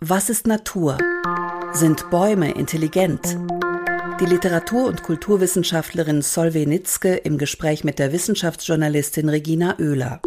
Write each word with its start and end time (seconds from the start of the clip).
Was 0.00 0.30
ist 0.30 0.46
Natur? 0.46 0.96
Sind 1.72 2.08
Bäume 2.08 2.52
intelligent? 2.52 3.36
Die 4.20 4.26
Literatur- 4.26 4.86
und 4.86 5.02
Kulturwissenschaftlerin 5.02 6.22
Solveig 6.22 6.68
Nitzke 6.68 7.16
im 7.16 7.36
Gespräch 7.36 7.82
mit 7.82 7.98
der 7.98 8.12
Wissenschaftsjournalistin 8.12 9.28
Regina 9.28 9.76
Oehler. 9.80 10.20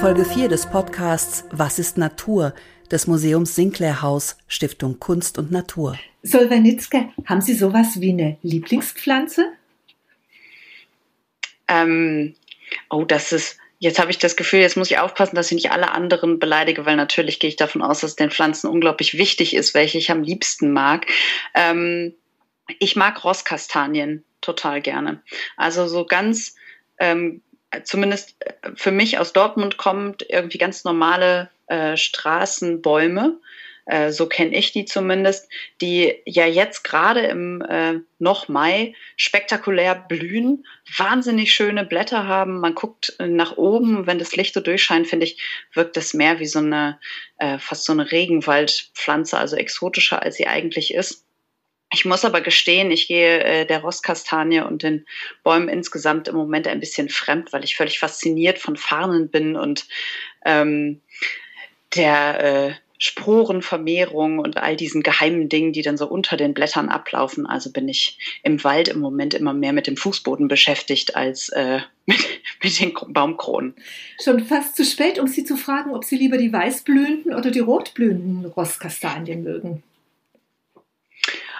Folge 0.00 0.24
4 0.24 0.48
des 0.48 0.66
Podcasts 0.66 1.44
Was 1.52 1.78
ist 1.78 1.96
Natur? 1.96 2.54
des 2.90 3.06
Museums 3.06 3.54
Sinclair 3.54 4.02
Haus, 4.02 4.36
Stiftung 4.48 4.98
Kunst 4.98 5.38
und 5.38 5.52
Natur. 5.52 5.96
Solveig 6.24 6.60
Nitzke, 6.60 7.08
haben 7.24 7.40
Sie 7.40 7.54
sowas 7.54 8.00
wie 8.00 8.10
eine 8.10 8.36
Lieblingspflanze? 8.42 9.44
Ähm, 11.68 12.34
oh, 12.90 13.04
das 13.04 13.30
ist 13.30 13.58
Jetzt 13.82 13.98
habe 13.98 14.12
ich 14.12 14.18
das 14.18 14.36
Gefühl, 14.36 14.60
jetzt 14.60 14.76
muss 14.76 14.92
ich 14.92 15.00
aufpassen, 15.00 15.34
dass 15.34 15.50
ich 15.50 15.56
nicht 15.56 15.72
alle 15.72 15.90
anderen 15.90 16.38
beleidige, 16.38 16.86
weil 16.86 16.94
natürlich 16.94 17.40
gehe 17.40 17.48
ich 17.48 17.56
davon 17.56 17.82
aus, 17.82 17.98
dass 17.98 18.10
es 18.10 18.16
den 18.16 18.30
Pflanzen 18.30 18.68
unglaublich 18.68 19.18
wichtig 19.18 19.56
ist, 19.56 19.74
welche 19.74 19.98
ich 19.98 20.12
am 20.12 20.22
liebsten 20.22 20.72
mag. 20.72 21.06
Ähm, 21.52 22.14
ich 22.78 22.94
mag 22.94 23.24
Rosskastanien 23.24 24.22
total 24.40 24.82
gerne. 24.82 25.20
Also 25.56 25.88
so 25.88 26.04
ganz, 26.04 26.54
ähm, 27.00 27.42
zumindest 27.82 28.36
für 28.76 28.92
mich 28.92 29.18
aus 29.18 29.32
Dortmund 29.32 29.78
kommt, 29.78 30.24
irgendwie 30.28 30.58
ganz 30.58 30.84
normale 30.84 31.50
äh, 31.66 31.96
Straßenbäume 31.96 33.30
äh, 33.30 33.42
so 34.10 34.26
kenne 34.26 34.56
ich 34.56 34.72
die 34.72 34.84
zumindest, 34.84 35.48
die 35.80 36.14
ja 36.24 36.46
jetzt 36.46 36.84
gerade 36.84 37.22
im 37.22 37.62
äh, 37.62 38.00
noch 38.18 38.48
Mai 38.48 38.94
spektakulär 39.16 39.96
blühen, 39.96 40.64
wahnsinnig 40.96 41.52
schöne 41.52 41.84
Blätter 41.84 42.26
haben. 42.26 42.60
Man 42.60 42.74
guckt 42.76 43.16
nach 43.18 43.56
oben, 43.56 44.06
wenn 44.06 44.20
das 44.20 44.36
Licht 44.36 44.54
so 44.54 44.60
durchscheint, 44.60 45.08
finde 45.08 45.26
ich, 45.26 45.38
wirkt 45.72 45.96
das 45.96 46.14
mehr 46.14 46.38
wie 46.38 46.46
so 46.46 46.60
eine, 46.60 47.00
äh, 47.38 47.58
fast 47.58 47.84
so 47.84 47.92
eine 47.92 48.12
Regenwaldpflanze, 48.12 49.36
also 49.36 49.56
exotischer, 49.56 50.22
als 50.22 50.36
sie 50.36 50.46
eigentlich 50.46 50.94
ist. 50.94 51.24
Ich 51.94 52.06
muss 52.06 52.24
aber 52.24 52.40
gestehen, 52.40 52.90
ich 52.90 53.06
gehe 53.06 53.42
äh, 53.44 53.66
der 53.66 53.80
Rosskastanie 53.80 54.60
und 54.60 54.82
den 54.82 55.04
Bäumen 55.42 55.68
insgesamt 55.68 56.26
im 56.26 56.36
Moment 56.36 56.66
ein 56.66 56.80
bisschen 56.80 57.10
fremd, 57.10 57.52
weil 57.52 57.64
ich 57.64 57.76
völlig 57.76 57.98
fasziniert 57.98 58.58
von 58.58 58.76
Farnen 58.76 59.28
bin 59.28 59.56
und 59.56 59.86
ähm, 60.46 61.02
der 61.94 62.40
äh, 62.40 62.74
Sporenvermehrung 63.02 64.38
und 64.38 64.58
all 64.58 64.76
diesen 64.76 65.02
geheimen 65.02 65.48
Dingen, 65.48 65.72
die 65.72 65.82
dann 65.82 65.96
so 65.96 66.06
unter 66.06 66.36
den 66.36 66.54
Blättern 66.54 66.88
ablaufen. 66.88 67.46
Also 67.46 67.72
bin 67.72 67.88
ich 67.88 68.16
im 68.44 68.62
Wald 68.62 68.86
im 68.86 69.00
Moment 69.00 69.34
immer 69.34 69.52
mehr 69.52 69.72
mit 69.72 69.88
dem 69.88 69.96
Fußboden 69.96 70.46
beschäftigt 70.46 71.16
als 71.16 71.48
äh, 71.48 71.80
mit, 72.06 72.24
mit 72.62 72.80
den 72.80 72.94
Baumkronen. 73.08 73.74
Schon 74.22 74.44
fast 74.44 74.76
zu 74.76 74.84
spät, 74.84 75.18
um 75.18 75.26
Sie 75.26 75.42
zu 75.42 75.56
fragen, 75.56 75.92
ob 75.96 76.04
Sie 76.04 76.16
lieber 76.16 76.38
die 76.38 76.52
weißblühenden 76.52 77.34
oder 77.34 77.50
die 77.50 77.58
rotblühenden 77.58 78.44
Rostkastanien 78.46 79.42
mögen. 79.42 79.82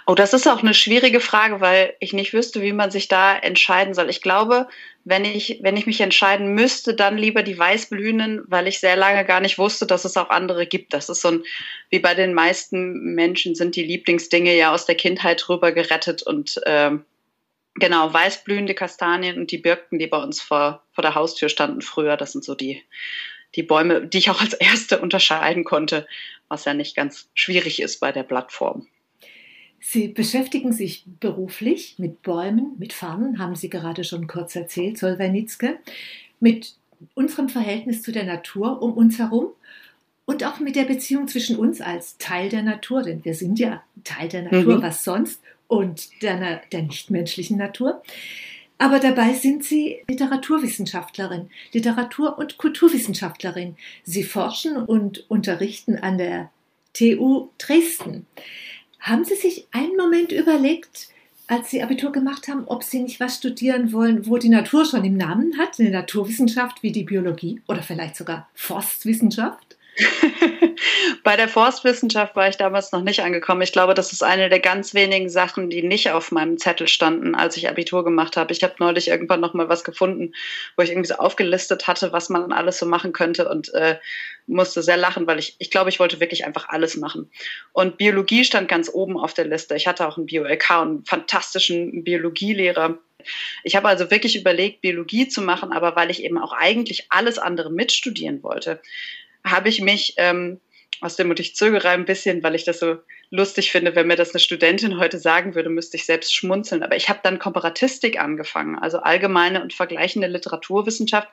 Oh, 0.06 0.14
das 0.14 0.34
ist 0.34 0.46
auch 0.46 0.62
eine 0.62 0.74
schwierige 0.74 1.18
Frage, 1.18 1.60
weil 1.60 1.94
ich 1.98 2.12
nicht 2.12 2.32
wüsste, 2.32 2.62
wie 2.62 2.72
man 2.72 2.92
sich 2.92 3.08
da 3.08 3.36
entscheiden 3.36 3.94
soll. 3.94 4.10
Ich 4.10 4.22
glaube, 4.22 4.68
wenn 5.04 5.24
ich, 5.24 5.58
wenn 5.62 5.76
ich 5.76 5.86
mich 5.86 6.00
entscheiden 6.00 6.54
müsste, 6.54 6.94
dann 6.94 7.18
lieber 7.18 7.42
die 7.42 7.58
Weißblühenden, 7.58 8.42
weil 8.46 8.68
ich 8.68 8.78
sehr 8.78 8.96
lange 8.96 9.24
gar 9.24 9.40
nicht 9.40 9.58
wusste, 9.58 9.86
dass 9.86 10.04
es 10.04 10.16
auch 10.16 10.30
andere 10.30 10.66
gibt. 10.66 10.94
Das 10.94 11.08
ist 11.08 11.22
so 11.22 11.28
ein, 11.28 11.42
wie 11.90 11.98
bei 11.98 12.14
den 12.14 12.34
meisten 12.34 13.14
Menschen 13.14 13.54
sind 13.54 13.74
die 13.74 13.84
Lieblingsdinge 13.84 14.56
ja 14.56 14.72
aus 14.72 14.86
der 14.86 14.94
Kindheit 14.94 15.48
rüber 15.48 15.72
gerettet 15.72 16.22
und 16.22 16.60
ähm, 16.66 17.04
genau, 17.74 18.12
weißblühende 18.12 18.74
Kastanien 18.74 19.38
und 19.38 19.50
die 19.50 19.58
Birken, 19.58 19.98
die 19.98 20.06
bei 20.06 20.22
uns 20.22 20.40
vor, 20.40 20.82
vor 20.92 21.02
der 21.02 21.14
Haustür 21.14 21.48
standen 21.48 21.82
früher, 21.82 22.16
das 22.16 22.32
sind 22.32 22.44
so 22.44 22.54
die, 22.54 22.82
die 23.56 23.62
Bäume, 23.62 24.06
die 24.06 24.18
ich 24.18 24.30
auch 24.30 24.40
als 24.40 24.54
erste 24.54 24.98
unterscheiden 25.02 25.64
konnte, 25.64 26.06
was 26.48 26.64
ja 26.64 26.74
nicht 26.74 26.94
ganz 26.94 27.28
schwierig 27.34 27.82
ist 27.82 27.98
bei 27.98 28.12
der 28.12 28.22
Blattform. 28.22 28.86
Sie 29.84 30.06
beschäftigen 30.06 30.72
sich 30.72 31.04
beruflich 31.18 31.96
mit 31.98 32.22
Bäumen, 32.22 32.76
mit 32.78 32.92
Farnen, 32.92 33.40
haben 33.40 33.56
Sie 33.56 33.68
gerade 33.68 34.04
schon 34.04 34.28
kurz 34.28 34.54
erzählt, 34.54 34.96
Solwernitzke, 34.96 35.80
mit 36.38 36.76
unserem 37.14 37.48
Verhältnis 37.48 38.00
zu 38.00 38.12
der 38.12 38.22
Natur 38.22 38.80
um 38.80 38.92
uns 38.92 39.18
herum 39.18 39.48
und 40.24 40.44
auch 40.44 40.60
mit 40.60 40.76
der 40.76 40.84
Beziehung 40.84 41.26
zwischen 41.26 41.56
uns 41.56 41.80
als 41.80 42.16
Teil 42.18 42.48
der 42.48 42.62
Natur, 42.62 43.02
denn 43.02 43.24
wir 43.24 43.34
sind 43.34 43.58
ja 43.58 43.82
Teil 44.04 44.28
der 44.28 44.42
Natur, 44.42 44.78
mhm. 44.78 44.82
was 44.82 45.02
sonst, 45.02 45.42
und 45.66 46.22
der, 46.22 46.60
der 46.70 46.82
nichtmenschlichen 46.82 47.58
Natur. 47.58 48.02
Aber 48.78 49.00
dabei 49.00 49.32
sind 49.32 49.64
Sie 49.64 50.04
Literaturwissenschaftlerin, 50.08 51.50
Literatur- 51.72 52.38
und 52.38 52.56
Kulturwissenschaftlerin. 52.56 53.76
Sie 54.04 54.22
forschen 54.22 54.76
und 54.76 55.28
unterrichten 55.28 55.96
an 55.96 56.18
der 56.18 56.50
TU 56.92 57.48
Dresden. 57.58 58.26
Haben 59.02 59.24
Sie 59.24 59.34
sich 59.34 59.66
einen 59.72 59.96
Moment 59.96 60.30
überlegt, 60.30 61.08
als 61.48 61.70
Sie 61.70 61.82
Abitur 61.82 62.12
gemacht 62.12 62.46
haben, 62.46 62.62
ob 62.66 62.84
Sie 62.84 63.00
nicht 63.00 63.18
was 63.18 63.36
studieren 63.36 63.92
wollen, 63.92 64.28
wo 64.28 64.38
die 64.38 64.48
Natur 64.48 64.84
schon 64.84 65.04
im 65.04 65.16
Namen 65.16 65.58
hat, 65.58 65.80
eine 65.80 65.90
Naturwissenschaft 65.90 66.84
wie 66.84 66.92
die 66.92 67.02
Biologie 67.02 67.60
oder 67.66 67.82
vielleicht 67.82 68.14
sogar 68.14 68.48
Forstwissenschaft? 68.54 69.76
Bei 71.22 71.36
der 71.36 71.48
Forstwissenschaft 71.48 72.34
war 72.34 72.48
ich 72.48 72.56
damals 72.56 72.92
noch 72.92 73.02
nicht 73.02 73.20
angekommen. 73.20 73.62
Ich 73.62 73.72
glaube, 73.72 73.94
das 73.94 74.12
ist 74.12 74.22
eine 74.22 74.48
der 74.48 74.60
ganz 74.60 74.94
wenigen 74.94 75.28
Sachen, 75.28 75.68
die 75.68 75.82
nicht 75.82 76.10
auf 76.10 76.32
meinem 76.32 76.56
Zettel 76.58 76.88
standen, 76.88 77.34
als 77.34 77.56
ich 77.56 77.68
Abitur 77.68 78.02
gemacht 78.04 78.36
habe. 78.36 78.52
Ich 78.52 78.62
habe 78.62 78.74
neulich 78.78 79.08
irgendwann 79.08 79.40
noch 79.40 79.54
mal 79.54 79.68
was 79.68 79.84
gefunden, 79.84 80.32
wo 80.76 80.82
ich 80.82 80.90
irgendwie 80.90 81.08
so 81.08 81.16
aufgelistet 81.16 81.86
hatte, 81.88 82.12
was 82.12 82.30
man 82.30 82.52
alles 82.52 82.78
so 82.78 82.86
machen 82.86 83.12
könnte 83.12 83.48
und 83.48 83.72
äh, 83.74 83.98
musste 84.46 84.82
sehr 84.82 84.96
lachen, 84.96 85.26
weil 85.26 85.38
ich, 85.38 85.56
ich 85.58 85.70
glaube, 85.70 85.90
ich 85.90 86.00
wollte 86.00 86.20
wirklich 86.20 86.46
einfach 86.46 86.68
alles 86.68 86.96
machen. 86.96 87.30
Und 87.72 87.98
Biologie 87.98 88.44
stand 88.44 88.68
ganz 88.68 88.90
oben 88.92 89.18
auf 89.18 89.34
der 89.34 89.44
Liste. 89.44 89.76
Ich 89.76 89.86
hatte 89.86 90.08
auch 90.08 90.16
einen 90.16 90.26
Bio-LK 90.26 90.70
und 90.70 90.88
einen 90.88 91.04
fantastischen 91.04 92.02
Biologielehrer. 92.02 92.98
Ich 93.62 93.76
habe 93.76 93.88
also 93.88 94.10
wirklich 94.10 94.36
überlegt, 94.36 94.80
Biologie 94.80 95.28
zu 95.28 95.42
machen, 95.42 95.72
aber 95.72 95.94
weil 95.94 96.10
ich 96.10 96.24
eben 96.24 96.38
auch 96.38 96.52
eigentlich 96.52 97.06
alles 97.10 97.38
andere 97.38 97.70
mitstudieren 97.70 98.42
wollte, 98.42 98.80
habe 99.44 99.68
ich 99.68 99.80
mich 99.80 100.14
ähm, 100.16 100.60
aus 101.00 101.16
dem 101.16 101.30
und 101.30 101.40
ich 101.40 101.56
zögere 101.56 101.88
ein 101.88 102.04
bisschen, 102.04 102.42
weil 102.42 102.54
ich 102.54 102.64
das 102.64 102.78
so 102.78 102.98
lustig 103.30 103.72
finde, 103.72 103.94
wenn 103.96 104.06
mir 104.06 104.16
das 104.16 104.32
eine 104.32 104.40
Studentin 104.40 104.98
heute 104.98 105.18
sagen 105.18 105.54
würde, 105.54 105.70
müsste 105.70 105.96
ich 105.96 106.04
selbst 106.04 106.34
schmunzeln. 106.34 106.82
Aber 106.82 106.96
ich 106.96 107.08
habe 107.08 107.20
dann 107.22 107.38
Komparatistik 107.38 108.20
angefangen, 108.20 108.78
also 108.78 108.98
allgemeine 108.98 109.62
und 109.62 109.72
vergleichende 109.72 110.28
Literaturwissenschaft, 110.28 111.28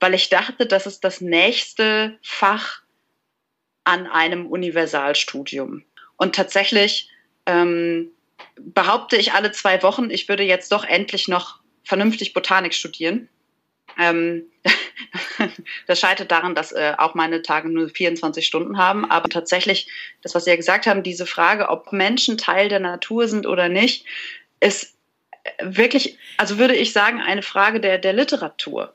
weil 0.00 0.14
ich 0.14 0.28
dachte, 0.28 0.66
das 0.66 0.86
ist 0.86 1.04
das 1.04 1.20
nächste 1.20 2.18
Fach 2.22 2.82
an 3.84 4.06
einem 4.06 4.46
Universalstudium. 4.46 5.84
Und 6.16 6.34
tatsächlich 6.34 7.10
ähm, 7.46 8.10
behaupte 8.56 9.16
ich 9.16 9.32
alle 9.32 9.52
zwei 9.52 9.82
Wochen, 9.82 10.10
ich 10.10 10.28
würde 10.28 10.42
jetzt 10.42 10.72
doch 10.72 10.84
endlich 10.84 11.28
noch 11.28 11.60
vernünftig 11.84 12.32
Botanik 12.34 12.74
studieren. 12.74 13.28
Ähm, 14.00 14.44
das 15.86 16.00
scheitert 16.00 16.30
daran, 16.30 16.54
dass 16.54 16.72
äh, 16.72 16.94
auch 16.96 17.14
meine 17.14 17.42
Tage 17.42 17.68
nur 17.68 17.88
24 17.88 18.46
Stunden 18.46 18.78
haben. 18.78 19.04
Aber 19.10 19.28
tatsächlich, 19.28 19.88
das, 20.22 20.34
was 20.34 20.44
Sie 20.44 20.50
ja 20.50 20.56
gesagt 20.56 20.86
haben, 20.86 21.02
diese 21.02 21.26
Frage, 21.26 21.68
ob 21.68 21.92
Menschen 21.92 22.38
Teil 22.38 22.68
der 22.68 22.80
Natur 22.80 23.28
sind 23.28 23.46
oder 23.46 23.68
nicht, 23.68 24.04
ist 24.60 24.94
wirklich, 25.62 26.18
also 26.36 26.58
würde 26.58 26.74
ich 26.74 26.92
sagen, 26.92 27.20
eine 27.20 27.42
Frage 27.42 27.80
der, 27.80 27.98
der 27.98 28.12
Literatur. 28.12 28.94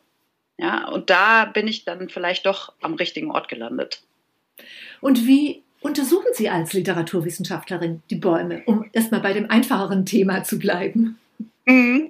Ja, 0.58 0.88
und 0.88 1.10
da 1.10 1.46
bin 1.46 1.68
ich 1.68 1.86
dann 1.86 2.10
vielleicht 2.10 2.46
doch 2.46 2.74
am 2.82 2.94
richtigen 2.94 3.32
Ort 3.32 3.50
gelandet. 3.50 4.02
Und 5.02 5.28
wie 5.28 5.64
untersuchen 5.82 6.34
Sie 6.34 6.50
als 6.50 6.74
Literaturwissenschaftlerin 6.74 8.02
die 8.10 8.16
Bäume, 8.16 8.64
um 8.66 8.90
erstmal 8.94 9.20
bei 9.20 9.34
dem 9.34 9.50
einfacheren 9.52 10.06
Thema 10.06 10.44
zu 10.44 10.58
bleiben? 10.58 11.20
Mhm. 11.66 12.10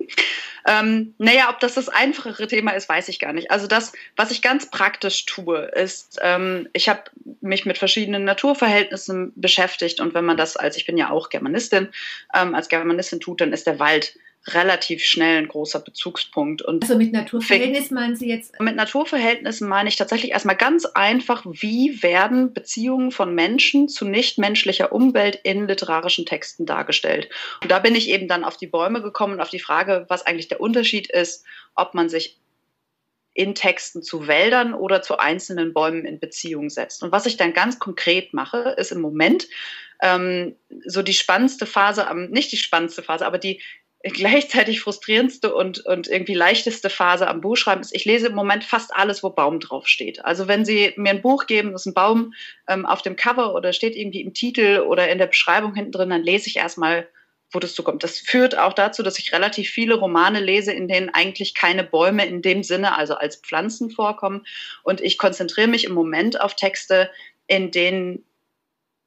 Ähm, 0.68 1.14
naja, 1.20 1.50
ob 1.50 1.60
das 1.60 1.76
das 1.76 1.90
einfachere 1.90 2.48
Thema 2.48 2.72
ist, 2.72 2.90
weiß 2.90 3.08
ich 3.10 3.20
gar 3.20 3.34
nicht. 3.34 3.52
Also 3.52 3.68
das, 3.68 3.94
was 4.16 4.32
ich 4.32 4.42
ganz 4.42 4.70
praktisch 4.70 5.26
tue, 5.26 5.60
ist, 5.60 6.20
ähm, 6.22 6.68
ich 6.74 6.90
habe 6.90 7.04
mich 7.42 7.66
mit 7.66 7.78
verschiedenen 7.78 8.24
Naturverhältnissen 8.24 9.32
beschäftigt 9.36 10.00
und 10.00 10.16
wenn 10.16 10.26
man 10.26 10.38
das 10.38 10.58
als, 10.58 10.78
ich 10.78 10.86
bin 10.86 10.98
ja 10.98 11.12
auch 11.12 11.30
Germanistin, 11.30 11.90
ähm, 12.34 12.56
als 12.56 12.68
Germanistin 12.68 13.20
tut, 13.20 13.42
dann 13.42 13.54
ist 13.54 13.68
der 13.68 13.80
Wald 13.80 14.18
relativ 14.48 15.04
schnell 15.04 15.40
ein 15.40 15.48
großer 15.48 15.80
Bezugspunkt. 15.80 16.62
Und 16.62 16.84
also 16.84 16.98
mit 16.98 17.12
Naturverhältnissen 17.12 17.96
meinen 17.96 18.16
Sie 18.16 18.28
jetzt? 18.28 18.60
Mit 18.60 18.76
Naturverhältnissen 18.76 19.68
meine 19.68 19.90
ich 19.90 19.96
tatsächlich 19.96 20.32
erstmal 20.32 20.56
ganz 20.56 20.86
einfach, 20.86 21.44
wie 21.46 22.04
werden 22.04 22.54
Beziehungen 22.54 23.12
von 23.12 23.34
Menschen 23.34 23.90
zu 23.90 24.06
nichtmenschlicher 24.06 24.92
Umwelt 24.92 25.40
in 25.44 25.68
literarischen 25.68 26.26
Texten 26.26 26.66
dargestellt. 26.66 27.30
Und 27.62 27.72
da 27.72 27.80
bin 27.80 27.96
ich 27.96 28.10
eben 28.10 28.28
dann 28.28 28.44
auf 28.44 28.58
die 28.58 28.68
Bäume 28.68 29.02
gekommen, 29.02 29.40
auf 29.40 29.50
die 29.50 29.60
Frage, 29.60 30.06
was 30.10 30.26
eigentlich 30.26 30.48
der 30.48 30.62
Unterschied 30.62 31.10
ist, 31.10 31.44
ob 31.74 31.96
man 31.96 32.08
sich 32.08 32.40
in 33.34 33.54
Texten 33.54 34.02
zu 34.02 34.28
Wäldern 34.28 34.74
oder 34.74 35.02
zu 35.02 35.18
einzelnen 35.18 35.74
Bäumen 35.74 36.06
in 36.06 36.20
Beziehung 36.20 36.70
setzt. 36.70 37.04
Und 37.04 37.12
was 37.12 37.26
ich 37.26 37.36
dann 37.36 37.54
ganz 37.54 37.80
konkret 37.80 38.34
mache, 38.34 38.76
ist 38.78 38.94
im 38.94 39.02
Moment 39.02 39.48
ähm, 40.02 40.56
so 40.86 41.02
die 41.02 41.14
spannendste 41.14 41.66
Phase, 41.66 42.08
nicht 42.30 42.52
die 42.52 42.58
spannendste 42.58 43.04
Phase, 43.04 43.26
aber 43.26 43.38
die 43.38 43.62
gleichzeitig 44.14 44.82
frustrierendste 44.82 45.54
und, 45.54 45.86
und 45.86 46.08
irgendwie 46.08 46.36
leichteste 46.36 46.90
Phase 46.90 47.28
am 47.28 47.42
Buchschreiben 47.42 47.82
ist, 47.82 47.96
ich 47.96 48.06
lese 48.06 48.28
im 48.28 48.36
Moment 48.36 48.64
fast 48.64 48.96
alles, 48.96 49.24
wo 49.24 49.32
Baum 49.32 49.60
draufsteht. 49.60 50.24
Also 50.24 50.48
wenn 50.48 50.64
Sie 50.64 50.94
mir 50.96 51.10
ein 51.10 51.22
Buch 51.22 51.48
geben, 51.48 51.74
ist 51.74 51.88
ein 51.88 51.96
Baum 51.96 52.34
ähm, 52.68 52.86
auf 52.86 53.02
dem 53.02 53.16
Cover 53.16 53.56
oder 53.56 53.74
steht 53.74 53.96
irgendwie 53.96 54.22
im 54.22 54.34
Titel 54.34 54.84
oder 54.88 55.10
in 55.10 55.18
der 55.18 55.26
Beschreibung 55.28 55.74
hinten 55.74 55.92
drin, 55.92 56.12
dann 56.12 56.24
lese 56.24 56.48
ich 56.48 56.58
erstmal, 56.58 57.08
wo 57.52 57.60
das 57.60 57.74
zukommt. 57.74 58.04
Das 58.04 58.20
führt 58.20 58.56
auch 58.56 58.74
dazu, 58.74 59.02
dass 59.02 59.18
ich 59.18 59.34
relativ 59.34 59.72
viele 59.72 59.96
Romane 59.96 60.40
lese, 60.40 60.72
in 60.72 60.88
denen 60.88 61.10
eigentlich 61.10 61.56
keine 61.56 61.84
Bäume 61.84 62.26
in 62.28 62.44
dem 62.44 62.62
Sinne, 62.62 62.96
also 62.96 63.16
als 63.16 63.38
Pflanzen 63.38 63.90
vorkommen. 63.90 64.46
Und 64.84 65.02
ich 65.02 65.18
konzentriere 65.18 65.68
mich 65.68 65.84
im 65.86 65.94
Moment 65.94 66.40
auf 66.40 66.56
Texte, 66.56 67.10
in 67.48 67.72
denen 67.72 68.24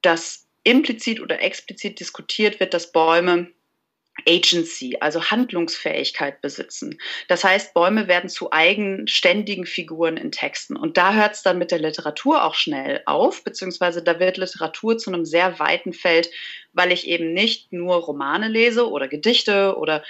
das 0.02 0.46
implizit 0.64 1.20
oder 1.20 1.40
explizit 1.40 2.00
diskutiert 2.00 2.58
wird, 2.58 2.74
dass 2.74 2.90
Bäume 2.90 3.52
Agency, 4.26 4.96
also 5.00 5.22
Handlungsfähigkeit 5.30 6.40
besitzen. 6.40 6.98
Das 7.28 7.44
heißt, 7.44 7.74
Bäume 7.74 8.08
werden 8.08 8.28
zu 8.28 8.52
eigenständigen 8.52 9.66
Figuren 9.66 10.16
in 10.16 10.32
Texten. 10.32 10.76
Und 10.76 10.96
da 10.96 11.14
hört 11.14 11.34
es 11.34 11.42
dann 11.42 11.58
mit 11.58 11.70
der 11.70 11.78
Literatur 11.78 12.44
auch 12.44 12.54
schnell 12.54 13.02
auf, 13.06 13.44
beziehungsweise 13.44 14.02
da 14.02 14.18
wird 14.18 14.36
Literatur 14.36 14.98
zu 14.98 15.12
einem 15.12 15.24
sehr 15.24 15.58
weiten 15.58 15.92
Feld, 15.92 16.30
weil 16.72 16.92
ich 16.92 17.06
eben 17.06 17.32
nicht 17.32 17.72
nur 17.72 17.96
Romane 17.96 18.48
lese 18.48 18.88
oder 18.88 19.08
Gedichte 19.08 19.76
oder 19.76 20.04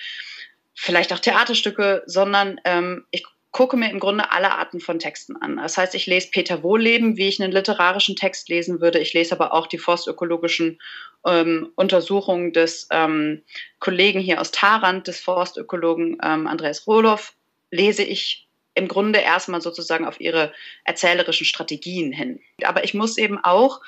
vielleicht 0.75 1.12
auch 1.12 1.19
Theaterstücke, 1.19 2.02
sondern 2.06 2.60
ähm, 2.64 3.05
ich 3.10 3.25
gucke 3.58 3.76
mir 3.76 3.90
im 3.90 3.99
Grunde 3.99 4.31
alle 4.31 4.52
Arten 4.52 4.78
von 4.78 5.00
Texten 5.00 5.34
an. 5.34 5.56
Das 5.56 5.76
heißt, 5.76 5.96
ich 5.96 6.06
lese 6.06 6.31
Peter 6.31 6.62
Wohleben, 6.62 7.16
wie 7.16 7.26
ich 7.26 7.43
einen 7.43 7.50
literarischen 7.50 8.14
Text 8.14 8.49
lesen 8.49 8.81
würde. 8.81 9.00
Ich 9.00 9.14
lese 9.14 9.34
aber 9.34 9.52
auch 9.52 9.66
die 9.66 9.78
forstökologischen 9.78 10.81
ähm, 11.26 11.72
Untersuchungen 11.75 12.52
des 12.52 12.87
ähm, 12.93 13.43
Kollegen 13.81 14.20
hier 14.20 14.40
aus 14.40 14.52
Tarant, 14.52 15.08
des 15.08 15.19
Forstökologen 15.19 16.19
ähm, 16.22 16.46
Andreas 16.46 16.87
Rohloff, 16.87 17.32
lese 17.72 18.05
ich 18.05 18.46
im 18.76 18.87
Grunde 18.87 19.19
erstmal 19.19 19.60
sozusagen 19.60 20.06
auf 20.06 20.20
ihre 20.20 20.52
erzählerischen 20.84 21.44
Strategien 21.44 22.12
hin. 22.12 22.38
Aber 22.62 22.84
ich 22.84 22.94
muss 22.94 23.19
eben 23.19 23.38
auch 23.43 23.81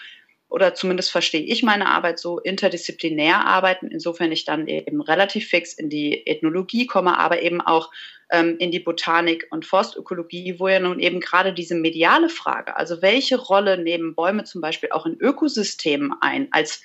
oder 0.48 0.74
zumindest 0.74 1.12
verstehe 1.12 1.42
ich 1.42 1.62
meine 1.62 1.86
Arbeit 1.86 2.18
so 2.18 2.40
interdisziplinär 2.40 3.46
arbeiten, 3.46 3.86
insofern 3.86 4.32
ich 4.32 4.44
dann 4.44 4.66
eben 4.66 5.00
relativ 5.00 5.48
fix 5.48 5.74
in 5.74 5.90
die 5.90 6.26
Ethnologie 6.26 6.88
komme, 6.88 7.16
aber 7.20 7.40
eben 7.42 7.60
auch 7.60 7.92
ähm, 8.30 8.56
in 8.58 8.70
die 8.70 8.80
Botanik 8.80 9.46
und 9.50 9.66
Forstökologie, 9.66 10.58
wo 10.58 10.68
ja 10.68 10.80
nun 10.80 11.00
eben 11.00 11.20
gerade 11.20 11.52
diese 11.52 11.74
mediale 11.74 12.28
Frage, 12.28 12.76
also 12.76 13.02
welche 13.02 13.36
Rolle 13.36 13.78
nehmen 13.78 14.14
Bäume 14.14 14.44
zum 14.44 14.60
Beispiel 14.60 14.90
auch 14.92 15.06
in 15.06 15.18
Ökosystemen 15.18 16.12
ein, 16.20 16.48
als 16.52 16.82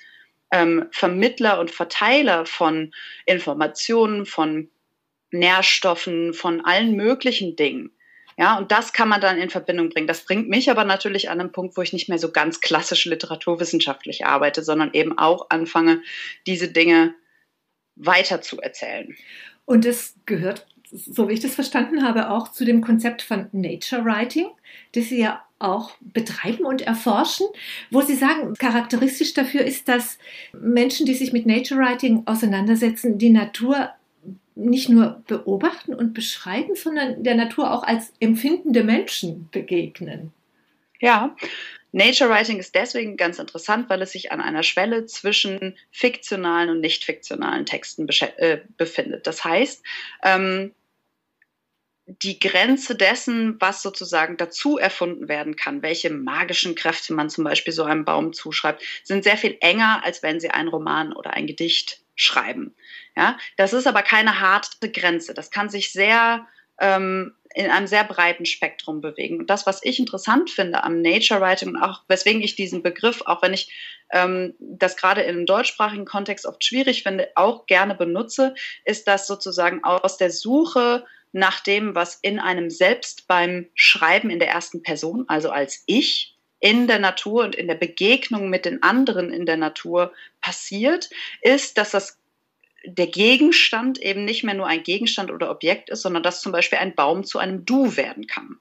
ähm, 0.50 0.86
Vermittler 0.92 1.60
und 1.60 1.70
Verteiler 1.70 2.46
von 2.46 2.92
Informationen, 3.24 4.26
von 4.26 4.70
Nährstoffen, 5.30 6.34
von 6.34 6.64
allen 6.64 6.94
möglichen 6.94 7.56
Dingen. 7.56 7.92
Ja, 8.38 8.58
und 8.58 8.70
das 8.70 8.92
kann 8.92 9.08
man 9.08 9.20
dann 9.20 9.38
in 9.38 9.48
Verbindung 9.48 9.88
bringen. 9.88 10.06
Das 10.06 10.24
bringt 10.24 10.48
mich 10.48 10.70
aber 10.70 10.84
natürlich 10.84 11.30
an 11.30 11.40
einen 11.40 11.52
Punkt, 11.52 11.76
wo 11.76 11.82
ich 11.82 11.94
nicht 11.94 12.08
mehr 12.10 12.18
so 12.18 12.32
ganz 12.32 12.60
klassisch 12.60 13.06
literaturwissenschaftlich 13.06 14.26
arbeite, 14.26 14.62
sondern 14.62 14.92
eben 14.92 15.16
auch 15.16 15.48
anfange, 15.48 16.02
diese 16.46 16.68
Dinge 16.68 17.14
weiter 17.94 18.42
zu 18.42 18.60
erzählen. 18.60 19.16
Und 19.64 19.86
es 19.86 20.16
gehört, 20.26 20.66
so 20.90 21.28
wie 21.28 21.34
ich 21.34 21.40
das 21.40 21.54
verstanden 21.54 22.02
habe, 22.02 22.30
auch 22.30 22.48
zu 22.48 22.64
dem 22.64 22.80
Konzept 22.80 23.22
von 23.22 23.46
Nature 23.52 24.04
Writing, 24.04 24.46
das 24.92 25.06
Sie 25.06 25.20
ja 25.20 25.42
auch 25.58 25.92
betreiben 26.00 26.64
und 26.64 26.82
erforschen, 26.82 27.46
wo 27.90 28.02
Sie 28.02 28.14
sagen, 28.14 28.54
charakteristisch 28.54 29.32
dafür 29.34 29.62
ist, 29.62 29.88
dass 29.88 30.18
Menschen, 30.52 31.06
die 31.06 31.14
sich 31.14 31.32
mit 31.32 31.46
Nature 31.46 31.80
Writing 31.80 32.22
auseinandersetzen, 32.26 33.18
die 33.18 33.30
Natur 33.30 33.90
nicht 34.54 34.88
nur 34.88 35.22
beobachten 35.26 35.94
und 35.94 36.14
beschreiben, 36.14 36.74
sondern 36.74 37.22
der 37.22 37.34
Natur 37.34 37.72
auch 37.72 37.82
als 37.82 38.12
empfindende 38.20 38.84
Menschen 38.84 39.48
begegnen. 39.52 40.32
Ja, 41.00 41.36
Nature 41.96 42.28
Writing 42.28 42.58
ist 42.58 42.74
deswegen 42.74 43.16
ganz 43.16 43.38
interessant, 43.38 43.88
weil 43.88 44.02
es 44.02 44.12
sich 44.12 44.30
an 44.30 44.42
einer 44.42 44.62
Schwelle 44.62 45.06
zwischen 45.06 45.78
fiktionalen 45.90 46.68
und 46.68 46.80
nicht 46.80 47.04
fiktionalen 47.04 47.64
Texten 47.64 48.06
äh, 48.36 48.60
befindet. 48.76 49.26
Das 49.26 49.44
heißt, 49.44 49.82
ähm, 50.22 50.74
die 52.04 52.38
Grenze 52.38 52.96
dessen, 52.96 53.58
was 53.60 53.80
sozusagen 53.80 54.36
dazu 54.36 54.76
erfunden 54.76 55.28
werden 55.28 55.56
kann, 55.56 55.80
welche 55.80 56.10
magischen 56.10 56.74
Kräfte 56.74 57.14
man 57.14 57.30
zum 57.30 57.44
Beispiel 57.44 57.72
so 57.72 57.84
einem 57.84 58.04
Baum 58.04 58.34
zuschreibt, 58.34 58.82
sind 59.02 59.24
sehr 59.24 59.38
viel 59.38 59.56
enger, 59.60 60.02
als 60.04 60.22
wenn 60.22 60.38
sie 60.38 60.50
einen 60.50 60.68
Roman 60.68 61.14
oder 61.14 61.32
ein 61.32 61.46
Gedicht 61.46 62.02
schreiben. 62.14 62.74
Ja, 63.16 63.38
das 63.56 63.72
ist 63.72 63.86
aber 63.86 64.02
keine 64.02 64.38
harte 64.38 64.92
Grenze. 64.92 65.32
Das 65.32 65.50
kann 65.50 65.70
sich 65.70 65.92
sehr 65.92 66.46
ähm, 66.78 67.32
in 67.56 67.70
einem 67.70 67.86
sehr 67.86 68.04
breiten 68.04 68.44
Spektrum 68.44 69.00
bewegen. 69.00 69.38
Und 69.38 69.48
das, 69.48 69.66
was 69.66 69.82
ich 69.82 69.98
interessant 69.98 70.50
finde 70.50 70.84
am 70.84 71.00
Nature 71.00 71.40
Writing 71.40 71.70
und 71.70 71.82
auch 71.82 72.02
weswegen 72.06 72.42
ich 72.42 72.54
diesen 72.54 72.82
Begriff, 72.82 73.22
auch 73.24 73.40
wenn 73.40 73.54
ich 73.54 73.72
ähm, 74.12 74.54
das 74.60 74.98
gerade 74.98 75.22
in 75.22 75.36
einem 75.36 75.46
deutschsprachigen 75.46 76.04
Kontext 76.04 76.44
oft 76.44 76.62
schwierig 76.62 77.02
finde, 77.02 77.30
auch 77.34 77.64
gerne 77.64 77.94
benutze, 77.94 78.54
ist, 78.84 79.08
dass 79.08 79.26
sozusagen 79.26 79.82
aus 79.84 80.18
der 80.18 80.30
Suche 80.30 81.06
nach 81.32 81.60
dem, 81.60 81.94
was 81.94 82.16
in 82.20 82.38
einem 82.40 82.68
selbst 82.68 83.26
beim 83.26 83.70
Schreiben 83.74 84.28
in 84.28 84.38
der 84.38 84.48
ersten 84.48 84.82
Person, 84.82 85.24
also 85.26 85.48
als 85.50 85.82
ich, 85.86 86.36
in 86.60 86.86
der 86.86 86.98
Natur 86.98 87.44
und 87.44 87.54
in 87.54 87.68
der 87.68 87.74
Begegnung 87.74 88.50
mit 88.50 88.66
den 88.66 88.82
anderen 88.82 89.32
in 89.32 89.46
der 89.46 89.56
Natur 89.56 90.12
passiert, 90.42 91.08
ist, 91.40 91.78
dass 91.78 91.90
das 91.90 92.18
der 92.86 93.06
Gegenstand 93.06 93.98
eben 93.98 94.24
nicht 94.24 94.44
mehr 94.44 94.54
nur 94.54 94.66
ein 94.66 94.82
Gegenstand 94.82 95.30
oder 95.30 95.50
Objekt 95.50 95.90
ist, 95.90 96.02
sondern 96.02 96.22
dass 96.22 96.40
zum 96.40 96.52
Beispiel 96.52 96.78
ein 96.78 96.94
Baum 96.94 97.24
zu 97.24 97.38
einem 97.38 97.64
Du 97.64 97.96
werden 97.96 98.26
kann. 98.26 98.58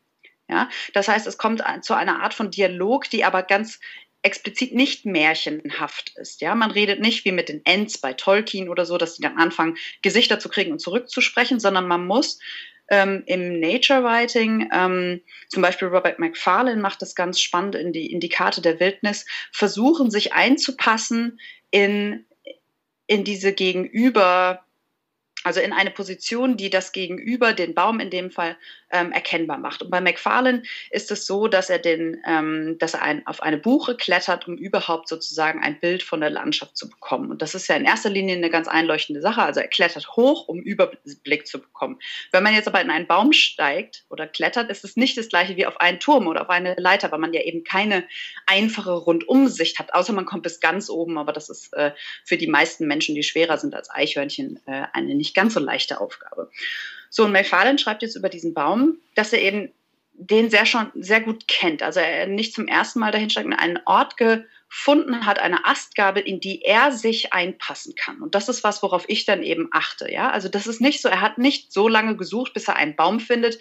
Ja, 0.47 0.69
das 0.93 1.07
heißt, 1.07 1.25
es 1.25 1.37
kommt 1.37 1.63
zu 1.81 1.95
einer 1.95 2.21
Art 2.21 2.35
von 2.35 2.51
Dialog, 2.51 3.09
die 3.09 3.23
aber 3.23 3.41
ganz 3.41 3.79
explizit 4.21 4.73
nicht 4.73 5.05
märchenhaft 5.05 6.15
ist. 6.17 6.41
Ja, 6.41 6.55
man 6.55 6.71
redet 6.71 6.99
nicht 6.99 7.25
wie 7.25 7.31
mit 7.31 7.49
den 7.49 7.63
Ents 7.65 7.99
bei 7.99 8.13
Tolkien 8.13 8.69
oder 8.69 8.85
so, 8.85 8.97
dass 8.97 9.15
die 9.15 9.21
dann 9.21 9.37
anfangen, 9.37 9.77
Gesichter 10.01 10.39
zu 10.39 10.49
kriegen 10.49 10.71
und 10.71 10.79
zurückzusprechen, 10.79 11.59
sondern 11.59 11.87
man 11.87 12.05
muss 12.05 12.39
ähm, 12.89 13.23
im 13.27 13.59
Nature 13.59 14.03
Writing, 14.03 14.69
ähm, 14.71 15.21
zum 15.49 15.61
Beispiel 15.61 15.87
Robert 15.87 16.19
McFarlane 16.19 16.81
macht 16.81 17.01
das 17.01 17.15
ganz 17.15 17.39
spannend 17.39 17.75
in 17.75 17.93
die, 17.93 18.11
in 18.11 18.19
die 18.19 18.29
Karte 18.29 18.61
der 18.61 18.79
Wildnis, 18.79 19.25
versuchen 19.51 20.11
sich 20.11 20.33
einzupassen 20.33 21.39
in 21.71 22.25
in 23.07 23.23
diese 23.23 23.53
Gegenüber, 23.53 24.65
also 25.43 25.59
in 25.59 25.73
eine 25.73 25.91
Position, 25.91 26.57
die 26.57 26.69
das 26.69 26.91
Gegenüber, 26.91 27.53
den 27.53 27.73
Baum 27.75 27.99
in 27.99 28.09
dem 28.09 28.31
Fall, 28.31 28.57
ähm, 28.95 29.11
erkennbar 29.11 29.57
macht. 29.57 29.81
Und 29.81 29.89
bei 29.89 29.99
McFarlane 29.99 30.63
ist 30.89 31.11
es 31.11 31.25
so, 31.25 31.47
dass 31.47 31.69
er, 31.69 31.79
den, 31.79 32.21
ähm, 32.25 32.77
dass 32.79 32.93
er 32.93 33.01
ein, 33.01 33.27
auf 33.27 33.43
eine 33.43 33.57
Buche 33.57 33.95
klettert, 33.95 34.47
um 34.47 34.55
überhaupt 34.55 35.09
sozusagen 35.09 35.61
ein 35.61 35.79
Bild 35.79 36.01
von 36.01 36.21
der 36.21 36.29
Landschaft 36.29 36.77
zu 36.77 36.89
bekommen. 36.89 37.29
Und 37.29 37.41
das 37.41 37.55
ist 37.55 37.67
ja 37.67 37.75
in 37.75 37.83
erster 37.83 38.09
Linie 38.09 38.35
eine 38.35 38.49
ganz 38.49 38.67
einleuchtende 38.67 39.21
Sache. 39.21 39.43
Also 39.43 39.59
er 39.59 39.67
klettert 39.67 40.15
hoch, 40.15 40.47
um 40.47 40.59
Überblick 40.61 41.45
zu 41.45 41.59
bekommen. 41.59 41.99
Wenn 42.31 42.43
man 42.43 42.53
jetzt 42.53 42.67
aber 42.67 42.81
in 42.81 42.89
einen 42.89 43.07
Baum 43.07 43.33
steigt 43.33 44.05
oder 44.09 44.27
klettert, 44.27 44.69
ist 44.69 44.85
es 44.85 44.95
nicht 44.95 45.17
das 45.17 45.27
gleiche 45.27 45.57
wie 45.57 45.65
auf 45.65 45.81
einen 45.81 45.99
Turm 45.99 46.27
oder 46.27 46.43
auf 46.43 46.49
eine 46.49 46.75
Leiter, 46.77 47.11
weil 47.11 47.19
man 47.19 47.33
ja 47.33 47.41
eben 47.41 47.63
keine 47.63 48.05
einfache 48.45 48.93
Rundumsicht 48.93 49.77
hat, 49.77 49.93
außer 49.93 50.13
man 50.13 50.25
kommt 50.25 50.43
bis 50.43 50.61
ganz 50.61 50.89
oben. 50.89 51.17
Aber 51.17 51.33
das 51.33 51.49
ist 51.49 51.73
äh, 51.73 51.91
für 52.23 52.37
die 52.37 52.47
meisten 52.47 52.87
Menschen, 52.87 53.15
die 53.15 53.23
schwerer 53.23 53.57
sind 53.57 53.75
als 53.75 53.89
Eichhörnchen, 53.89 54.61
äh, 54.67 54.83
eine 54.93 55.15
nicht 55.15 55.35
ganz 55.35 55.53
so 55.53 55.59
leichte 55.59 55.99
Aufgabe. 55.99 56.49
So, 57.15 57.23
und 57.23 57.31
McFarlane 57.31 57.79
schreibt 57.79 58.01
jetzt 58.01 58.17
über 58.17 58.27
diesen 58.27 58.53
Baum, 58.53 58.97
dass 59.15 59.31
er 59.31 59.41
eben 59.41 59.71
den 60.11 60.49
sehr 60.49 60.65
schon 60.65 60.91
sehr 60.95 61.21
gut 61.21 61.47
kennt. 61.47 61.81
Also 61.81 62.01
er 62.01 62.27
nicht 62.27 62.53
zum 62.53 62.67
ersten 62.67 62.99
Mal 62.99 63.13
dahin 63.13 63.29
steigt, 63.29 63.47
einen 63.57 63.79
Ort 63.85 64.17
gefunden 64.17 65.25
hat, 65.25 65.39
eine 65.39 65.65
Astgabel, 65.65 66.21
in 66.23 66.41
die 66.41 66.63
er 66.63 66.91
sich 66.91 67.31
einpassen 67.31 67.95
kann. 67.95 68.21
Und 68.21 68.35
das 68.35 68.49
ist 68.49 68.65
was, 68.65 68.83
worauf 68.83 69.05
ich 69.07 69.23
dann 69.23 69.43
eben 69.43 69.69
achte. 69.71 70.11
Ja, 70.11 70.29
also 70.29 70.49
das 70.49 70.67
ist 70.67 70.81
nicht 70.81 71.01
so. 71.01 71.07
Er 71.07 71.21
hat 71.21 71.37
nicht 71.37 71.71
so 71.71 71.87
lange 71.87 72.17
gesucht, 72.17 72.53
bis 72.53 72.67
er 72.67 72.75
einen 72.75 72.97
Baum 72.97 73.21
findet, 73.21 73.59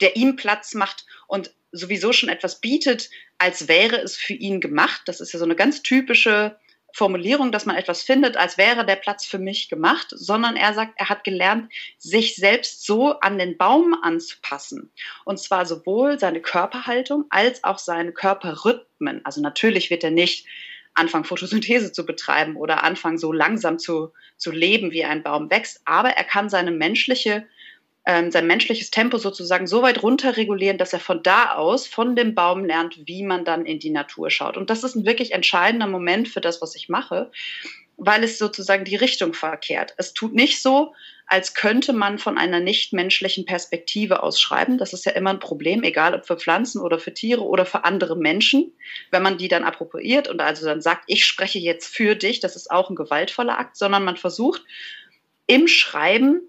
der 0.00 0.16
ihm 0.16 0.34
Platz 0.34 0.74
macht 0.74 1.06
und 1.28 1.54
sowieso 1.70 2.12
schon 2.12 2.28
etwas 2.28 2.60
bietet, 2.60 3.08
als 3.38 3.68
wäre 3.68 3.98
es 3.98 4.16
für 4.16 4.34
ihn 4.34 4.60
gemacht. 4.60 5.02
Das 5.04 5.20
ist 5.20 5.32
ja 5.32 5.38
so 5.38 5.44
eine 5.44 5.54
ganz 5.54 5.82
typische 5.82 6.58
Formulierung, 6.96 7.52
dass 7.52 7.66
man 7.66 7.76
etwas 7.76 8.02
findet, 8.02 8.38
als 8.38 8.56
wäre 8.56 8.86
der 8.86 8.96
Platz 8.96 9.26
für 9.26 9.38
mich 9.38 9.68
gemacht, 9.68 10.06
sondern 10.12 10.56
er 10.56 10.72
sagt, 10.72 10.94
er 10.96 11.10
hat 11.10 11.24
gelernt, 11.24 11.70
sich 11.98 12.36
selbst 12.36 12.86
so 12.86 13.20
an 13.20 13.36
den 13.36 13.58
Baum 13.58 13.94
anzupassen. 14.00 14.90
Und 15.26 15.38
zwar 15.38 15.66
sowohl 15.66 16.18
seine 16.18 16.40
Körperhaltung 16.40 17.26
als 17.28 17.62
auch 17.64 17.76
seine 17.76 18.12
Körperrhythmen. 18.12 19.20
Also 19.26 19.42
natürlich 19.42 19.90
wird 19.90 20.04
er 20.04 20.10
nicht 20.10 20.46
anfangen, 20.94 21.24
Photosynthese 21.24 21.92
zu 21.92 22.06
betreiben 22.06 22.56
oder 22.56 22.82
anfangen, 22.82 23.18
so 23.18 23.30
langsam 23.30 23.78
zu, 23.78 24.14
zu 24.38 24.50
leben, 24.50 24.90
wie 24.90 25.04
ein 25.04 25.22
Baum 25.22 25.50
wächst, 25.50 25.82
aber 25.84 26.08
er 26.08 26.24
kann 26.24 26.48
seine 26.48 26.70
menschliche 26.70 27.46
ähm, 28.06 28.30
sein 28.30 28.46
menschliches 28.46 28.90
Tempo 28.90 29.18
sozusagen 29.18 29.66
so 29.66 29.82
weit 29.82 30.02
runterregulieren, 30.02 30.78
dass 30.78 30.92
er 30.92 31.00
von 31.00 31.22
da 31.22 31.54
aus, 31.54 31.86
von 31.86 32.16
dem 32.16 32.34
Baum 32.34 32.64
lernt, 32.64 33.06
wie 33.06 33.24
man 33.24 33.44
dann 33.44 33.66
in 33.66 33.80
die 33.80 33.90
Natur 33.90 34.30
schaut. 34.30 34.56
Und 34.56 34.70
das 34.70 34.84
ist 34.84 34.94
ein 34.94 35.04
wirklich 35.04 35.32
entscheidender 35.32 35.88
Moment 35.88 36.28
für 36.28 36.40
das, 36.40 36.62
was 36.62 36.76
ich 36.76 36.88
mache. 36.88 37.30
weil 37.96 38.24
es 38.24 38.38
sozusagen 38.38 38.84
die 38.84 38.96
Richtung 38.96 39.32
verkehrt. 39.32 39.94
Es 39.96 40.12
tut 40.12 40.34
nicht 40.34 40.60
so, 40.60 40.94
als 41.26 41.54
könnte 41.54 41.92
man 41.92 42.18
von 42.18 42.38
einer 42.38 42.60
nichtmenschlichen 42.60 43.46
Perspektive 43.46 44.22
aus 44.22 44.40
schreiben. 44.40 44.78
Das 44.78 44.92
ist 44.92 45.06
ja 45.06 45.12
immer 45.12 45.30
ein 45.30 45.40
Problem, 45.40 45.82
egal 45.82 46.14
ob 46.14 46.26
für 46.26 46.36
Pflanzen 46.36 46.80
oder 46.80 46.98
für 46.98 47.14
Tiere 47.14 47.42
oder 47.42 47.66
für 47.66 47.84
andere 47.84 48.16
Menschen. 48.16 48.72
Wenn 49.10 49.22
man 49.22 49.38
die 49.38 49.48
dann 49.48 49.64
appropriiert 49.64 50.28
und 50.28 50.40
also 50.40 50.66
dann 50.66 50.82
sagt, 50.82 51.04
ich 51.06 51.24
spreche 51.24 51.58
jetzt 51.58 51.86
für 51.86 52.14
dich, 52.14 52.40
das 52.40 52.54
ist 52.54 52.70
auch 52.70 52.90
ein 52.90 52.96
gewaltvoller 52.96 53.58
Akt, 53.58 53.76
sondern 53.76 54.04
man 54.04 54.16
versucht 54.16 54.62
im 55.46 55.66
Schreiben 55.66 56.42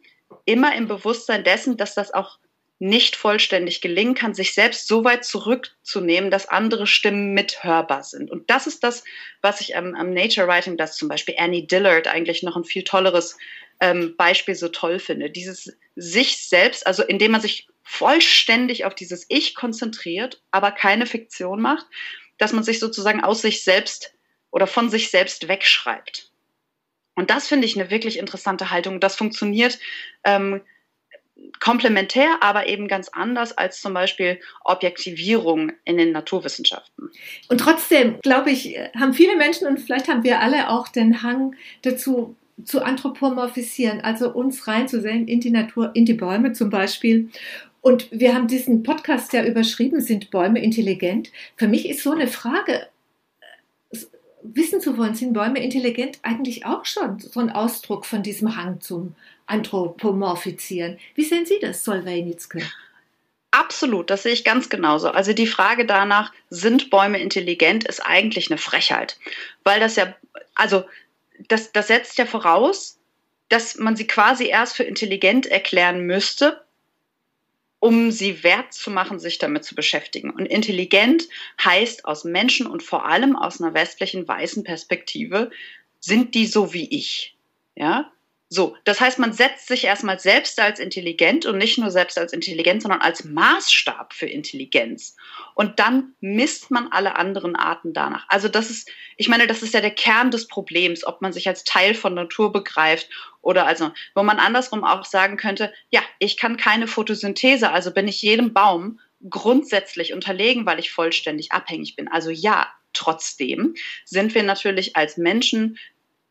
immer 0.45 0.75
im 0.75 0.87
Bewusstsein 0.87 1.43
dessen, 1.43 1.77
dass 1.77 1.95
das 1.95 2.13
auch 2.13 2.39
nicht 2.79 3.15
vollständig 3.15 3.81
gelingen 3.81 4.13
kann, 4.13 4.35
sich 4.35 4.53
selbst 4.53 4.87
so 4.87 5.03
weit 5.03 5.25
zurückzunehmen, 5.25 6.29
dass 6.29 6.47
andere 6.47 6.85
Stimmen 6.85 7.33
mithörbar 7.33 8.03
sind. 8.03 8.29
Und 8.29 8.49
das 8.49 8.67
ist 8.67 8.83
das, 8.83 9.03
was 9.41 9.61
ich 9.61 9.75
am, 9.75 9.95
am 9.95 10.13
Nature 10.13 10.47
Writing, 10.47 10.77
das 10.77 10.95
zum 10.95 11.07
Beispiel 11.07 11.35
Annie 11.39 11.65
Dillard 11.65 12.07
eigentlich 12.07 12.43
noch 12.43 12.55
ein 12.55 12.65
viel 12.65 12.83
tolleres 12.83 13.37
ähm, 13.79 14.15
Beispiel 14.15 14.53
so 14.53 14.67
toll 14.67 14.99
finde. 14.99 15.31
Dieses 15.31 15.75
sich 15.95 16.47
selbst, 16.47 16.85
also 16.85 17.03
indem 17.03 17.31
man 17.31 17.41
sich 17.41 17.67
vollständig 17.81 18.85
auf 18.85 18.93
dieses 18.93 19.25
Ich 19.29 19.55
konzentriert, 19.55 20.41
aber 20.51 20.71
keine 20.71 21.07
Fiktion 21.07 21.61
macht, 21.61 21.85
dass 22.37 22.53
man 22.53 22.63
sich 22.63 22.79
sozusagen 22.79 23.23
aus 23.23 23.41
sich 23.41 23.63
selbst 23.63 24.13
oder 24.51 24.67
von 24.67 24.89
sich 24.89 25.09
selbst 25.09 25.47
wegschreibt. 25.47 26.26
Und 27.17 27.31
das 27.31 27.47
finde 27.47 27.65
ich 27.65 27.77
eine 27.77 27.89
wirklich 27.89 28.19
interessante 28.19 28.69
Haltung. 28.69 28.99
Das 28.99 29.15
funktioniert 29.15 29.79
ähm, 30.23 30.61
komplementär, 31.59 32.37
aber 32.41 32.67
eben 32.67 32.87
ganz 32.87 33.09
anders 33.09 33.57
als 33.57 33.81
zum 33.81 33.93
Beispiel 33.93 34.39
Objektivierung 34.63 35.71
in 35.83 35.97
den 35.97 36.11
Naturwissenschaften. 36.11 37.09
Und 37.49 37.57
trotzdem, 37.59 38.19
glaube 38.21 38.51
ich, 38.51 38.77
haben 38.95 39.15
viele 39.15 39.35
Menschen 39.35 39.67
und 39.67 39.79
vielleicht 39.79 40.07
haben 40.07 40.23
wir 40.23 40.41
alle 40.41 40.69
auch 40.69 40.87
den 40.87 41.23
Hang 41.23 41.55
dazu, 41.81 42.35
zu 42.63 42.81
anthropomorphisieren, 42.83 44.01
also 44.01 44.31
uns 44.31 44.67
reinzusehen 44.67 45.27
in 45.27 45.39
die 45.39 45.51
Natur, 45.51 45.91
in 45.93 46.05
die 46.05 46.13
Bäume 46.13 46.53
zum 46.53 46.69
Beispiel. 46.69 47.29
Und 47.81 48.09
wir 48.11 48.33
haben 48.33 48.47
diesen 48.47 48.83
Podcast 48.83 49.33
ja 49.33 49.43
überschrieben, 49.43 50.01
sind 50.01 50.31
Bäume 50.31 50.61
intelligent? 50.61 51.31
Für 51.55 51.67
mich 51.67 51.87
ist 51.87 52.01
so 52.01 52.11
eine 52.11 52.27
Frage, 52.27 52.87
wissen 54.53 54.81
zu 54.81 54.97
wollen, 54.97 55.15
sind 55.15 55.33
Bäume 55.33 55.63
intelligent 55.63 56.19
eigentlich 56.23 56.65
auch 56.65 56.85
schon 56.85 57.19
so 57.19 57.39
ein 57.39 57.49
Ausdruck 57.49 58.05
von 58.05 58.23
diesem 58.23 58.55
Hang 58.55 58.81
zum 58.81 59.15
anthropomorphizieren. 59.45 60.99
Wie 61.15 61.23
sehen 61.23 61.45
Sie 61.45 61.59
das, 61.59 61.83
Solveig 61.83 62.25
Nitzke? 62.25 62.61
Absolut, 63.51 64.09
das 64.09 64.23
sehe 64.23 64.33
ich 64.33 64.43
ganz 64.43 64.69
genauso. 64.69 65.09
Also 65.09 65.33
die 65.33 65.47
Frage 65.47 65.85
danach, 65.85 66.33
sind 66.49 66.89
Bäume 66.89 67.19
intelligent, 67.19 67.85
ist 67.87 68.01
eigentlich 68.01 68.51
eine 68.51 68.57
Frechheit. 68.57 69.17
Weil 69.63 69.79
das 69.79 69.95
ja, 69.95 70.13
also 70.53 70.83
das, 71.47 71.71
das 71.71 71.87
setzt 71.87 72.17
ja 72.17 72.25
voraus, 72.25 72.99
dass 73.49 73.77
man 73.77 73.95
sie 73.95 74.05
quasi 74.05 74.47
erst 74.47 74.75
für 74.75 74.83
intelligent 74.83 75.45
erklären 75.45 76.01
müsste, 76.01 76.61
um 77.79 78.11
sie 78.11 78.43
wert 78.43 78.73
zu 78.73 78.89
machen, 78.89 79.19
sich 79.19 79.37
damit 79.37 79.63
zu 79.63 79.75
beschäftigen. 79.75 80.31
Und 80.31 80.45
intelligent 80.45 81.27
heißt 81.63 82.05
aus 82.05 82.23
Menschen 82.23 82.67
und 82.67 82.83
vor 82.83 83.05
allem 83.05 83.35
aus 83.35 83.61
einer 83.61 83.73
westlichen 83.73 84.27
weißen 84.27 84.63
Perspektive, 84.63 85.51
sind 85.99 86.35
die 86.35 86.47
so 86.47 86.73
wie 86.73 86.89
ich. 86.89 87.35
Ja, 87.75 88.11
so, 88.49 88.77
das 88.85 89.01
heißt, 89.01 89.19
man 89.19 89.33
setzt 89.33 89.67
sich 89.67 89.83
erstmal 89.83 90.19
selbst 90.19 90.57
als 90.59 90.79
intelligent 90.79 91.45
und 91.45 91.57
nicht 91.57 91.77
nur 91.77 91.91
selbst 91.91 92.17
als 92.17 92.31
intelligent, 92.31 92.81
sondern 92.81 93.01
als 93.01 93.25
Maßstab 93.25 94.13
für 94.13 94.25
Intelligenz. 94.25 95.17
Und 95.53 95.79
dann 95.79 96.13
misst 96.21 96.71
man 96.71 96.87
alle 96.87 97.17
anderen 97.17 97.57
Arten 97.57 97.91
danach. 97.91 98.25
Also 98.29 98.47
das 98.47 98.69
ist, 98.69 98.89
ich 99.17 99.27
meine, 99.27 99.47
das 99.47 99.63
ist 99.63 99.73
ja 99.73 99.81
der 99.81 99.91
Kern 99.91 100.31
des 100.31 100.47
Problems, 100.47 101.05
ob 101.05 101.21
man 101.21 101.33
sich 101.33 101.49
als 101.49 101.65
Teil 101.65 101.93
von 101.93 102.13
Natur 102.13 102.53
begreift 102.53 103.09
oder 103.41 103.67
also, 103.67 103.91
wo 104.15 104.23
man 104.23 104.39
andersrum 104.39 104.85
auch 104.85 105.03
sagen 105.03 105.35
könnte, 105.35 105.73
ja, 105.89 106.01
ich 106.19 106.37
kann 106.37 106.55
keine 106.55 106.87
Photosynthese, 106.87 107.71
also 107.71 107.91
bin 107.91 108.07
ich 108.07 108.21
jedem 108.21 108.53
Baum 108.53 108.99
grundsätzlich 109.29 110.13
unterlegen, 110.13 110.65
weil 110.65 110.79
ich 110.79 110.91
vollständig 110.91 111.51
abhängig 111.51 111.97
bin. 111.97 112.07
Also 112.07 112.29
ja, 112.29 112.67
Trotzdem 112.97 113.75
sind 114.05 114.33
wir 114.33 114.41
natürlich 114.41 114.95
als 114.95 115.17
Menschen 115.17 115.77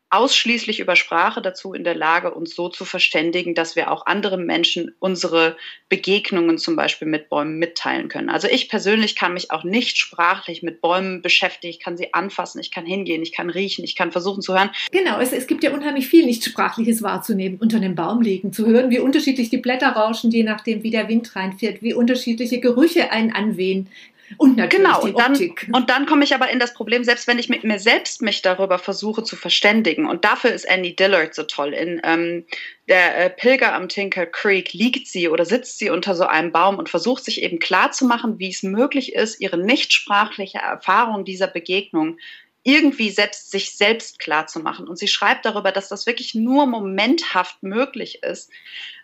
ausschließlich 0.09 0.79
über 0.79 0.95
Sprache 0.95 1.41
dazu 1.41 1.73
in 1.73 1.83
der 1.83 1.95
Lage, 1.95 2.33
uns 2.33 2.55
so 2.55 2.69
zu 2.69 2.85
verständigen, 2.85 3.55
dass 3.55 3.75
wir 3.75 3.91
auch 3.91 4.05
anderen 4.05 4.45
Menschen 4.45 4.95
unsere 4.99 5.57
Begegnungen 5.89 6.57
zum 6.57 6.77
Beispiel 6.77 7.07
mit 7.07 7.29
Bäumen 7.29 7.59
mitteilen 7.59 8.07
können. 8.07 8.29
Also 8.29 8.47
ich 8.47 8.69
persönlich 8.69 9.17
kann 9.17 9.33
mich 9.33 9.51
auch 9.51 9.65
nicht 9.65 9.97
sprachlich 9.97 10.63
mit 10.63 10.79
Bäumen 10.79 11.21
beschäftigen. 11.21 11.71
Ich 11.71 11.79
kann 11.79 11.97
sie 11.97 12.13
anfassen, 12.13 12.61
ich 12.61 12.71
kann 12.71 12.85
hingehen, 12.85 13.21
ich 13.21 13.33
kann 13.33 13.49
riechen, 13.49 13.83
ich 13.83 13.95
kann 13.95 14.13
versuchen 14.13 14.41
zu 14.41 14.53
hören. 14.53 14.69
Genau, 14.91 15.19
es, 15.19 15.33
es 15.33 15.45
gibt 15.45 15.63
ja 15.63 15.73
unheimlich 15.73 16.07
viel 16.07 16.25
Nichtsprachliches 16.25 17.01
wahrzunehmen, 17.01 17.57
unter 17.59 17.77
einem 17.77 17.95
Baum 17.95 18.21
liegen, 18.21 18.53
zu 18.53 18.65
hören, 18.65 18.89
wie 18.89 18.99
unterschiedlich 18.99 19.49
die 19.49 19.57
Blätter 19.57 19.89
rauschen, 19.89 20.31
je 20.31 20.43
nachdem, 20.43 20.83
wie 20.83 20.91
der 20.91 21.09
Wind 21.09 21.35
reinfährt, 21.35 21.81
wie 21.81 21.93
unterschiedliche 21.93 22.61
Gerüche 22.61 23.11
einen 23.11 23.33
anwehen. 23.33 23.89
Und 24.35 24.57
natürlich 24.57 24.85
genau, 24.85 25.05
die 25.05 25.15
Optik. 25.15 25.67
Dann, 25.67 25.73
und 25.73 25.89
dann 25.89 26.05
komme 26.05 26.25
ich 26.25 26.35
aber 26.35 26.49
in 26.49 26.59
das 26.59 26.73
Problem, 26.73 27.03
selbst 27.05 27.27
wenn 27.27 27.39
ich 27.39 27.47
mit 27.47 27.63
mir 27.63 27.79
selbst 27.79 28.21
mich 28.21 28.41
darüber 28.41 28.77
versuche 28.77 29.23
zu 29.23 29.37
verständigen. 29.37 30.05
Und 30.05 30.25
dafür 30.25 30.51
ist 30.51 30.69
Annie 30.69 30.93
Dillard 30.93 31.33
so 31.33 31.43
toll. 31.43 31.73
In 31.73 32.01
ähm, 32.03 32.45
der 32.89 33.17
äh, 33.17 33.29
Pilger 33.29 33.73
am 33.73 33.87
Tinker 33.87 34.25
Creek 34.25 34.73
liegt 34.73 35.07
sie 35.07 35.29
oder 35.29 35.45
sitzt 35.45 35.79
sie 35.79 35.89
unter 35.89 36.13
so 36.13 36.25
einem 36.25 36.51
Baum 36.51 36.77
und 36.77 36.89
versucht 36.89 37.23
sich 37.23 37.41
eben 37.41 37.59
klarzumachen, 37.59 38.37
wie 38.37 38.49
es 38.49 38.63
möglich 38.63 39.15
ist, 39.15 39.39
ihre 39.39 39.57
nichtsprachliche 39.57 40.57
Erfahrung 40.57 41.23
dieser 41.23 41.47
Begegnung 41.47 42.17
irgendwie 42.63 43.11
selbst 43.11 43.49
sich 43.49 43.77
selbst 43.77 44.19
klar 44.19 44.47
zu 44.47 44.59
machen. 44.59 44.89
Und 44.89 44.97
sie 44.97 45.07
schreibt 45.07 45.45
darüber, 45.45 45.71
dass 45.71 45.87
das 45.87 46.05
wirklich 46.05 46.35
nur 46.35 46.65
momenthaft 46.65 47.63
möglich 47.63 48.23
ist, 48.23 48.51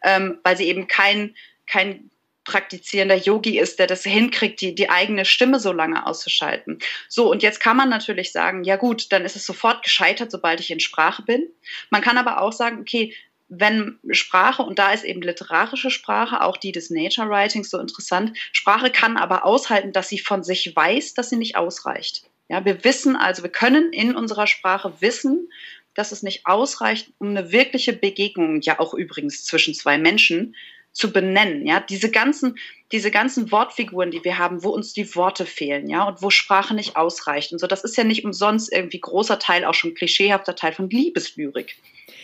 ähm, 0.04 0.40
weil 0.44 0.58
sie 0.58 0.66
eben 0.66 0.88
kein 0.88 1.34
kein 1.66 2.10
praktizierender 2.46 3.16
Yogi 3.16 3.58
ist, 3.58 3.80
der 3.80 3.88
das 3.88 4.04
hinkriegt, 4.04 4.62
die, 4.62 4.76
die 4.76 4.90
eigene 4.90 5.26
Stimme 5.26 5.60
so 5.60 5.72
lange 5.72 6.06
auszuschalten. 6.06 6.80
So, 7.08 7.30
und 7.30 7.44
jetzt 7.44 7.60
kann 7.60 7.78
man 7.78 7.90
natürlich 7.90 8.32
sagen, 8.32 8.64
ja 8.64 8.76
gut, 8.76 9.12
dann 9.12 9.26
ist 9.26 9.36
es 9.36 9.46
sofort 9.46 9.84
gescheitert, 9.84 10.32
sobald 10.32 10.60
ich 10.60 10.72
in 10.72 10.80
Sprache 10.80 11.22
bin. 11.24 11.48
Man 11.90 12.02
kann 12.02 12.18
aber 12.18 12.42
auch 12.42 12.54
sagen, 12.54 12.80
okay, 12.82 13.14
wenn 13.50 14.00
Sprache, 14.12 14.64
und 14.64 14.80
da 14.80 14.94
ist 14.94 15.04
eben 15.04 15.22
literarische 15.22 15.92
Sprache, 15.92 16.42
auch 16.42 16.58
die 16.58 16.72
des 16.72 16.90
Nature 16.90 17.30
Writings 17.30 17.70
so 17.70 17.80
interessant, 17.80 18.38
Sprache 18.52 18.90
kann 18.90 19.18
aber 19.18 19.46
aushalten, 19.46 19.92
dass 19.92 20.10
sie 20.10 20.20
von 20.20 20.44
sich 20.44 20.76
weiß, 20.76 21.14
dass 21.14 21.30
sie 21.30 21.38
nicht 21.38 21.56
ausreicht. 21.56 22.24
Ja, 22.50 22.66
wir 22.66 22.84
wissen 22.84 23.16
also, 23.16 23.44
wir 23.44 23.52
können 23.52 23.94
in 23.94 24.16
unserer 24.16 24.48
Sprache 24.48 24.94
wissen, 25.00 25.50
dass 25.94 26.12
es 26.12 26.24
nicht 26.24 26.46
ausreicht, 26.46 27.12
um 27.20 27.30
eine 27.30 27.52
wirkliche 27.52 27.94
Begegnung, 27.94 28.62
ja 28.62 28.80
auch 28.80 28.94
übrigens 28.94 29.46
zwischen 29.46 29.76
zwei 29.76 29.98
Menschen, 29.98 30.56
zu 30.94 31.12
benennen, 31.12 31.66
ja, 31.66 31.80
diese 31.80 32.10
ganzen, 32.12 32.56
diese 32.92 33.12
ganzen 33.12 33.52
Wortfiguren, 33.52 34.12
die 34.12 34.24
wir 34.24 34.38
haben, 34.38 34.64
wo 34.64 34.70
uns 34.70 34.94
die 34.94 35.16
Worte 35.16 35.46
fehlen, 35.46 35.90
ja, 35.90 36.04
und 36.04 36.22
wo 36.22 36.30
Sprache 36.30 36.76
nicht 36.76 36.96
ausreicht 36.96 37.52
und 37.52 37.60
so, 37.60 37.68
das 37.68 37.84
ist 37.84 37.98
ja 37.98 38.04
nicht 38.04 38.24
umsonst 38.24 38.72
irgendwie 38.72 39.00
großer 39.00 39.40
Teil, 39.40 39.66
auch 39.66 39.74
schon 39.74 39.96
klischeehafter 39.96 40.56
Teil 40.56 40.72
von 40.72 40.90
Liebeslyrik. 40.90 41.76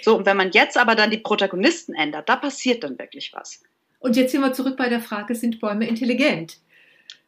So, 0.03 0.15
und 0.15 0.25
wenn 0.25 0.37
man 0.37 0.51
jetzt 0.51 0.77
aber 0.77 0.95
dann 0.95 1.11
die 1.11 1.17
Protagonisten 1.17 1.95
ändert, 1.95 2.29
da 2.29 2.35
passiert 2.35 2.83
dann 2.83 2.97
wirklich 2.99 3.33
was. 3.33 3.63
Und 3.99 4.15
jetzt 4.15 4.31
sind 4.31 4.41
wir 4.41 4.53
zurück 4.53 4.77
bei 4.77 4.87
der 4.87 5.01
Frage, 5.01 5.35
sind 5.35 5.59
Bäume 5.59 5.87
intelligent? 5.87 6.57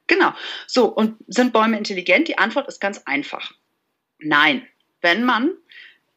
Genau. 0.08 0.34
So, 0.68 0.86
und 0.86 1.16
sind 1.28 1.54
Bäume 1.54 1.78
intelligent? 1.78 2.28
Die 2.28 2.38
Antwort 2.38 2.68
ist 2.68 2.80
ganz 2.80 3.02
einfach. 3.06 3.52
Nein. 4.20 4.68
Wenn 5.02 5.24
man 5.24 5.52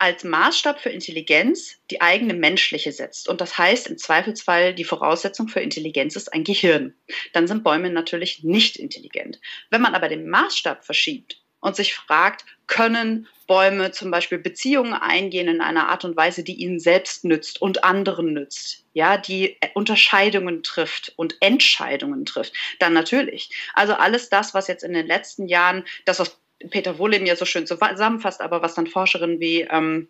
als 0.05 0.23
Maßstab 0.23 0.81
für 0.81 0.91
Intelligenz 0.91 1.79
die 1.91 2.03
eigene 2.03 2.35
menschliche 2.35 2.93
setzt. 2.93 3.27
Und 3.27 3.41
das 3.41 3.57
heißt 3.57 3.87
im 3.87 3.97
Zweifelsfall, 3.97 4.75
die 4.75 4.85
Voraussetzung 4.85 5.49
für 5.49 5.61
Intelligenz 5.61 6.15
ist 6.15 6.31
ein 6.31 6.45
Gehirn. 6.45 6.93
Dann 7.33 7.47
sind 7.47 7.65
Bäume 7.65 7.89
natürlich 7.89 8.45
nicht 8.45 8.77
intelligent. 8.77 9.41
Wenn 9.71 9.81
man 9.81 9.95
aber 9.95 10.09
den 10.09 10.29
Maßstab 10.29 10.85
verschiebt 10.85 11.41
und 11.61 11.75
sich 11.75 11.95
fragt, 11.95 12.45
können 12.67 13.27
Bäume 13.47 13.93
zum 13.93 14.11
Beispiel 14.11 14.37
Beziehungen 14.37 14.93
eingehen 14.93 15.49
in 15.49 15.63
einer 15.63 15.89
Art 15.89 16.05
und 16.05 16.17
Weise, 16.19 16.45
die 16.45 16.57
ihnen 16.57 16.81
selbst 16.81 17.25
nützt 17.25 17.63
und 17.63 17.83
anderen 17.83 18.35
nützt, 18.35 18.85
ja, 18.93 19.17
die 19.17 19.57
Unterscheidungen 19.73 20.63
trifft 20.63 21.15
und 21.17 21.37
Entscheidungen 21.41 22.27
trifft, 22.27 22.53
dann 22.79 22.93
natürlich. 22.93 23.49
Also 23.73 23.95
alles 23.95 24.29
das, 24.29 24.53
was 24.53 24.69
jetzt 24.69 24.85
in 24.85 24.93
den 24.93 25.07
letzten 25.07 25.49
Jahren, 25.49 25.85
das 26.05 26.19
was 26.19 26.44
Peter 26.71 26.99
Wohlim 26.99 27.27
ja 27.27 27.37
so 27.37 27.45
schön 27.45 27.67
zusammenfasst, 27.67 28.41
aber 28.41 28.63
was 28.63 28.75
dann 28.75 28.87
Forscherinnen 28.87 29.41
wie 29.41 29.63
ähm, 29.63 30.09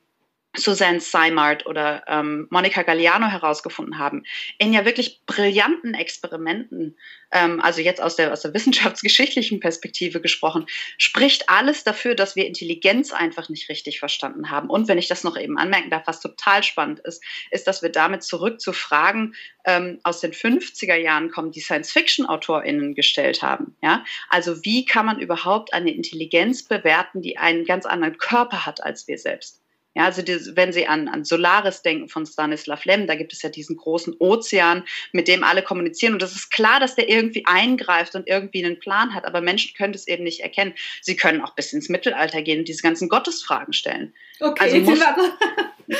Suzanne 0.56 1.00
Simard 1.00 1.66
oder 1.66 2.04
ähm, 2.06 2.46
Monica 2.50 2.82
Galliano 2.82 3.26
herausgefunden 3.26 3.98
haben, 3.98 4.24
in 4.58 4.72
ja 4.72 4.84
wirklich 4.84 5.20
brillanten 5.26 5.94
Experimenten, 5.94 6.96
ähm, 7.32 7.60
also 7.60 7.80
jetzt 7.80 8.00
aus 8.00 8.16
der, 8.16 8.32
aus 8.32 8.42
der 8.42 8.54
wissenschaftsgeschichtlichen 8.54 9.60
Perspektive 9.60 10.20
gesprochen, 10.20 10.66
spricht 10.96 11.50
alles 11.50 11.84
dafür, 11.84 12.14
dass 12.14 12.36
wir 12.36 12.46
Intelligenz 12.46 13.12
einfach 13.12 13.48
nicht 13.48 13.68
richtig 13.68 13.98
verstanden 13.98 14.50
haben. 14.50 14.70
Und 14.70 14.86
wenn 14.86 14.98
ich 14.98 15.08
das 15.08 15.24
noch 15.24 15.36
eben 15.36 15.58
anmerken 15.58 15.90
darf, 15.90 16.06
was 16.06 16.20
total 16.20 16.62
spannend 16.62 17.00
ist, 17.00 17.22
ist, 17.50 17.66
dass 17.66 17.82
wir 17.82 17.90
damit 17.90 18.22
zurück 18.22 18.60
zu 18.60 18.72
Fragen 18.72 19.34
ähm, 19.64 19.98
aus 20.04 20.20
den 20.20 20.32
50er 20.32 20.96
Jahren 20.96 21.30
kommen, 21.30 21.50
die 21.50 21.60
Science-Fiction-AutorInnen 21.60 22.94
gestellt 22.94 23.42
haben. 23.42 23.76
Ja? 23.82 24.04
Also 24.28 24.64
wie 24.64 24.84
kann 24.84 25.06
man 25.06 25.18
überhaupt 25.18 25.74
eine 25.74 25.92
Intelligenz 25.92 26.62
bewerten, 26.62 27.22
die 27.22 27.38
einen 27.38 27.64
ganz 27.64 27.86
anderen 27.86 28.18
Körper 28.18 28.66
hat 28.66 28.82
als 28.82 29.08
wir 29.08 29.18
selbst? 29.18 29.63
Ja, 29.94 30.06
also 30.06 30.22
die, 30.22 30.38
wenn 30.54 30.72
Sie 30.72 30.86
an, 30.86 31.06
an 31.06 31.24
Solaris 31.24 31.82
denken 31.82 32.08
von 32.08 32.26
Stanislav 32.26 32.84
Lem, 32.84 33.06
da 33.06 33.14
gibt 33.14 33.32
es 33.32 33.42
ja 33.42 33.48
diesen 33.48 33.76
großen 33.76 34.16
Ozean, 34.18 34.84
mit 35.12 35.28
dem 35.28 35.44
alle 35.44 35.62
kommunizieren. 35.62 36.14
Und 36.14 36.22
es 36.22 36.34
ist 36.34 36.50
klar, 36.50 36.80
dass 36.80 36.96
der 36.96 37.08
irgendwie 37.08 37.46
eingreift 37.46 38.16
und 38.16 38.28
irgendwie 38.28 38.64
einen 38.64 38.80
Plan 38.80 39.14
hat, 39.14 39.24
aber 39.24 39.40
Menschen 39.40 39.76
können 39.76 39.94
es 39.94 40.08
eben 40.08 40.24
nicht 40.24 40.40
erkennen. 40.40 40.74
Sie 41.00 41.14
können 41.14 41.40
auch 41.40 41.54
bis 41.54 41.72
ins 41.72 41.88
Mittelalter 41.88 42.42
gehen 42.42 42.60
und 42.60 42.68
diese 42.68 42.82
ganzen 42.82 43.08
Gottesfragen 43.08 43.72
stellen. 43.72 44.12
Okay, 44.40 44.64
also 44.64 44.78
muss, 44.78 45.00
aber, 45.00 45.38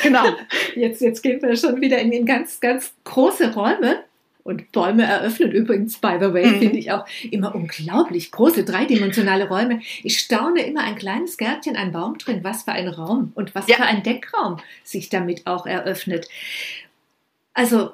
genau. 0.03 0.25
Jetzt, 0.75 1.01
jetzt 1.01 1.21
gehen 1.21 1.41
wir 1.41 1.55
schon 1.55 1.79
wieder 1.79 1.99
in, 1.99 2.11
in 2.11 2.25
ganz, 2.25 2.59
ganz 2.59 2.93
große 3.05 3.53
Räume. 3.53 4.03
Und 4.45 4.71
Bäume 4.71 5.03
eröffnen 5.05 5.51
übrigens, 5.51 5.97
by 5.97 6.17
the 6.19 6.31
way, 6.31 6.45
mhm. 6.45 6.59
finde 6.59 6.77
ich 6.77 6.91
auch 6.91 7.07
immer 7.31 7.55
unglaublich 7.55 8.31
große 8.31 8.63
dreidimensionale 8.63 9.47
Räume. 9.47 9.81
Ich 10.03 10.19
staune 10.19 10.63
immer 10.67 10.83
ein 10.83 10.93
kleines 10.93 11.37
Gärtchen, 11.37 11.75
ein 11.75 11.91
Baum 11.91 12.19
drin, 12.19 12.43
was 12.43 12.61
für 12.61 12.71
ein 12.71 12.87
Raum 12.87 13.31
und 13.33 13.55
was 13.55 13.67
ja. 13.67 13.77
für 13.77 13.85
ein 13.85 14.03
Deckraum 14.03 14.57
sich 14.83 15.09
damit 15.09 15.47
auch 15.47 15.65
eröffnet. 15.65 16.29
Also 17.55 17.93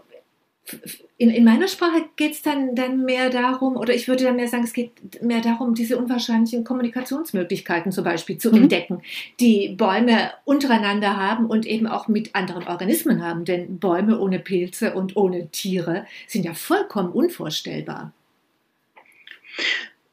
in, 1.18 1.30
in 1.30 1.44
meiner 1.44 1.68
Sprache 1.68 2.06
geht 2.16 2.34
es 2.34 2.42
dann, 2.42 2.76
dann 2.76 3.04
mehr 3.04 3.30
darum, 3.30 3.76
oder 3.76 3.94
ich 3.94 4.08
würde 4.08 4.24
dann 4.24 4.36
mehr 4.36 4.48
sagen, 4.48 4.64
es 4.64 4.74
geht 4.74 5.22
mehr 5.22 5.42
darum, 5.42 5.76
diese 5.76 5.98
unwahrscheinlichen 5.98 6.64
Kommunikationsmöglichkeiten 6.64 7.92
zum 7.92 8.04
Beispiel 8.04 8.38
zu 8.38 8.52
mhm. 8.52 8.64
entdecken, 8.64 9.02
die 9.40 9.70
Bäume 9.70 10.32
untereinander 10.46 11.18
haben 11.18 11.46
und 11.46 11.66
eben 11.66 11.88
auch 11.88 12.08
mit 12.08 12.36
anderen 12.36 12.68
Organismen 12.68 13.24
haben. 13.24 13.46
Denn 13.46 13.80
Bäume 13.80 14.20
ohne 14.20 14.40
Pilze 14.40 14.94
und 14.94 15.16
ohne 15.16 15.50
Tiere 15.50 16.06
sind 16.28 16.46
ja 16.46 16.54
vollkommen 16.54 17.12
unvorstellbar. 17.12 18.14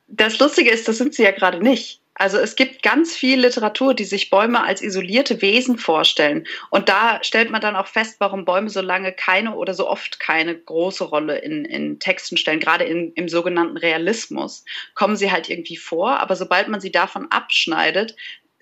Das 0.08 0.38
Lustige 0.38 0.70
ist, 0.70 0.88
das 0.88 0.98
sind 0.98 1.14
sie 1.14 1.22
ja 1.22 1.30
gerade 1.30 1.62
nicht. 1.62 2.00
Also 2.18 2.38
es 2.38 2.56
gibt 2.56 2.82
ganz 2.82 3.14
viel 3.14 3.40
Literatur, 3.40 3.94
die 3.94 4.04
sich 4.04 4.28
Bäume 4.28 4.64
als 4.64 4.82
isolierte 4.82 5.40
Wesen 5.40 5.78
vorstellen. 5.78 6.46
Und 6.70 6.88
da 6.88 7.22
stellt 7.22 7.50
man 7.50 7.60
dann 7.60 7.76
auch 7.76 7.86
fest, 7.86 8.16
warum 8.18 8.44
Bäume 8.44 8.70
so 8.70 8.80
lange 8.80 9.12
keine 9.12 9.54
oder 9.54 9.72
so 9.72 9.88
oft 9.88 10.18
keine 10.18 10.58
große 10.58 11.04
Rolle 11.04 11.38
in, 11.38 11.64
in 11.64 12.00
Texten 12.00 12.36
stellen. 12.36 12.60
Gerade 12.60 12.84
in, 12.84 13.12
im 13.14 13.28
sogenannten 13.28 13.76
Realismus 13.76 14.64
kommen 14.94 15.16
sie 15.16 15.30
halt 15.30 15.48
irgendwie 15.48 15.76
vor, 15.76 16.18
aber 16.20 16.34
sobald 16.34 16.68
man 16.68 16.80
sie 16.80 16.90
davon 16.90 17.30
abschneidet, 17.30 18.16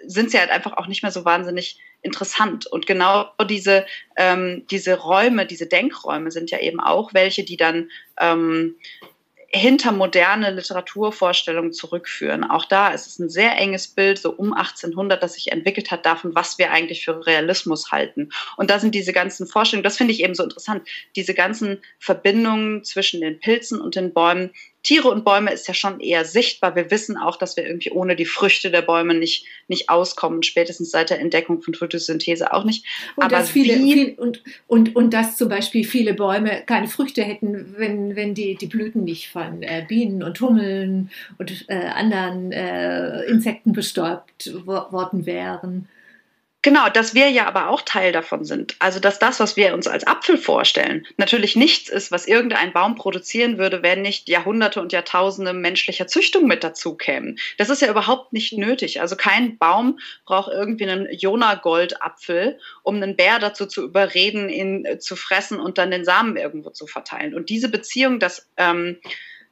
sind 0.05 0.31
sie 0.31 0.39
halt 0.39 0.51
einfach 0.51 0.75
auch 0.75 0.87
nicht 0.87 1.03
mehr 1.03 1.13
so 1.13 1.25
wahnsinnig 1.25 1.81
interessant. 2.03 2.67
Und 2.67 2.87
genau 2.87 3.31
diese, 3.49 3.87
ähm, 4.17 4.67
diese 4.71 4.99
Räume, 4.99 5.47
diese 5.47 5.67
Denkräume 5.67 6.31
sind 6.31 6.51
ja 6.51 6.61
eben 6.61 6.81
auch 6.81 7.15
welche, 7.15 7.43
die 7.43 7.57
dann 7.57 7.91
ähm, 8.21 8.77
hinter 9.57 9.93
moderne 9.93 10.51
Literaturvorstellungen 10.51 11.73
zurückführen. 11.73 12.45
Auch 12.45 12.65
da 12.65 12.89
ist 12.89 13.07
es 13.07 13.19
ein 13.19 13.29
sehr 13.29 13.57
enges 13.59 13.89
Bild, 13.89 14.19
so 14.19 14.31
um 14.31 14.53
1800, 14.53 15.23
das 15.23 15.35
sich 15.35 15.51
entwickelt 15.53 15.91
hat 15.91 16.07
davon, 16.07 16.35
was 16.35 16.59
wir 16.59 16.71
eigentlich 16.71 17.05
für 17.05 17.27
Realismus 17.27 17.91
halten. 17.91 18.31
Und 18.57 18.71
da 18.71 18.79
sind 18.79 18.95
diese 18.95 19.13
ganzen 19.13 19.47
Vorstellungen, 19.47 19.85
das 19.85 19.97
finde 19.97 20.13
ich 20.13 20.23
eben 20.23 20.35
so 20.35 20.45
interessant, 20.45 20.87
diese 21.17 21.35
ganzen 21.35 21.79
Verbindungen 21.99 22.85
zwischen 22.85 23.21
den 23.21 23.41
Pilzen 23.41 23.81
und 23.81 23.97
den 23.97 24.13
Bäumen, 24.13 24.51
Tiere 24.87 25.09
und 25.09 25.25
Bäume 25.25 25.53
ist 25.53 25.67
ja 25.67 25.75
schon 25.75 25.99
eher 25.99 26.25
sichtbar. 26.25 26.77
Wir 26.77 26.93
wissen 26.93 27.17
auch, 27.17 27.37
dass 27.37 27.57
wir 27.57 27.67
irgendwie 27.67 27.91
ohne 27.91 28.15
die 28.15 28.25
Früchte 28.25 28.71
der 28.71 28.83
Bäume 28.83 29.15
nicht, 29.15 29.45
nicht 29.67 29.91
auskommen, 29.91 30.45
spätestens 30.45 30.93
seit 30.93 31.11
der 31.11 31.19
Entdeckung 31.19 31.61
von 31.61 31.75
Photosynthese 31.75 32.53
auch 32.53 32.63
nicht. 32.63 32.87
Und 33.17 33.25
Aber 33.25 33.43
viele, 33.43 33.75
viel, 33.75 34.15
und, 34.15 34.45
und, 34.69 34.95
und 34.95 35.13
dass 35.13 35.37
zum 35.37 35.49
Beispiel 35.49 35.85
viele 35.85 36.15
Bäume 36.15 36.63
keine 36.67 36.87
Früchte 36.87 37.25
hätten, 37.25 37.75
wenn, 37.77 38.15
wenn 38.15 38.35
die, 38.35 38.55
die 38.55 38.69
Blüten 38.69 39.03
nicht 39.03 39.29
von 39.29 39.65
äh, 39.65 39.85
Bienen 39.89 40.23
und 40.23 40.41
Hummeln 40.41 41.11
und 41.39 41.65
äh, 41.67 41.75
anderen 41.75 42.53
äh, 42.53 43.25
Insekten 43.25 43.73
bestäubt 43.73 44.55
worden 44.67 45.27
wären. 45.27 45.89
Genau, 46.67 46.89
dass 46.89 47.15
wir 47.15 47.31
ja 47.31 47.47
aber 47.47 47.69
auch 47.69 47.81
Teil 47.83 48.11
davon 48.11 48.45
sind. 48.45 48.75
Also, 48.81 48.99
dass 48.99 49.21
das, 49.21 49.39
was 49.39 49.57
wir 49.57 49.73
uns 49.73 49.87
als 49.87 50.05
Apfel 50.05 50.37
vorstellen, 50.37 51.07
natürlich 51.17 51.55
nichts 51.55 51.89
ist, 51.89 52.11
was 52.11 52.27
irgendein 52.27 52.73
Baum 52.73 52.97
produzieren 52.97 53.57
würde, 53.57 53.85
wenn 53.85 54.03
nicht 54.03 54.29
Jahrhunderte 54.29 54.81
und 54.81 54.93
Jahrtausende 54.93 55.53
menschlicher 55.53 56.09
Züchtung 56.09 56.49
mit 56.49 56.65
dazu 56.65 56.97
kämen. 56.97 57.39
Das 57.57 57.71
ist 57.71 57.83
ja 57.83 57.89
überhaupt 57.89 58.33
nicht 58.33 58.53
nötig. 58.59 59.01
Also, 59.01 59.15
kein 59.15 59.59
Baum 59.59 60.01
braucht 60.25 60.51
irgendwie 60.51 60.91
einen 60.91 61.07
Jona-Goldapfel, 61.17 62.59
um 62.83 62.97
einen 62.97 63.15
Bär 63.15 63.39
dazu 63.39 63.67
zu 63.67 63.85
überreden, 63.85 64.49
ihn 64.49 64.85
äh, 64.87 64.99
zu 64.99 65.15
fressen 65.15 65.61
und 65.61 65.79
dann 65.79 65.93
den 65.93 66.05
Samen 66.05 66.37
irgendwo 66.37 66.71
zu 66.71 66.89
verteilen. 66.89 67.37
Und 67.37 67.49
diese 67.49 67.69
Beziehung, 67.69 68.19
dass, 68.19 68.51
ähm, 68.57 68.99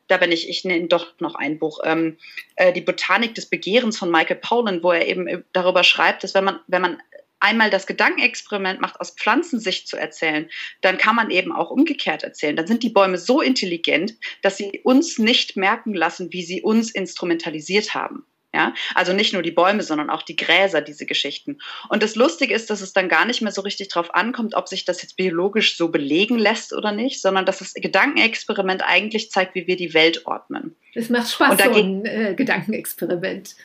da 0.08 0.16
bin 0.16 0.32
ich, 0.32 0.48
ich 0.48 0.64
nenne 0.64 0.88
doch 0.88 1.18
noch 1.20 1.34
ein 1.34 1.58
Buch, 1.58 1.80
ähm, 1.84 2.18
äh, 2.56 2.72
die 2.72 2.80
Botanik 2.80 3.34
des 3.34 3.46
Begehrens 3.46 3.98
von 3.98 4.10
Michael 4.10 4.36
Pollan, 4.36 4.82
wo 4.82 4.92
er 4.92 5.06
eben 5.06 5.26
äh, 5.26 5.42
darüber 5.52 5.84
schreibt, 5.84 6.24
dass 6.24 6.34
wenn 6.34 6.44
man, 6.44 6.60
wenn 6.66 6.82
man 6.82 7.02
einmal 7.40 7.70
das 7.70 7.86
Gedankenexperiment 7.86 8.80
macht, 8.80 9.00
aus 9.00 9.10
Pflanzensicht 9.10 9.86
zu 9.86 9.96
erzählen, 9.96 10.48
dann 10.80 10.96
kann 10.96 11.14
man 11.14 11.30
eben 11.30 11.52
auch 11.52 11.70
umgekehrt 11.70 12.22
erzählen. 12.22 12.56
Dann 12.56 12.66
sind 12.66 12.82
die 12.82 12.88
Bäume 12.88 13.18
so 13.18 13.42
intelligent, 13.42 14.14
dass 14.40 14.56
sie 14.56 14.80
uns 14.82 15.18
nicht 15.18 15.56
merken 15.56 15.94
lassen, 15.94 16.32
wie 16.32 16.42
sie 16.42 16.62
uns 16.62 16.90
instrumentalisiert 16.90 17.94
haben. 17.94 18.24
Ja, 18.54 18.72
also 18.94 19.12
nicht 19.12 19.32
nur 19.32 19.42
die 19.42 19.50
Bäume, 19.50 19.82
sondern 19.82 20.10
auch 20.10 20.22
die 20.22 20.36
Gräser, 20.36 20.80
diese 20.80 21.06
Geschichten. 21.06 21.58
Und 21.88 22.04
das 22.04 22.14
Lustige 22.14 22.54
ist, 22.54 22.70
dass 22.70 22.82
es 22.82 22.92
dann 22.92 23.08
gar 23.08 23.24
nicht 23.24 23.42
mehr 23.42 23.50
so 23.50 23.62
richtig 23.62 23.88
drauf 23.88 24.14
ankommt, 24.14 24.54
ob 24.54 24.68
sich 24.68 24.84
das 24.84 25.02
jetzt 25.02 25.16
biologisch 25.16 25.76
so 25.76 25.88
belegen 25.88 26.38
lässt 26.38 26.72
oder 26.72 26.92
nicht, 26.92 27.20
sondern 27.20 27.46
dass 27.46 27.58
das 27.58 27.74
Gedankenexperiment 27.74 28.84
eigentlich 28.86 29.32
zeigt, 29.32 29.56
wie 29.56 29.66
wir 29.66 29.74
die 29.74 29.92
Welt 29.92 30.24
ordnen. 30.26 30.76
Es 30.94 31.10
macht 31.10 31.32
Spaß, 31.32 31.64
so 31.64 31.70
ein 31.70 32.04
äh, 32.04 32.34
Gedankenexperiment. 32.36 33.56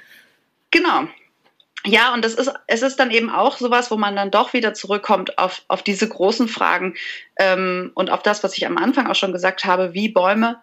Genau. 0.71 1.07
Ja, 1.85 2.11
und 2.15 2.25
das 2.25 2.33
ist, 2.33 2.51
es 2.65 2.81
ist 2.81 2.99
dann 2.99 3.11
eben 3.11 3.29
auch 3.29 3.57
sowas, 3.57 3.91
wo 3.91 3.95
man 3.95 4.15
dann 4.15 4.31
doch 4.31 4.53
wieder 4.53 4.73
zurückkommt 4.73 5.37
auf, 5.37 5.61
auf 5.67 5.83
diese 5.83 6.09
großen 6.09 6.47
Fragen 6.47 6.95
ähm, 7.37 7.91
und 7.93 8.09
auf 8.09 8.23
das, 8.23 8.43
was 8.43 8.57
ich 8.57 8.65
am 8.65 8.79
Anfang 8.79 9.05
auch 9.05 9.15
schon 9.15 9.33
gesagt 9.33 9.65
habe, 9.65 9.93
wie 9.93 10.09
Bäume 10.09 10.59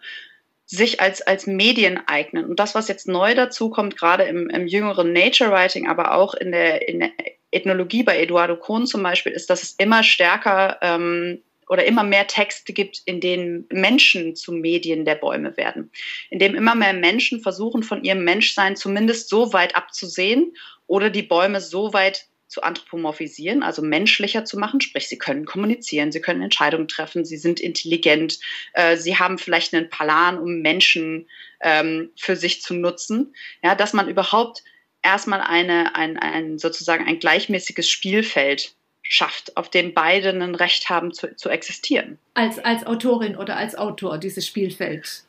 sich 0.66 1.00
als, 1.00 1.22
als 1.22 1.46
Medien 1.46 2.00
eignen. 2.06 2.44
Und 2.44 2.58
das, 2.58 2.74
was 2.74 2.88
jetzt 2.88 3.06
neu 3.06 3.34
dazu 3.34 3.70
kommt, 3.70 3.96
gerade 3.96 4.24
im, 4.24 4.50
im 4.50 4.66
jüngeren 4.66 5.12
Nature 5.12 5.50
Writing, 5.50 5.88
aber 5.88 6.14
auch 6.14 6.34
in 6.34 6.50
der, 6.50 6.88
in 6.88 7.00
der 7.00 7.10
Ethnologie 7.52 8.02
bei 8.02 8.20
Eduardo 8.20 8.56
Kohn 8.56 8.86
zum 8.86 9.02
Beispiel, 9.02 9.32
ist, 9.32 9.48
dass 9.48 9.62
es 9.62 9.72
immer 9.78 10.02
stärker 10.02 10.78
ähm, 10.82 11.40
oder 11.68 11.84
immer 11.84 12.02
mehr 12.02 12.26
Texte 12.26 12.72
gibt, 12.72 13.02
in 13.06 13.20
denen 13.20 13.66
Menschen 13.70 14.34
zu 14.34 14.52
Medien 14.52 15.04
der 15.04 15.14
Bäume 15.14 15.56
werden, 15.56 15.90
in 16.30 16.40
dem 16.40 16.54
immer 16.54 16.74
mehr 16.74 16.92
Menschen 16.92 17.40
versuchen, 17.40 17.82
von 17.82 18.04
ihrem 18.04 18.24
Menschsein 18.24 18.76
zumindest 18.76 19.28
so 19.28 19.52
weit 19.52 19.76
abzusehen 19.76 20.52
oder 20.86 21.10
die 21.10 21.22
Bäume 21.22 21.60
so 21.60 21.92
weit 21.92 22.26
zu 22.48 22.62
anthropomorphisieren, 22.62 23.62
also 23.62 23.82
menschlicher 23.82 24.44
zu 24.44 24.58
machen, 24.58 24.80
sprich, 24.80 25.08
sie 25.08 25.18
können 25.18 25.44
kommunizieren, 25.44 26.12
sie 26.12 26.20
können 26.20 26.42
Entscheidungen 26.42 26.88
treffen, 26.88 27.24
sie 27.24 27.36
sind 27.36 27.60
intelligent, 27.60 28.38
äh, 28.74 28.96
sie 28.96 29.18
haben 29.18 29.38
vielleicht 29.38 29.74
einen 29.74 29.90
Plan, 29.90 30.38
um 30.38 30.60
Menschen 30.60 31.28
ähm, 31.60 32.10
für 32.16 32.36
sich 32.36 32.62
zu 32.62 32.74
nutzen, 32.74 33.34
ja, 33.62 33.74
dass 33.74 33.92
man 33.92 34.08
überhaupt 34.08 34.62
erstmal 35.02 35.40
eine, 35.40 35.96
ein, 35.96 36.18
ein, 36.18 36.58
sozusagen 36.58 37.06
ein 37.06 37.18
gleichmäßiges 37.18 37.88
Spielfeld 37.88 38.74
schafft, 39.02 39.56
auf 39.56 39.70
dem 39.70 39.94
beide 39.94 40.30
ein 40.30 40.54
Recht 40.54 40.90
haben 40.90 41.12
zu, 41.12 41.34
zu 41.36 41.48
existieren. 41.48 42.18
Als, 42.34 42.58
als 42.58 42.86
Autorin 42.86 43.36
oder 43.36 43.56
als 43.56 43.76
Autor 43.76 44.18
dieses 44.18 44.46
Spielfeld 44.46 45.26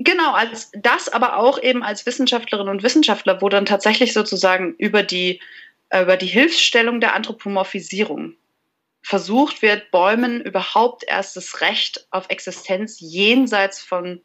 Genau, 0.00 0.32
als 0.32 0.70
das, 0.74 1.08
aber 1.08 1.38
auch 1.38 1.60
eben 1.60 1.82
als 1.82 2.06
Wissenschaftlerin 2.06 2.68
und 2.68 2.84
Wissenschaftler, 2.84 3.42
wo 3.42 3.48
dann 3.48 3.66
tatsächlich 3.66 4.12
sozusagen 4.12 4.74
über 4.78 5.02
die 5.02 5.40
über 5.92 6.16
die 6.16 6.26
Hilfsstellung 6.26 7.00
der 7.00 7.14
Anthropomorphisierung 7.14 8.36
versucht 9.02 9.62
wird, 9.62 9.90
Bäumen 9.90 10.42
überhaupt 10.42 11.04
erst 11.06 11.36
das 11.36 11.60
Recht 11.60 12.06
auf 12.10 12.26
Existenz 12.28 12.98
jenseits 13.00 13.80
von 13.80 14.20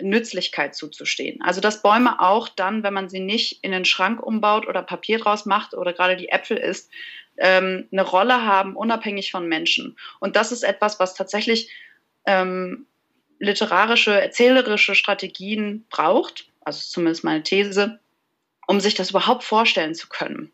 Nützlichkeit 0.00 0.74
zuzustehen. 0.74 1.40
Also 1.42 1.60
dass 1.60 1.82
Bäume 1.82 2.20
auch 2.20 2.48
dann, 2.48 2.82
wenn 2.82 2.94
man 2.94 3.08
sie 3.08 3.20
nicht 3.20 3.62
in 3.62 3.72
den 3.72 3.84
Schrank 3.84 4.22
umbaut 4.22 4.66
oder 4.66 4.82
Papier 4.82 5.18
draus 5.18 5.46
macht 5.46 5.74
oder 5.74 5.92
gerade 5.92 6.16
die 6.16 6.30
Äpfel 6.30 6.56
isst, 6.56 6.90
ähm, 7.36 7.88
eine 7.92 8.02
Rolle 8.02 8.44
haben, 8.44 8.76
unabhängig 8.76 9.30
von 9.30 9.46
Menschen. 9.46 9.96
Und 10.20 10.36
das 10.36 10.52
ist 10.52 10.62
etwas, 10.62 10.98
was 10.98 11.14
tatsächlich 11.14 11.70
ähm, 12.26 12.86
literarische, 13.38 14.20
erzählerische 14.20 14.94
Strategien 14.94 15.84
braucht, 15.90 16.48
also 16.62 16.80
zumindest 16.82 17.24
meine 17.24 17.42
These, 17.42 18.00
um 18.66 18.80
sich 18.80 18.94
das 18.94 19.10
überhaupt 19.10 19.44
vorstellen 19.44 19.94
zu 19.94 20.08
können 20.08 20.53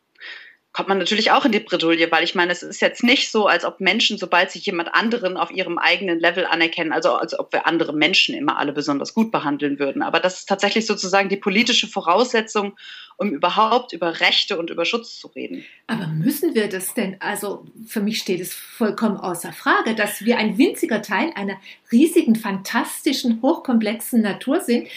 kommt 0.73 0.89
man 0.89 0.99
natürlich 0.99 1.33
auch 1.33 1.45
in 1.45 1.53
die 1.53 1.59
Bredouille, 1.61 2.11
weil 2.13 2.23
ich 2.23 2.37
meine, 2.37 2.53
es 2.53 2.63
ist 2.63 2.81
jetzt 2.81 3.03
nicht 3.03 3.31
so, 3.31 3.47
als 3.47 3.65
ob 3.65 3.81
Menschen, 3.81 4.19
sobald 4.19 4.53
sie 4.53 4.61
jemand 4.61 4.95
anderen 4.95 5.37
auf 5.37 5.51
ihrem 5.51 5.79
eigenen 5.79 6.21
Level 6.21 6.47
anerkennen, 6.47 6.93
also 6.93 7.15
als 7.15 7.37
ob 7.39 7.53
wir 7.53 7.67
andere 7.67 7.93
Menschen 7.93 8.37
immer 8.37 8.57
alle 8.57 8.73
besonders 8.73 9.13
gut 9.13 9.33
behandeln 9.33 9.81
würden. 9.81 10.03
Aber 10.03 10.21
das 10.21 10.41
ist 10.41 10.49
tatsächlich 10.49 10.87
sozusagen 10.87 11.29
die 11.29 11.37
politische 11.37 11.89
Voraussetzung, 11.89 12.77
um 13.17 13.33
überhaupt 13.33 13.93
über 13.93 14.21
Rechte 14.21 14.59
und 14.59 14.71
über 14.71 14.87
Schutz 14.87 15.19
zu 15.19 15.27
reden. 15.27 15.65
Aber 15.89 16.07
müssen 16.07 16.55
wir 16.55 16.69
das 16.69 16.95
denn? 16.95 17.17
Also 17.21 17.67
für 17.87 18.01
mich 18.01 18.19
steht 18.19 18.41
es 18.41 18.55
vollkommen 18.55 19.19
außer 19.19 19.53
Frage, 19.53 19.95
dass 19.95 20.25
wir 20.25 20.39
ein 20.39 20.57
winziger 20.57 21.03
Teil 21.03 21.31
einer 21.35 21.61
riesigen, 21.93 22.35
fantastischen, 22.35 23.43
hochkomplexen 23.43 24.23
Natur 24.23 24.61
sind. 24.61 24.89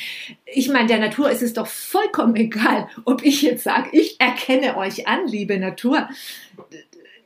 Ich 0.45 0.69
meine, 0.69 0.87
der 0.87 0.99
Natur 0.99 1.31
ist 1.31 1.41
es 1.41 1.51
doch 1.51 1.67
vollkommen 1.67 2.37
egal, 2.37 2.87
ob 3.03 3.25
ich 3.25 3.41
jetzt 3.41 3.63
sage, 3.63 3.89
ich 3.91 4.21
erkenne 4.21 4.77
euch 4.77 5.05
an, 5.07 5.27
liebe 5.27 5.57
Natur. 5.63 6.09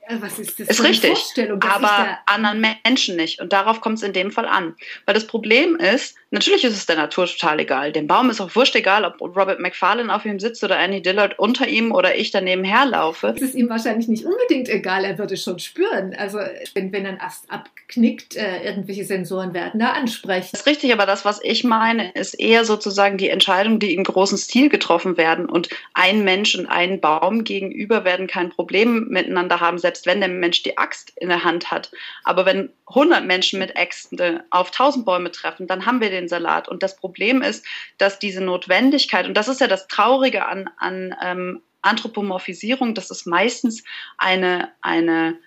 Äh, 0.07 0.17
was 0.21 0.39
ist 0.39 0.59
das 0.59 0.69
ist 0.69 0.83
richtig, 0.83 1.17
aber 1.63 2.19
anderen 2.25 2.61
Menschen 2.85 3.17
nicht. 3.17 3.41
Und 3.41 3.51
darauf 3.51 3.81
kommt 3.81 3.97
es 3.97 4.03
in 4.03 4.13
dem 4.13 4.31
Fall 4.31 4.47
an. 4.47 4.75
Weil 5.05 5.15
das 5.15 5.27
Problem 5.27 5.75
ist, 5.75 6.15
natürlich 6.31 6.63
ist 6.63 6.73
es 6.77 6.85
der 6.85 6.95
Natur 6.95 7.25
total 7.25 7.59
egal. 7.59 7.91
Dem 7.91 8.07
Baum 8.07 8.29
ist 8.29 8.39
auch 8.39 8.55
wurscht 8.55 8.75
egal, 8.75 9.03
ob 9.03 9.19
Robert 9.21 9.59
McFarlane 9.59 10.13
auf 10.13 10.25
ihm 10.25 10.39
sitzt 10.39 10.63
oder 10.63 10.77
Annie 10.77 11.01
Dillard 11.01 11.37
unter 11.37 11.67
ihm 11.67 11.91
oder 11.91 12.15
ich 12.15 12.31
daneben 12.31 12.63
herlaufe. 12.63 13.33
Es 13.35 13.41
ist 13.41 13.55
ihm 13.55 13.69
wahrscheinlich 13.69 14.07
nicht 14.07 14.25
unbedingt 14.25 14.69
egal, 14.69 15.03
er 15.03 15.17
würde 15.17 15.35
schon 15.35 15.59
spüren. 15.59 16.15
Also 16.17 16.39
wenn, 16.73 16.93
wenn 16.93 17.05
ein 17.05 17.19
Ast 17.19 17.51
abknickt, 17.51 18.35
äh, 18.35 18.63
irgendwelche 18.63 19.03
Sensoren 19.03 19.53
werden 19.53 19.79
da 19.79 19.91
ansprechen. 19.91 20.49
Das 20.51 20.61
ist 20.61 20.67
richtig, 20.67 20.93
aber 20.93 21.05
das, 21.05 21.25
was 21.25 21.41
ich 21.43 21.65
meine, 21.65 22.11
ist 22.13 22.33
eher 22.33 22.63
sozusagen 22.63 23.17
die 23.17 23.29
Entscheidungen, 23.29 23.79
die 23.79 23.93
im 23.93 24.05
großen 24.05 24.37
Stil 24.37 24.69
getroffen 24.69 25.17
werden. 25.17 25.47
Und 25.47 25.69
ein 25.93 26.23
Mensch 26.23 26.55
und 26.55 26.67
ein 26.67 27.01
Baum 27.01 27.43
gegenüber 27.43 28.05
werden 28.05 28.27
kein 28.27 28.49
Problem 28.49 29.07
miteinander 29.09 29.59
haben, 29.59 29.77
selbst 29.77 29.97
selbst 29.97 30.05
wenn 30.05 30.19
der 30.19 30.29
Mensch 30.29 30.63
die 30.63 30.77
Axt 30.77 31.13
in 31.15 31.29
der 31.29 31.43
Hand 31.43 31.71
hat. 31.71 31.91
Aber 32.23 32.45
wenn 32.45 32.69
100 32.87 33.25
Menschen 33.25 33.59
mit 33.59 33.75
Äxten 33.75 34.41
auf 34.51 34.67
1000 34.67 35.05
Bäume 35.05 35.31
treffen, 35.31 35.65
dann 35.65 35.85
haben 35.85 36.01
wir 36.01 36.09
den 36.09 36.16
Salat. 36.27 36.67
Und 36.67 36.83
das 36.83 36.95
Problem 36.95 37.41
ist, 37.41 37.65
dass 37.97 38.19
diese 38.19 38.41
Notwendigkeit, 38.41 39.27
und 39.27 39.35
das 39.35 39.47
ist 39.47 39.61
ja 39.61 39.67
das 39.67 39.87
Traurige 39.87 40.45
an, 40.45 40.69
an 40.77 41.15
ähm, 41.21 41.61
Anthropomorphisierung, 41.81 42.93
dass 42.93 43.11
es 43.11 43.25
meistens 43.25 43.83
eine, 44.17 44.71
eine, 44.81 45.37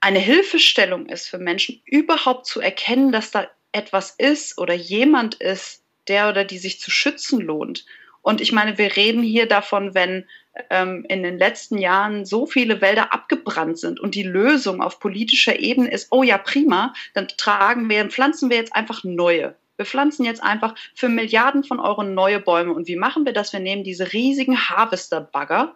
eine 0.00 0.18
Hilfestellung 0.18 1.06
ist 1.06 1.28
für 1.28 1.38
Menschen, 1.38 1.80
überhaupt 1.84 2.46
zu 2.46 2.60
erkennen, 2.60 3.12
dass 3.12 3.30
da 3.30 3.48
etwas 3.72 4.14
ist 4.18 4.58
oder 4.58 4.74
jemand 4.74 5.34
ist, 5.36 5.84
der 6.08 6.28
oder 6.28 6.44
die 6.44 6.58
sich 6.58 6.80
zu 6.80 6.90
schützen 6.90 7.40
lohnt. 7.40 7.84
Und 8.20 8.40
ich 8.40 8.52
meine, 8.52 8.78
wir 8.78 8.96
reden 8.96 9.22
hier 9.22 9.46
davon, 9.46 9.94
wenn 9.94 10.28
ähm, 10.70 11.04
in 11.08 11.22
den 11.22 11.38
letzten 11.38 11.78
Jahren 11.78 12.24
so 12.24 12.46
viele 12.46 12.80
Wälder 12.80 13.12
abgebrannt 13.12 13.78
sind 13.78 14.00
und 14.00 14.14
die 14.14 14.22
Lösung 14.22 14.82
auf 14.82 15.00
politischer 15.00 15.58
Ebene 15.58 15.90
ist, 15.90 16.08
oh 16.10 16.22
ja, 16.22 16.38
prima, 16.38 16.92
dann 17.14 17.28
tragen 17.28 17.88
wir, 17.88 18.08
pflanzen 18.08 18.50
wir 18.50 18.56
jetzt 18.58 18.74
einfach 18.74 19.04
neue. 19.04 19.54
Wir 19.76 19.86
pflanzen 19.86 20.24
jetzt 20.24 20.42
einfach 20.42 20.74
für 20.94 21.08
Milliarden 21.08 21.64
von 21.64 21.80
Euro 21.80 22.02
neue 22.02 22.40
Bäume. 22.40 22.72
Und 22.72 22.88
wie 22.88 22.96
machen 22.96 23.24
wir 23.24 23.32
das? 23.32 23.52
Wir 23.52 23.60
nehmen 23.60 23.84
diese 23.84 24.12
riesigen 24.12 24.68
Harvester-Bagger, 24.68 25.74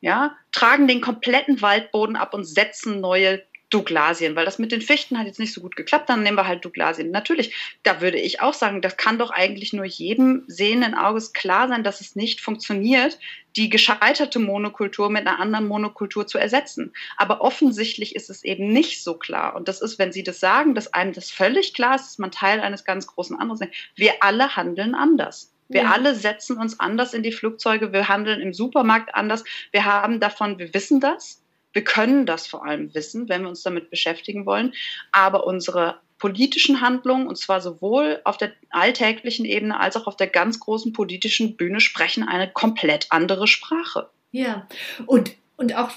ja, 0.00 0.36
tragen 0.50 0.88
den 0.88 1.00
kompletten 1.00 1.62
Waldboden 1.62 2.16
ab 2.16 2.34
und 2.34 2.44
setzen 2.44 3.00
neue 3.00 3.42
Douglasien, 3.72 4.36
weil 4.36 4.44
das 4.44 4.58
mit 4.58 4.70
den 4.72 4.82
Fichten 4.82 5.18
hat 5.18 5.26
jetzt 5.26 5.38
nicht 5.38 5.54
so 5.54 5.60
gut 5.60 5.76
geklappt, 5.76 6.08
dann 6.08 6.22
nehmen 6.22 6.36
wir 6.36 6.46
halt 6.46 6.64
Douglasien. 6.64 7.10
Natürlich, 7.10 7.54
da 7.82 8.00
würde 8.00 8.18
ich 8.18 8.40
auch 8.40 8.54
sagen, 8.54 8.82
das 8.82 8.96
kann 8.96 9.18
doch 9.18 9.30
eigentlich 9.30 9.72
nur 9.72 9.84
jedem 9.84 10.44
sehenden 10.46 10.94
Auges 10.94 11.32
klar 11.32 11.68
sein, 11.68 11.82
dass 11.82 12.00
es 12.00 12.14
nicht 12.14 12.40
funktioniert, 12.40 13.18
die 13.56 13.68
gescheiterte 13.68 14.38
Monokultur 14.38 15.10
mit 15.10 15.26
einer 15.26 15.38
anderen 15.38 15.66
Monokultur 15.66 16.26
zu 16.26 16.38
ersetzen. 16.38 16.92
Aber 17.16 17.40
offensichtlich 17.40 18.14
ist 18.14 18.30
es 18.30 18.44
eben 18.44 18.72
nicht 18.72 19.02
so 19.02 19.14
klar. 19.14 19.56
Und 19.56 19.68
das 19.68 19.82
ist, 19.82 19.98
wenn 19.98 20.12
Sie 20.12 20.22
das 20.22 20.40
sagen, 20.40 20.74
dass 20.74 20.92
einem 20.92 21.12
das 21.12 21.30
völlig 21.30 21.74
klar 21.74 21.96
ist, 21.96 22.04
dass 22.04 22.18
man 22.18 22.30
Teil 22.30 22.60
eines 22.60 22.84
ganz 22.84 23.06
großen 23.06 23.38
anderen 23.38 23.68
ist. 23.68 23.76
Wir 23.96 24.14
alle 24.20 24.56
handeln 24.56 24.94
anders. 24.94 25.52
Wir 25.68 25.82
ja. 25.82 25.90
alle 25.90 26.14
setzen 26.14 26.58
uns 26.58 26.78
anders 26.80 27.14
in 27.14 27.22
die 27.22 27.32
Flugzeuge, 27.32 27.92
wir 27.92 28.08
handeln 28.08 28.40
im 28.42 28.52
Supermarkt 28.52 29.14
anders. 29.14 29.44
Wir 29.70 29.86
haben 29.86 30.20
davon, 30.20 30.58
wir 30.58 30.74
wissen 30.74 31.00
das, 31.00 31.41
wir 31.72 31.84
können 31.84 32.26
das 32.26 32.46
vor 32.46 32.64
allem 32.64 32.94
wissen, 32.94 33.28
wenn 33.28 33.42
wir 33.42 33.48
uns 33.48 33.62
damit 33.62 33.90
beschäftigen 33.90 34.46
wollen. 34.46 34.72
Aber 35.10 35.46
unsere 35.46 36.00
politischen 36.18 36.80
Handlungen, 36.80 37.26
und 37.26 37.36
zwar 37.36 37.60
sowohl 37.60 38.20
auf 38.24 38.36
der 38.36 38.52
alltäglichen 38.70 39.44
Ebene 39.44 39.80
als 39.80 39.96
auch 39.96 40.06
auf 40.06 40.16
der 40.16 40.28
ganz 40.28 40.60
großen 40.60 40.92
politischen 40.92 41.56
Bühne, 41.56 41.80
sprechen 41.80 42.22
eine 42.28 42.48
komplett 42.50 43.06
andere 43.10 43.46
Sprache. 43.46 44.08
Ja, 44.30 44.68
und, 45.06 45.32
und 45.56 45.74
auch 45.76 45.90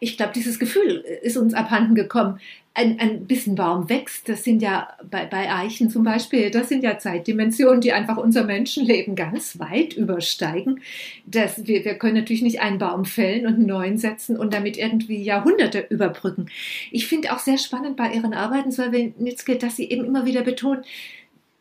ich 0.00 0.16
glaube, 0.16 0.32
dieses 0.34 0.58
Gefühl 0.58 1.04
ist 1.22 1.36
uns 1.36 1.54
abhanden 1.54 1.94
gekommen. 1.94 2.40
Ein, 2.72 3.00
ein 3.00 3.26
bisschen 3.26 3.56
Baum 3.56 3.88
wächst, 3.88 4.28
das 4.28 4.44
sind 4.44 4.62
ja 4.62 4.88
bei, 5.10 5.26
bei 5.26 5.52
Eichen 5.52 5.90
zum 5.90 6.04
Beispiel, 6.04 6.52
das 6.52 6.68
sind 6.68 6.84
ja 6.84 6.98
Zeitdimensionen, 6.98 7.80
die 7.80 7.92
einfach 7.92 8.16
unser 8.16 8.44
Menschenleben 8.44 9.16
ganz 9.16 9.58
weit 9.58 9.92
übersteigen. 9.94 10.80
Das, 11.26 11.66
wir, 11.66 11.84
wir 11.84 11.94
können 11.96 12.14
natürlich 12.14 12.42
nicht 12.42 12.60
einen 12.60 12.78
Baum 12.78 13.04
fällen 13.04 13.46
und 13.46 13.54
einen 13.54 13.66
neuen 13.66 13.98
setzen 13.98 14.36
und 14.36 14.54
damit 14.54 14.76
irgendwie 14.78 15.20
Jahrhunderte 15.20 15.84
überbrücken. 15.90 16.46
Ich 16.92 17.08
finde 17.08 17.32
auch 17.34 17.40
sehr 17.40 17.58
spannend 17.58 17.96
bei 17.96 18.12
Ihren 18.12 18.34
Arbeiten, 18.34 18.70
Solvenitzke, 18.70 19.56
dass 19.56 19.74
Sie 19.74 19.90
eben 19.90 20.04
immer 20.04 20.24
wieder 20.24 20.42
betonen, 20.42 20.84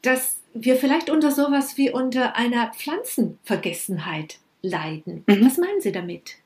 dass 0.03 0.39
wir 0.53 0.75
vielleicht 0.75 1.09
unter 1.09 1.31
sowas 1.31 1.77
wie 1.77 1.91
unter 1.91 2.35
einer 2.35 2.71
Pflanzenvergessenheit 2.73 4.37
leiden. 4.61 5.23
Mhm. 5.27 5.45
Was 5.45 5.57
meinen 5.57 5.81
Sie 5.81 5.91
damit? 5.91 6.37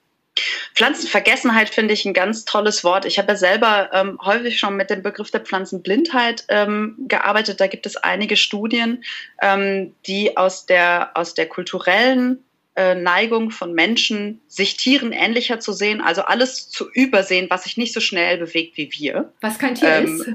Pflanzenvergessenheit 0.75 1.69
finde 1.69 1.93
ich 1.93 2.05
ein 2.05 2.13
ganz 2.13 2.45
tolles 2.45 2.83
Wort. 2.83 3.05
Ich 3.05 3.19
habe 3.19 3.33
ja 3.33 3.35
selber 3.35 3.89
ähm, 3.93 4.17
häufig 4.23 4.59
schon 4.59 4.75
mit 4.75 4.89
dem 4.89 5.03
Begriff 5.03 5.29
der 5.29 5.41
Pflanzenblindheit 5.41 6.45
ähm, 6.49 6.95
gearbeitet. 7.07 7.59
Da 7.59 7.67
gibt 7.67 7.85
es 7.85 7.97
einige 7.97 8.35
Studien, 8.35 9.03
ähm, 9.41 9.93
die 10.07 10.35
aus 10.35 10.65
der, 10.65 11.11
aus 11.15 11.35
der 11.35 11.47
kulturellen 11.47 12.43
äh, 12.75 12.95
Neigung 12.95 13.51
von 13.51 13.73
Menschen, 13.73 14.41
sich 14.47 14.77
Tieren 14.77 15.11
ähnlicher 15.11 15.59
zu 15.59 15.73
sehen, 15.73 16.01
also 16.01 16.23
alles 16.23 16.69
zu 16.69 16.89
übersehen, 16.91 17.47
was 17.49 17.63
sich 17.63 17.77
nicht 17.77 17.93
so 17.93 17.99
schnell 17.99 18.39
bewegt 18.39 18.77
wie 18.77 18.91
wir. 18.91 19.31
Was 19.41 19.59
kein 19.59 19.75
Tier 19.75 19.89
ähm, 19.89 20.19
ist. 20.19 20.29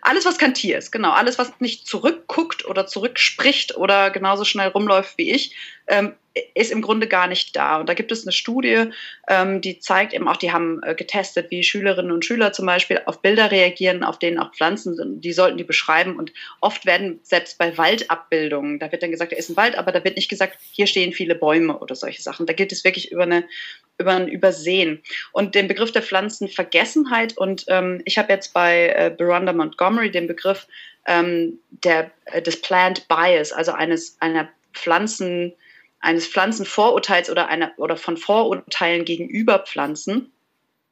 Alles, 0.00 0.24
was 0.24 0.38
kein 0.38 0.54
Tier 0.54 0.78
ist, 0.78 0.90
genau. 0.90 1.12
Alles, 1.12 1.38
was 1.38 1.52
nicht 1.60 1.86
zurückguckt 1.86 2.64
oder 2.64 2.86
zurückspricht 2.86 3.76
oder 3.76 4.10
genauso 4.10 4.44
schnell 4.44 4.68
rumläuft 4.68 5.16
wie 5.16 5.30
ich, 5.30 5.54
ähm, 5.86 6.14
ist 6.54 6.72
im 6.72 6.82
Grunde 6.82 7.08
gar 7.08 7.26
nicht 7.26 7.54
da. 7.56 7.80
Und 7.80 7.88
da 7.88 7.94
gibt 7.94 8.12
es 8.12 8.24
eine 8.24 8.32
Studie, 8.32 8.84
ähm, 9.28 9.60
die 9.60 9.78
zeigt 9.78 10.14
eben 10.14 10.28
auch, 10.28 10.36
die 10.36 10.52
haben 10.52 10.82
äh, 10.82 10.94
getestet, 10.94 11.50
wie 11.50 11.62
Schülerinnen 11.62 12.12
und 12.12 12.24
Schüler 12.24 12.52
zum 12.52 12.66
Beispiel 12.66 13.02
auf 13.06 13.20
Bilder 13.20 13.50
reagieren, 13.50 14.02
auf 14.02 14.18
denen 14.18 14.38
auch 14.38 14.52
Pflanzen 14.54 14.94
sind. 14.94 15.22
Die 15.22 15.32
sollten 15.32 15.58
die 15.58 15.64
beschreiben. 15.64 16.16
Und 16.16 16.32
oft 16.60 16.86
werden 16.86 17.20
selbst 17.22 17.58
bei 17.58 17.76
Waldabbildungen, 17.76 18.78
da 18.78 18.90
wird 18.92 19.02
dann 19.02 19.10
gesagt, 19.10 19.32
da 19.32 19.36
ist 19.36 19.50
ein 19.50 19.56
Wald, 19.56 19.76
aber 19.76 19.92
da 19.92 20.04
wird 20.04 20.16
nicht 20.16 20.28
gesagt, 20.28 20.58
hier 20.70 20.86
stehen 20.86 21.12
viele 21.12 21.34
Bäume 21.34 21.78
oder 21.78 21.94
solche 21.94 22.22
Sachen. 22.22 22.46
Da 22.46 22.52
geht 22.52 22.72
es 22.72 22.84
wirklich 22.84 23.12
über 23.12 23.24
eine 23.24 23.44
über 23.98 24.12
ein 24.12 24.26
Übersehen. 24.26 25.02
Und 25.32 25.54
den 25.54 25.68
Begriff 25.68 25.92
der 25.92 26.02
Pflanzenvergessenheit 26.02 27.36
und 27.36 27.66
ähm, 27.68 28.00
ich 28.04 28.18
habe 28.18 28.32
jetzt 28.32 28.52
bei 28.52 28.88
äh, 28.88 29.14
Beronda 29.16 29.52
Montgomery 29.52 30.10
den 30.10 30.26
Begriff 30.26 30.66
ähm, 31.06 31.58
der, 31.70 32.10
äh, 32.26 32.42
des 32.42 32.60
Plant 32.60 33.06
Bias, 33.08 33.52
also 33.52 33.72
eines 33.72 34.16
einer 34.20 34.48
Pflanzen 34.72 35.54
eines 36.02 36.26
Pflanzenvorurteils 36.26 37.30
oder, 37.30 37.48
einer, 37.48 37.72
oder 37.78 37.96
von 37.96 38.16
Vorurteilen 38.16 39.04
gegenüber 39.04 39.60
Pflanzen 39.60 40.32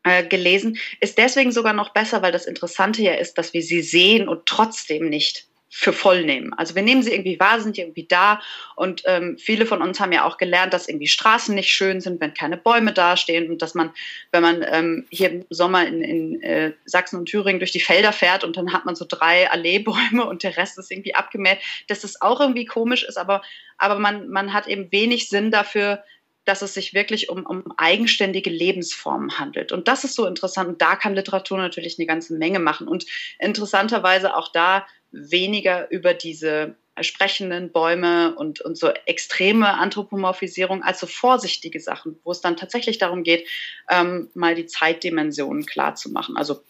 äh, 0.04 0.24
gelesen, 0.24 0.78
ist 1.00 1.18
deswegen 1.18 1.52
sogar 1.52 1.74
noch 1.74 1.90
besser, 1.90 2.22
weil 2.22 2.32
das 2.32 2.46
Interessante 2.46 3.02
ja 3.02 3.14
ist, 3.14 3.36
dass 3.36 3.52
wir 3.52 3.62
sie 3.62 3.82
sehen 3.82 4.28
und 4.28 4.46
trotzdem 4.46 5.10
nicht 5.10 5.49
für 5.72 5.92
voll 5.92 6.24
nehmen. 6.24 6.52
Also 6.54 6.74
wir 6.74 6.82
nehmen 6.82 7.02
sie 7.02 7.12
irgendwie 7.12 7.38
wahr, 7.38 7.60
sind 7.60 7.78
irgendwie 7.78 8.04
da 8.04 8.40
und 8.74 9.02
ähm, 9.06 9.38
viele 9.38 9.66
von 9.66 9.80
uns 9.80 10.00
haben 10.00 10.10
ja 10.10 10.24
auch 10.24 10.36
gelernt, 10.36 10.74
dass 10.74 10.88
irgendwie 10.88 11.06
Straßen 11.06 11.54
nicht 11.54 11.70
schön 11.70 12.00
sind, 12.00 12.20
wenn 12.20 12.34
keine 12.34 12.56
Bäume 12.56 12.92
dastehen 12.92 13.48
und 13.48 13.62
dass 13.62 13.74
man, 13.74 13.90
wenn 14.32 14.42
man 14.42 14.64
ähm, 14.68 15.06
hier 15.10 15.30
im 15.30 15.44
Sommer 15.48 15.86
in, 15.86 16.02
in 16.02 16.42
äh, 16.42 16.72
Sachsen 16.86 17.20
und 17.20 17.26
Thüringen 17.26 17.60
durch 17.60 17.70
die 17.70 17.80
Felder 17.80 18.12
fährt 18.12 18.42
und 18.42 18.56
dann 18.56 18.72
hat 18.72 18.84
man 18.84 18.96
so 18.96 19.06
drei 19.08 19.48
Alleebäume 19.48 20.24
und 20.28 20.42
der 20.42 20.56
Rest 20.56 20.76
ist 20.76 20.90
irgendwie 20.90 21.14
abgemäht, 21.14 21.58
dass 21.86 22.00
das 22.00 22.20
auch 22.20 22.40
irgendwie 22.40 22.64
komisch 22.64 23.04
ist, 23.04 23.16
aber, 23.16 23.40
aber 23.78 23.98
man, 24.00 24.28
man 24.28 24.52
hat 24.52 24.66
eben 24.66 24.90
wenig 24.90 25.28
Sinn 25.28 25.52
dafür, 25.52 26.02
dass 26.44 26.62
es 26.62 26.74
sich 26.74 26.94
wirklich 26.94 27.28
um, 27.28 27.46
um 27.46 27.72
eigenständige 27.76 28.50
Lebensformen 28.50 29.38
handelt. 29.38 29.70
Und 29.70 29.86
das 29.88 30.02
ist 30.04 30.14
so 30.14 30.26
interessant. 30.26 30.68
Und 30.68 30.82
da 30.82 30.96
kann 30.96 31.14
Literatur 31.14 31.58
natürlich 31.58 31.98
eine 31.98 32.06
ganze 32.06 32.34
Menge 32.34 32.58
machen. 32.58 32.88
Und 32.88 33.06
interessanterweise 33.38 34.34
auch 34.34 34.50
da 34.50 34.86
weniger 35.12 35.90
über 35.90 36.14
diese 36.14 36.76
sprechenden 37.00 37.72
Bäume 37.72 38.34
und, 38.34 38.60
und 38.60 38.76
so 38.76 38.88
extreme 39.06 39.74
Anthropomorphisierung 39.74 40.82
als 40.82 41.00
so 41.00 41.06
vorsichtige 41.06 41.80
Sachen, 41.80 42.18
wo 42.24 42.32
es 42.32 42.40
dann 42.40 42.56
tatsächlich 42.56 42.98
darum 42.98 43.22
geht, 43.22 43.48
ähm, 43.90 44.30
mal 44.34 44.54
die 44.54 44.66
Zeitdimensionen 44.66 45.66
klar 45.66 45.94
zu 45.94 46.10
machen. 46.10 46.36
Also 46.36 46.62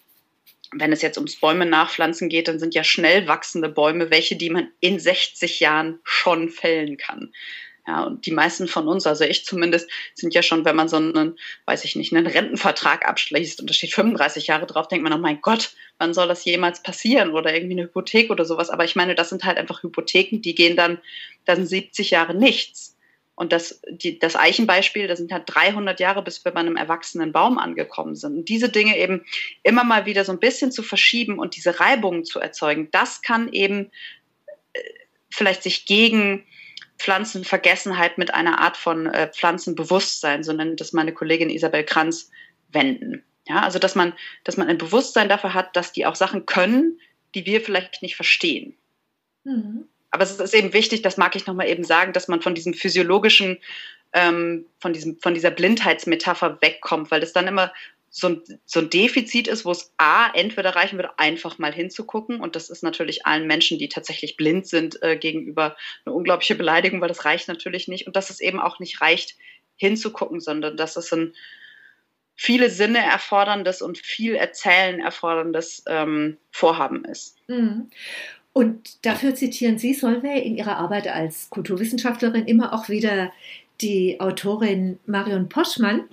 wenn 0.73 0.93
es 0.93 1.01
jetzt 1.01 1.17
ums 1.17 1.35
Bäume 1.35 1.65
nachpflanzen 1.65 2.29
geht, 2.29 2.47
dann 2.47 2.59
sind 2.59 2.73
ja 2.73 2.83
schnell 2.83 3.27
wachsende 3.27 3.67
Bäume 3.67 4.09
welche, 4.09 4.37
die 4.37 4.49
man 4.49 4.69
in 4.79 4.99
60 4.99 5.59
Jahren 5.59 5.99
schon 6.03 6.49
fällen 6.49 6.97
kann. 6.97 7.33
Ja, 7.87 8.03
und 8.03 8.27
die 8.27 8.31
meisten 8.31 8.67
von 8.67 8.87
uns, 8.87 9.07
also 9.07 9.23
ich 9.23 9.43
zumindest, 9.43 9.89
sind 10.13 10.35
ja 10.35 10.43
schon, 10.43 10.65
wenn 10.65 10.75
man 10.75 10.87
so 10.87 10.97
einen, 10.97 11.37
weiß 11.65 11.83
ich 11.83 11.95
nicht, 11.95 12.13
einen 12.15 12.27
Rentenvertrag 12.27 13.07
abschließt 13.07 13.59
und 13.59 13.69
da 13.69 13.73
steht 13.73 13.93
35 13.93 14.47
Jahre 14.47 14.67
drauf, 14.67 14.87
denkt 14.87 15.03
man, 15.03 15.13
oh 15.13 15.21
mein 15.21 15.41
Gott, 15.41 15.73
wann 16.01 16.15
soll 16.15 16.27
das 16.27 16.43
jemals 16.43 16.81
passieren 16.81 17.31
oder 17.31 17.53
irgendwie 17.53 17.75
eine 17.75 17.83
Hypothek 17.83 18.31
oder 18.31 18.43
sowas. 18.43 18.71
Aber 18.71 18.83
ich 18.83 18.95
meine, 18.95 19.13
das 19.13 19.29
sind 19.29 19.43
halt 19.43 19.57
einfach 19.57 19.83
Hypotheken, 19.83 20.41
die 20.41 20.55
gehen 20.55 20.75
dann, 20.75 20.99
da 21.45 21.55
sind 21.55 21.67
70 21.67 22.09
Jahre 22.11 22.33
nichts. 22.33 22.97
Und 23.35 23.53
das, 23.53 23.81
die, 23.89 24.19
das 24.19 24.35
Eichenbeispiel, 24.35 25.07
da 25.07 25.15
sind 25.15 25.31
halt 25.31 25.43
300 25.45 25.99
Jahre, 25.99 26.23
bis 26.23 26.43
wir 26.43 26.51
bei 26.51 26.59
einem 26.59 26.75
erwachsenen 26.75 27.31
Baum 27.31 27.59
angekommen 27.59 28.15
sind. 28.15 28.35
Und 28.35 28.49
diese 28.49 28.69
Dinge 28.69 28.97
eben 28.97 29.23
immer 29.63 29.83
mal 29.83 30.05
wieder 30.05 30.25
so 30.25 30.31
ein 30.31 30.39
bisschen 30.39 30.71
zu 30.71 30.83
verschieben 30.83 31.39
und 31.39 31.55
diese 31.55 31.79
Reibungen 31.79 32.25
zu 32.25 32.39
erzeugen, 32.39 32.89
das 32.91 33.21
kann 33.21 33.51
eben 33.53 33.91
äh, 34.73 34.79
vielleicht 35.29 35.63
sich 35.63 35.85
gegen 35.85 36.45
Pflanzenvergessenheit 36.97 38.17
mit 38.17 38.33
einer 38.33 38.59
Art 38.59 38.77
von 38.77 39.07
äh, 39.07 39.31
Pflanzenbewusstsein, 39.31 40.43
so 40.43 40.51
nennt 40.53 40.81
das 40.81 40.93
meine 40.93 41.13
Kollegin 41.13 41.49
Isabel 41.49 41.83
Kranz, 41.83 42.29
wenden. 42.71 43.23
Ja, 43.51 43.63
also 43.63 43.79
dass 43.79 43.95
man, 43.95 44.13
dass 44.45 44.55
man 44.55 44.69
ein 44.69 44.77
Bewusstsein 44.77 45.27
dafür 45.27 45.53
hat, 45.53 45.75
dass 45.75 45.91
die 45.91 46.05
auch 46.05 46.15
Sachen 46.15 46.45
können, 46.45 47.01
die 47.35 47.45
wir 47.45 47.59
vielleicht 47.59 48.01
nicht 48.01 48.15
verstehen. 48.15 48.77
Mhm. 49.43 49.89
Aber 50.09 50.23
es 50.23 50.39
ist 50.39 50.53
eben 50.53 50.71
wichtig, 50.71 51.01
das 51.01 51.17
mag 51.17 51.35
ich 51.35 51.47
nochmal 51.47 51.67
eben 51.67 51.83
sagen, 51.83 52.13
dass 52.13 52.29
man 52.29 52.41
von 52.41 52.55
diesem 52.55 52.73
physiologischen, 52.73 53.57
ähm, 54.13 54.67
von, 54.79 54.93
diesem, 54.93 55.19
von 55.19 55.33
dieser 55.33 55.51
Blindheitsmetapher 55.51 56.59
wegkommt, 56.61 57.11
weil 57.11 57.19
das 57.19 57.33
dann 57.33 57.47
immer 57.47 57.73
so 58.09 58.29
ein, 58.29 58.41
so 58.65 58.79
ein 58.79 58.89
Defizit 58.89 59.49
ist, 59.49 59.65
wo 59.65 59.71
es 59.71 59.93
A, 59.97 60.31
entweder 60.33 60.73
reichen 60.73 60.97
würde, 60.97 61.19
einfach 61.19 61.57
mal 61.57 61.73
hinzugucken. 61.73 62.39
Und 62.39 62.55
das 62.55 62.69
ist 62.69 62.83
natürlich 62.83 63.25
allen 63.25 63.47
Menschen, 63.47 63.79
die 63.79 63.89
tatsächlich 63.89 64.37
blind 64.37 64.65
sind, 64.65 65.03
äh, 65.03 65.17
gegenüber 65.17 65.75
eine 66.05 66.15
unglaubliche 66.15 66.55
Beleidigung, 66.55 67.01
weil 67.01 67.09
das 67.09 67.25
reicht 67.25 67.49
natürlich 67.49 67.89
nicht. 67.89 68.07
Und 68.07 68.15
dass 68.15 68.29
es 68.29 68.39
eben 68.39 68.61
auch 68.61 68.79
nicht 68.79 69.01
reicht, 69.01 69.35
hinzugucken, 69.75 70.39
sondern 70.39 70.77
dass 70.77 70.95
es 70.95 71.11
ein 71.11 71.33
viele 72.41 72.71
Sinne 72.71 72.97
erforderndes 72.97 73.83
und 73.83 73.99
viel 73.99 74.33
Erzählen 74.33 74.99
erforderndes 74.99 75.83
ähm, 75.87 76.37
Vorhaben 76.49 77.05
ist. 77.05 77.37
Mhm. 77.47 77.91
Und 78.51 79.05
dafür 79.05 79.35
zitieren 79.35 79.77
Sie, 79.77 79.93
Solveig, 79.93 80.43
in 80.43 80.57
Ihrer 80.57 80.77
Arbeit 80.77 81.07
als 81.07 81.51
Kulturwissenschaftlerin 81.51 82.47
immer 82.47 82.73
auch 82.73 82.89
wieder 82.89 83.31
die 83.79 84.19
Autorin 84.19 84.97
Marion 85.05 85.49
Poschmann, 85.49 86.05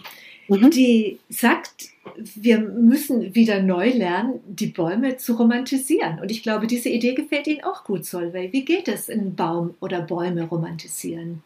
mhm. 0.48 0.70
die 0.70 1.18
sagt, 1.30 1.88
wir 2.34 2.58
müssen 2.58 3.34
wieder 3.34 3.62
neu 3.62 3.88
lernen, 3.88 4.40
die 4.46 4.66
Bäume 4.66 5.16
zu 5.16 5.32
romantisieren. 5.32 6.20
Und 6.20 6.30
ich 6.30 6.42
glaube, 6.42 6.66
diese 6.66 6.90
Idee 6.90 7.14
gefällt 7.14 7.46
Ihnen 7.46 7.64
auch 7.64 7.84
gut, 7.84 8.04
Solveig. 8.04 8.52
Wie 8.52 8.66
geht 8.66 8.88
es, 8.88 9.08
einen 9.08 9.34
Baum 9.34 9.76
oder 9.80 10.02
Bäume 10.02 10.42
romantisieren? 10.42 11.42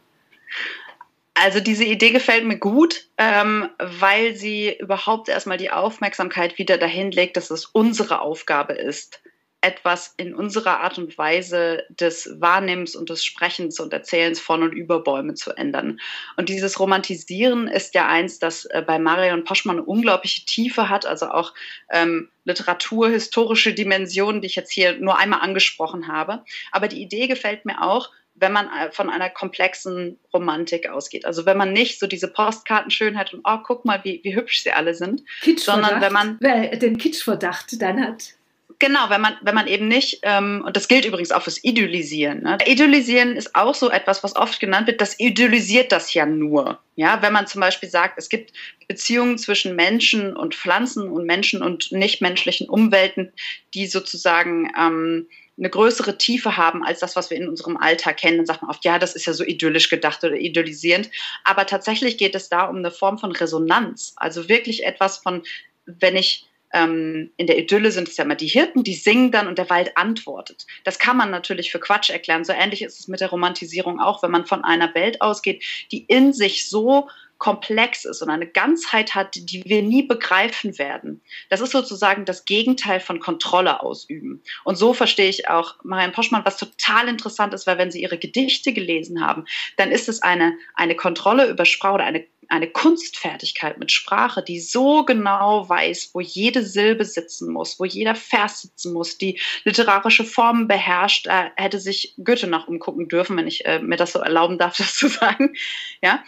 Also 1.34 1.60
diese 1.60 1.84
Idee 1.84 2.10
gefällt 2.10 2.44
mir 2.44 2.58
gut, 2.58 3.06
ähm, 3.16 3.68
weil 3.78 4.36
sie 4.36 4.76
überhaupt 4.78 5.28
erstmal 5.28 5.56
die 5.56 5.70
Aufmerksamkeit 5.70 6.58
wieder 6.58 6.76
dahin 6.76 7.10
legt, 7.10 7.36
dass 7.36 7.50
es 7.50 7.64
unsere 7.64 8.20
Aufgabe 8.20 8.74
ist, 8.74 9.22
etwas 9.62 10.12
in 10.16 10.34
unserer 10.34 10.80
Art 10.80 10.98
und 10.98 11.16
Weise 11.16 11.84
des 11.88 12.28
Wahrnehmens 12.40 12.96
und 12.96 13.08
des 13.08 13.24
Sprechens 13.24 13.78
und 13.78 13.92
Erzählens 13.92 14.40
von 14.40 14.62
und 14.62 14.72
über 14.72 15.00
Bäume 15.00 15.34
zu 15.34 15.52
ändern. 15.52 16.00
Und 16.36 16.48
dieses 16.48 16.80
Romantisieren 16.80 17.68
ist 17.68 17.94
ja 17.94 18.08
eins, 18.08 18.40
das 18.40 18.64
äh, 18.66 18.82
bei 18.84 18.98
Marion 18.98 19.44
Poschmann 19.44 19.76
eine 19.76 19.86
unglaubliche 19.86 20.44
Tiefe 20.44 20.88
hat, 20.88 21.06
also 21.06 21.30
auch 21.30 21.54
ähm, 21.90 22.28
literaturhistorische 22.44 23.72
Dimensionen, 23.72 24.40
die 24.40 24.48
ich 24.48 24.56
jetzt 24.56 24.72
hier 24.72 24.98
nur 24.98 25.18
einmal 25.18 25.40
angesprochen 25.40 26.08
habe. 26.08 26.44
Aber 26.72 26.88
die 26.88 27.00
Idee 27.00 27.28
gefällt 27.28 27.64
mir 27.64 27.82
auch, 27.82 28.10
wenn 28.34 28.52
man 28.52 28.66
äh, 28.66 28.90
von 28.90 29.10
einer 29.10 29.30
komplexen 29.30 30.18
Romantik 30.32 30.88
ausgeht. 30.88 31.24
Also 31.24 31.46
wenn 31.46 31.56
man 31.56 31.72
nicht 31.72 31.98
so 31.98 32.06
diese 32.06 32.28
Postkartenschönheit 32.28 33.32
und 33.32 33.42
oh, 33.44 33.58
guck 33.62 33.84
mal, 33.84 34.00
wie, 34.04 34.20
wie 34.22 34.34
hübsch 34.34 34.62
sie 34.62 34.72
alle 34.72 34.94
sind, 34.94 35.22
sondern 35.56 36.00
wenn 36.00 36.12
man 36.12 36.38
den 36.40 36.98
Kitschverdacht 36.98 37.80
dann 37.80 38.04
hat. 38.04 38.34
Genau, 38.82 39.10
wenn 39.10 39.20
man, 39.20 39.36
wenn 39.42 39.54
man 39.54 39.68
eben 39.68 39.86
nicht, 39.86 40.18
ähm, 40.22 40.64
und 40.66 40.76
das 40.76 40.88
gilt 40.88 41.04
übrigens 41.04 41.30
auch 41.30 41.42
fürs 41.42 41.62
Idyllisieren. 41.62 42.42
Ne? 42.42 42.58
Idyllisieren 42.66 43.36
ist 43.36 43.54
auch 43.54 43.76
so 43.76 43.88
etwas, 43.88 44.24
was 44.24 44.34
oft 44.34 44.58
genannt 44.58 44.88
wird, 44.88 45.00
das 45.00 45.20
idyllisiert 45.20 45.92
das 45.92 46.12
ja 46.14 46.26
nur. 46.26 46.80
Ja, 46.96 47.22
wenn 47.22 47.32
man 47.32 47.46
zum 47.46 47.60
Beispiel 47.60 47.88
sagt, 47.88 48.18
es 48.18 48.28
gibt 48.28 48.52
Beziehungen 48.88 49.38
zwischen 49.38 49.76
Menschen 49.76 50.36
und 50.36 50.56
Pflanzen 50.56 51.08
und 51.08 51.26
Menschen 51.26 51.62
und 51.62 51.92
nichtmenschlichen 51.92 52.68
Umwelten, 52.68 53.32
die 53.72 53.86
sozusagen 53.86 54.72
ähm, 54.76 55.28
eine 55.62 55.70
größere 55.70 56.18
Tiefe 56.18 56.56
haben 56.56 56.84
als 56.84 56.98
das, 56.98 57.14
was 57.14 57.30
wir 57.30 57.36
in 57.36 57.48
unserem 57.48 57.76
Alltag 57.76 58.16
kennen, 58.16 58.38
dann 58.38 58.46
sagt 58.46 58.62
man 58.62 58.70
oft, 58.70 58.84
ja, 58.84 58.98
das 58.98 59.14
ist 59.14 59.26
ja 59.26 59.32
so 59.32 59.44
idyllisch 59.44 59.88
gedacht 59.88 60.24
oder 60.24 60.34
idyllisierend. 60.34 61.08
Aber 61.44 61.66
tatsächlich 61.66 62.18
geht 62.18 62.34
es 62.34 62.48
da 62.48 62.64
um 62.64 62.78
eine 62.78 62.90
Form 62.90 63.16
von 63.16 63.30
Resonanz. 63.30 64.14
Also 64.16 64.48
wirklich 64.48 64.84
etwas 64.84 65.18
von, 65.18 65.44
wenn 65.86 66.16
ich 66.16 66.48
ähm, 66.72 67.30
in 67.36 67.46
der 67.46 67.58
Idylle 67.58 67.92
sind 67.92 68.08
es 68.08 68.16
ja 68.16 68.24
immer 68.24 68.34
die 68.34 68.48
Hirten, 68.48 68.82
die 68.82 68.94
singen 68.94 69.30
dann 69.30 69.46
und 69.46 69.56
der 69.56 69.70
Wald 69.70 69.96
antwortet. 69.96 70.66
Das 70.82 70.98
kann 70.98 71.16
man 71.16 71.30
natürlich 71.30 71.70
für 71.70 71.78
Quatsch 71.78 72.10
erklären. 72.10 72.44
So 72.44 72.52
ähnlich 72.52 72.82
ist 72.82 72.98
es 72.98 73.06
mit 73.06 73.20
der 73.20 73.30
Romantisierung 73.30 74.00
auch, 74.00 74.22
wenn 74.24 74.32
man 74.32 74.46
von 74.46 74.64
einer 74.64 74.92
Welt 74.96 75.20
ausgeht, 75.20 75.62
die 75.92 76.02
in 76.04 76.32
sich 76.32 76.68
so 76.68 77.08
komplex 77.42 78.04
ist 78.04 78.22
und 78.22 78.30
eine 78.30 78.46
Ganzheit 78.46 79.16
hat, 79.16 79.34
die 79.34 79.64
wir 79.66 79.82
nie 79.82 80.04
begreifen 80.04 80.78
werden. 80.78 81.20
Das 81.50 81.60
ist 81.60 81.72
sozusagen 81.72 82.24
das 82.24 82.44
Gegenteil 82.44 83.00
von 83.00 83.18
Kontrolle 83.18 83.82
ausüben. 83.82 84.44
Und 84.62 84.76
so 84.76 84.94
verstehe 84.94 85.28
ich 85.28 85.48
auch 85.48 85.74
Marianne 85.82 86.12
Poschmann, 86.12 86.44
was 86.44 86.56
total 86.56 87.08
interessant 87.08 87.52
ist, 87.52 87.66
weil 87.66 87.78
wenn 87.78 87.90
Sie 87.90 88.00
Ihre 88.00 88.16
Gedichte 88.16 88.72
gelesen 88.72 89.26
haben, 89.26 89.44
dann 89.76 89.90
ist 89.90 90.08
es 90.08 90.22
eine, 90.22 90.56
eine 90.74 90.94
Kontrolle 90.94 91.50
über 91.50 91.64
Sprache 91.64 91.94
oder 91.94 92.04
eine 92.04 92.24
eine 92.48 92.68
Kunstfertigkeit 92.68 93.78
mit 93.78 93.92
Sprache, 93.92 94.42
die 94.42 94.60
so 94.60 95.04
genau 95.06 95.66
weiß, 95.66 96.10
wo 96.12 96.20
jede 96.20 96.62
Silbe 96.62 97.06
sitzen 97.06 97.50
muss, 97.50 97.80
wo 97.80 97.86
jeder 97.86 98.14
Vers 98.14 98.62
sitzen 98.62 98.92
muss, 98.92 99.16
die 99.16 99.40
literarische 99.64 100.24
Formen 100.24 100.68
beherrscht. 100.68 101.26
Da 101.26 101.50
hätte 101.56 101.78
sich 101.78 102.14
Goethe 102.22 102.48
noch 102.48 102.68
umgucken 102.68 103.08
dürfen, 103.08 103.38
wenn 103.38 103.46
ich 103.46 103.64
äh, 103.64 103.78
mir 103.78 103.96
das 103.96 104.12
so 104.12 104.18
erlauben 104.18 104.58
darf, 104.58 104.76
das 104.76 104.94
zu 104.94 105.08
sagen. 105.08 105.54
Ja, 106.02 106.22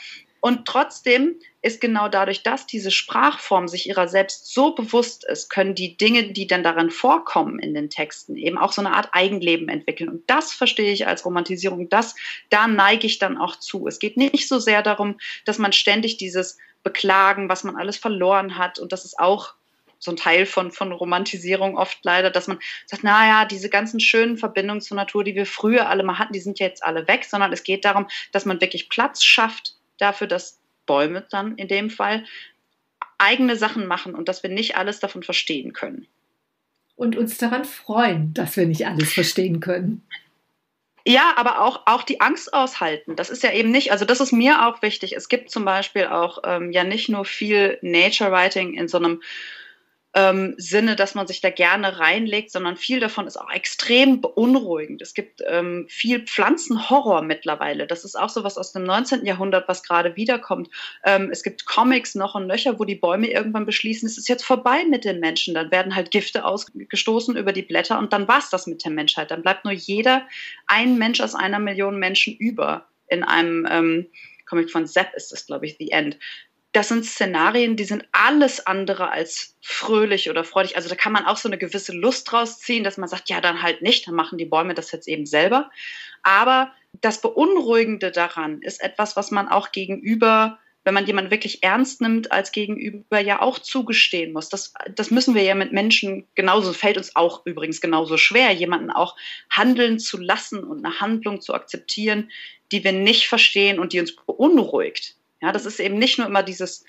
und 0.45 0.67
trotzdem 0.67 1.37
ist 1.63 1.81
genau 1.81 2.11
dadurch, 2.11 2.43
dass 2.43 2.67
diese 2.67 2.91
Sprachform 2.91 3.67
sich 3.67 3.89
ihrer 3.89 4.09
selbst 4.09 4.53
so 4.53 4.75
bewusst 4.75 5.25
ist, 5.25 5.49
können 5.49 5.75
die 5.75 5.97
Dinge, 5.97 6.35
die 6.35 6.47
dann 6.47 6.63
darin 6.63 6.91
vorkommen 6.91 7.59
in 7.59 7.73
den 7.73 7.89
Texten, 7.89 8.37
eben 8.37 8.59
auch 8.59 8.71
so 8.71 8.83
eine 8.83 8.93
Art 8.93 9.09
Eigenleben 9.13 9.71
entwickeln. 9.71 10.11
Und 10.11 10.25
das 10.27 10.53
verstehe 10.53 10.93
ich 10.93 11.07
als 11.07 11.25
Romantisierung. 11.25 11.89
Das, 11.89 12.15
da 12.51 12.67
neige 12.67 13.07
ich 13.07 13.19
dann 13.19 13.39
auch 13.39 13.57
zu. 13.57 13.87
Es 13.87 13.99
geht 13.99 14.19
nicht 14.19 14.47
so 14.47 14.59
sehr 14.59 14.83
darum, 14.83 15.17
dass 15.47 15.57
man 15.57 15.73
ständig 15.73 16.19
dieses 16.19 16.59
Beklagen, 16.83 17.49
was 17.49 17.65
man 17.65 17.77
alles 17.77 17.97
verloren 17.97 18.59
hat. 18.59 18.79
Und 18.79 18.93
das 18.93 19.07
ist 19.07 19.19
auch 19.19 19.55
so 19.99 20.11
ein 20.11 20.19
Teil 20.19 20.45
von, 20.45 20.73
von 20.73 20.93
Romantisierung 20.93 21.79
oft 21.79 22.01
leider, 22.03 22.29
dass 22.29 22.49
man 22.49 22.59
sagt, 22.85 23.03
naja, 23.03 23.47
diese 23.47 23.71
ganzen 23.71 23.99
schönen 23.99 24.37
Verbindungen 24.37 24.83
zur 24.83 24.99
Natur, 24.99 25.25
die 25.25 25.37
wir 25.37 25.47
früher 25.47 25.89
alle 25.89 26.03
mal 26.03 26.19
hatten, 26.19 26.35
die 26.35 26.41
sind 26.41 26.59
jetzt 26.59 26.85
alle 26.85 27.09
weg, 27.09 27.25
sondern 27.25 27.51
es 27.51 27.63
geht 27.63 27.87
darum, 27.87 28.09
dass 28.31 28.45
man 28.45 28.61
wirklich 28.61 28.91
Platz 28.91 29.25
schafft 29.25 29.77
dafür, 29.99 30.27
dass 30.27 30.61
Bäume 30.87 31.27
dann 31.31 31.57
in 31.57 31.69
dem 31.69 31.91
Fall 31.91 32.25
eigene 33.19 33.57
Sachen 33.57 33.87
machen 33.87 34.15
und 34.15 34.29
dass 34.29 34.43
wir 34.43 34.51
nicht 34.51 34.77
alles 34.77 35.01
davon 35.01 35.23
verstehen 35.23 35.73
können. 35.73 36.07
Und 36.97 37.17
uns 37.17 37.39
daran 37.39 37.65
freuen, 37.65 38.35
dass 38.35 38.57
wir 38.57 38.67
nicht 38.67 38.87
alles 38.87 39.13
verstehen 39.13 39.61
können. 39.61 40.07
Ja, 41.07 41.35
aber 41.37 41.61
auch, 41.61 41.83
auch 41.87 42.03
die 42.03 42.21
Angst 42.21 42.55
aushalten. 42.55 43.15
Das 43.15 43.29
ist 43.29 43.43
ja 43.43 43.53
eben 43.53 43.71
nicht, 43.71 43.93
also 43.93 44.05
das 44.05 44.21
ist 44.21 44.33
mir 44.33 44.67
auch 44.67 44.81
wichtig. 44.81 45.15
Es 45.15 45.29
gibt 45.29 45.51
zum 45.51 45.65
Beispiel 45.65 46.07
auch 46.07 46.39
ähm, 46.45 46.73
ja 46.73 46.83
nicht 46.83 47.11
nur 47.11 47.27
viel 47.27 47.79
Nature 47.83 48.31
Writing 48.31 48.75
in 48.75 48.89
so 48.89 48.97
einem 48.97 49.23
ähm, 50.15 50.55
Sinne, 50.59 50.95
dass 50.95 51.15
man 51.15 51.27
sich 51.27 51.41
da 51.41 51.51
gerne 51.51 51.99
reinlegt, 51.99 52.53
sondern 52.53 52.77
viel 52.77 53.01
davon 53.01 53.27
ist 53.27 53.37
auch 53.37 53.51
extrem 53.51 54.21
beunruhigend. 54.21 55.03
Es 55.03 55.13
gibt 55.13 55.43
ähm, 55.47 55.87
viel 55.89 56.21
Pflanzenhorror 56.21 57.23
mittlerweile. 57.23 57.89
Das 57.89 58.05
ist 58.05 58.15
auch 58.15 58.29
so 58.29 58.45
was 58.45 58.57
aus 58.57 58.73
dem 58.73 58.85
19. 58.85 59.27
Jahrhundert, 59.27 59.69
was 59.69 59.83
gerade 59.83 60.15
wiederkommt. 60.15 60.71
Ähm, 61.05 61.31
es 61.33 61.43
gibt 61.43 61.67
Comics 61.67 62.15
noch 62.15 62.37
und 62.37 62.47
nöcher, 62.47 62.79
wo 62.79 62.85
die 62.85 62.95
Bäume 62.95 63.29
irgendwann 63.29 63.67
beschließen, 63.67 64.07
es 64.09 64.17
ist 64.17 64.29
jetzt 64.29 64.45
vorbei 64.45 64.85
mit 64.89 65.05
den 65.05 65.19
Menschen. 65.19 65.55
Dann 65.55 65.73
werden 65.73 65.97
halt 65.97 66.13
Gifte 66.13 66.45
ausgestoßen 66.45 67.37
über 67.37 67.53
die 67.53 67.63
Blätter 67.63 67.99
und 67.99 68.13
dann 68.13 68.29
war's 68.29 68.51
das 68.51 68.69
mit 68.69 68.85
der 68.85 68.93
Menschheit. 68.93 69.33
Dann 69.33 69.43
bleibt 69.43 69.65
nur 69.65 69.75
jeder, 69.75 70.27
ein 70.69 70.97
Mensch 70.97 71.21
aus 71.21 71.35
einer 71.35 71.59
Million 71.59 71.99
Menschen 71.99 72.37
über 72.37 72.87
in 73.09 73.25
einem 73.25 73.67
ähm, 73.69 74.07
Comic 74.47 74.71
von 74.71 74.87
Sepp 74.87 75.15
ist 75.15 75.33
das, 75.33 75.47
glaube 75.47 75.67
ich, 75.67 75.77
The 75.79 75.91
End 75.91 76.19
das 76.75 76.89
sind 76.89 77.07
Szenarien, 77.07 77.77
die 77.77 77.85
sind 77.85 78.05
alles 78.11 78.67
andere 78.67 79.11
als 79.11 79.57
fröhlich 79.63 80.29
oder 80.29 80.43
freudig. 80.43 80.75
Also 80.75 80.89
da 80.89 80.97
kann 80.97 81.13
man 81.13 81.25
auch 81.25 81.37
so 81.37 81.49
eine 81.49 81.57
gewisse 81.57 81.93
Lust 81.93 82.31
draus 82.31 82.59
ziehen, 82.59 82.83
dass 82.83 82.99
man 82.99 83.09
sagt, 83.09 83.31
ja, 83.31 83.41
dann 83.41 83.63
halt 83.63 83.81
nicht, 83.81 84.09
dann 84.09 84.17
machen 84.17 84.39
die 84.39 84.45
Bäume 84.45 84.75
das 84.75 84.91
jetzt 84.91 85.07
eben 85.07 85.25
selber. 85.25 85.71
Aber 86.25 86.73
das 87.01 87.21
Beunruhigende 87.21 88.11
daran 88.11 88.61
ist 88.61 88.83
etwas, 88.83 89.15
was 89.15 89.31
man 89.31 89.49
auch 89.49 89.71
gegenüber, 89.71 90.59
wenn 90.83 90.95
man 90.95 91.07
jemanden 91.07 91.31
wirklich 91.31 91.63
ernst 91.63 92.01
nimmt, 92.01 92.33
als 92.33 92.51
gegenüber 92.51 93.21
ja 93.21 93.41
auch 93.41 93.61
zugestehen 93.61 94.33
muss. 94.33 94.49
Das, 94.49 94.75
das 94.97 95.13
müssen 95.13 95.37
wir 95.37 95.45
ja 95.45 95.55
mit 95.55 95.71
Menschen 95.71 96.27
genauso, 96.35 96.73
fällt 96.73 96.97
uns 96.97 97.15
auch 97.15 97.47
übrigens 97.47 97.81
genauso 97.81 98.17
schwer, 98.17 98.51
jemanden 98.51 98.91
auch 98.91 99.15
handeln 99.49 100.01
zu 100.01 100.19
lassen 100.19 100.65
und 100.65 100.85
eine 100.85 101.01
Handlung 101.01 101.41
zu 101.41 101.55
akzeptieren, 101.55 102.33
die 102.73 102.83
wir 102.83 102.93
nicht 102.93 103.29
verstehen 103.29 103.79
und 103.79 103.93
die 103.93 104.01
uns 104.01 104.17
beunruhigt. 104.17 105.15
Ja, 105.45 105.53
das 105.53 105.67
ist 105.67 105.79
eben 105.79 105.99
nicht 105.99 106.17
nur 106.17 106.27
immer 106.27 106.43
dieses 106.43 106.85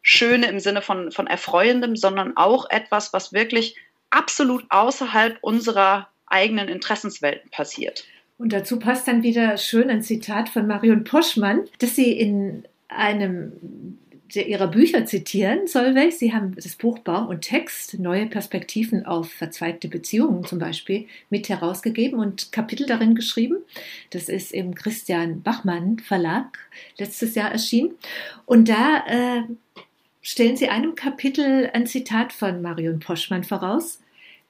Schöne 0.00 0.46
im 0.46 0.60
Sinne 0.60 0.80
von, 0.80 1.10
von 1.10 1.26
Erfreuendem, 1.26 1.96
sondern 1.96 2.36
auch 2.36 2.70
etwas, 2.70 3.12
was 3.12 3.32
wirklich 3.32 3.76
absolut 4.10 4.64
außerhalb 4.68 5.38
unserer 5.40 6.08
eigenen 6.26 6.68
Interessenswelten 6.68 7.50
passiert. 7.50 8.04
Und 8.38 8.52
dazu 8.52 8.78
passt 8.78 9.08
dann 9.08 9.24
wieder 9.24 9.56
schön 9.56 9.90
ein 9.90 10.02
Zitat 10.02 10.48
von 10.48 10.68
Marion 10.68 11.02
Poschmann, 11.02 11.64
das 11.80 11.96
sie 11.96 12.12
in 12.12 12.64
einem 12.86 13.98
ihrer 14.34 14.66
Bücher 14.66 15.06
zitieren, 15.06 15.66
Solveig. 15.66 16.12
Sie 16.12 16.32
haben 16.32 16.54
das 16.54 16.74
Buch 16.76 16.98
Baum 16.98 17.28
und 17.28 17.42
Text, 17.42 17.98
neue 17.98 18.26
Perspektiven 18.26 19.06
auf 19.06 19.30
verzweigte 19.30 19.88
Beziehungen 19.88 20.44
zum 20.44 20.58
Beispiel, 20.58 21.06
mit 21.30 21.48
herausgegeben 21.48 22.18
und 22.18 22.50
Kapitel 22.50 22.86
darin 22.86 23.14
geschrieben. 23.14 23.58
Das 24.10 24.28
ist 24.28 24.52
im 24.52 24.74
Christian 24.74 25.42
Bachmann 25.42 25.98
Verlag 25.98 26.58
letztes 26.98 27.34
Jahr 27.34 27.52
erschienen. 27.52 27.94
Und 28.46 28.68
da 28.68 29.04
äh, 29.06 29.42
stellen 30.22 30.56
Sie 30.56 30.68
einem 30.68 30.94
Kapitel 30.94 31.70
ein 31.72 31.86
Zitat 31.86 32.32
von 32.32 32.62
Marion 32.62 32.98
Poschmann 32.98 33.44
voraus. 33.44 34.00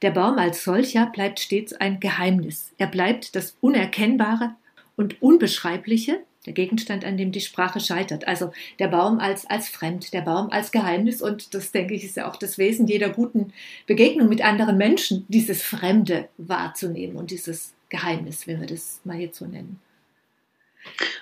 Der 0.02 0.10
Baum 0.10 0.38
als 0.38 0.64
solcher 0.64 1.06
bleibt 1.06 1.40
stets 1.40 1.72
ein 1.72 2.00
Geheimnis. 2.00 2.72
Er 2.78 2.86
bleibt 2.86 3.34
das 3.34 3.56
Unerkennbare 3.60 4.54
und 4.96 5.20
Unbeschreibliche, 5.22 6.20
der 6.46 6.52
Gegenstand, 6.52 7.04
an 7.04 7.16
dem 7.16 7.32
die 7.32 7.40
Sprache 7.40 7.80
scheitert. 7.80 8.26
Also 8.26 8.52
der 8.78 8.88
Baum 8.88 9.18
als, 9.18 9.44
als 9.46 9.68
fremd, 9.68 10.12
der 10.12 10.22
Baum 10.22 10.50
als 10.50 10.70
Geheimnis. 10.72 11.20
Und 11.20 11.54
das, 11.54 11.72
denke 11.72 11.94
ich, 11.94 12.04
ist 12.04 12.16
ja 12.16 12.30
auch 12.30 12.36
das 12.36 12.56
Wesen 12.56 12.86
jeder 12.86 13.10
guten 13.10 13.52
Begegnung 13.86 14.28
mit 14.28 14.42
anderen 14.42 14.78
Menschen, 14.78 15.26
dieses 15.28 15.62
Fremde 15.62 16.28
wahrzunehmen 16.38 17.16
und 17.16 17.30
dieses 17.30 17.74
Geheimnis, 17.88 18.46
wenn 18.46 18.60
wir 18.60 18.66
das 18.66 19.00
mal 19.04 19.18
jetzt 19.18 19.38
so 19.38 19.46
nennen. 19.46 19.80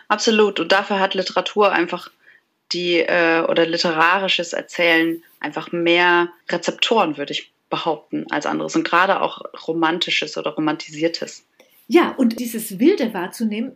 Absolut. 0.09 0.61
Und 0.61 0.73
dafür 0.73 1.01
hat 1.01 1.15
Literatur 1.15 1.73
einfach 1.73 2.11
die 2.73 2.99
äh, 2.99 3.43
oder 3.49 3.67
literarisches 3.67 4.53
Erzählen 4.53 5.23
einfach 5.41 5.73
mehr 5.73 6.29
Rezeptoren, 6.51 7.17
würde 7.17 7.33
ich 7.33 7.53
behaupten, 7.71 8.27
als 8.31 8.47
anderes. 8.47 8.77
Und 8.77 8.85
gerade 8.85 9.21
auch 9.21 9.43
romantisches 9.67 10.37
oder 10.37 10.51
romantisiertes. 10.51 11.45
Ja, 11.87 12.13
und 12.17 12.41
dieses 12.41 12.79
Wilde 12.79 13.13
wahrzunehmen, 13.13 13.73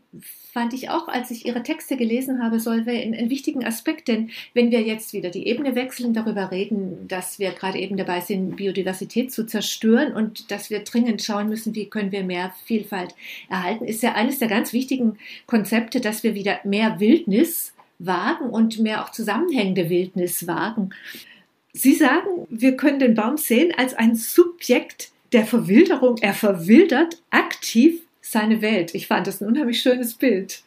fand 0.53 0.73
ich 0.73 0.89
auch, 0.89 1.09
als 1.09 1.31
ich 1.31 1.45
Ihre 1.45 1.63
Texte 1.63 1.99
gelesen 1.99 2.43
habe, 2.43 2.59
Solveig, 2.59 3.03
einen, 3.03 3.15
einen 3.15 3.29
wichtigen 3.29 3.67
Aspekt. 3.67 4.09
Denn 4.09 4.31
wenn 4.55 4.71
wir 4.71 4.81
jetzt 4.81 5.13
wieder 5.13 5.29
die 5.29 5.47
Ebene 5.47 5.75
wechseln, 5.75 6.15
darüber 6.15 6.51
reden, 6.51 7.07
dass 7.07 7.39
wir 7.39 7.51
gerade 7.51 7.79
eben 7.79 7.99
dabei 7.99 8.23
sind, 8.23 8.57
Biodiversität 8.57 9.31
zu 9.31 9.45
zerstören 9.45 10.15
und 10.15 10.51
dass 10.51 10.71
wir 10.71 10.81
dringend 10.81 11.23
schauen 11.23 11.51
müssen, 11.51 11.75
wie 11.75 11.91
können 11.91 12.11
wir 12.11 12.25
mehr 12.25 12.55
Vielfalt 12.65 13.15
erhalten, 13.51 13.85
ist 13.85 14.03
ja 14.03 14.15
eines 14.15 14.39
der 14.39 14.49
ganz 14.49 14.73
wichtigen 14.73 15.19
Konzepte, 15.47 16.01
dass 16.01 16.23
wir 16.23 16.35
wieder 16.35 16.61
mehr 16.65 17.01
Wildnis 17.01 17.75
wagen 17.99 18.49
und 18.49 18.79
mehr 18.79 19.05
auch 19.05 19.11
zusammenhängende 19.11 19.91
Wildnis 19.91 20.47
wagen. 20.47 20.91
Sie 21.75 21.95
sagen, 21.95 22.47
wir 22.49 22.77
können 22.77 22.99
den 22.99 23.15
Baum 23.15 23.37
sehen 23.37 23.73
als 23.77 23.93
ein 23.93 24.17
Subjekt 24.17 25.13
der 25.33 25.47
Verwilderung. 25.47 26.17
Er 26.21 26.35
verwildert 26.35 27.23
aktiv 27.31 28.01
seine 28.21 28.63
Welt. 28.63 28.95
Ich 28.95 29.07
fand 29.07 29.27
das 29.27 29.41
ein 29.41 29.49
unheimlich 29.49 29.81
schönes 29.81 30.15
Bild. 30.15 30.63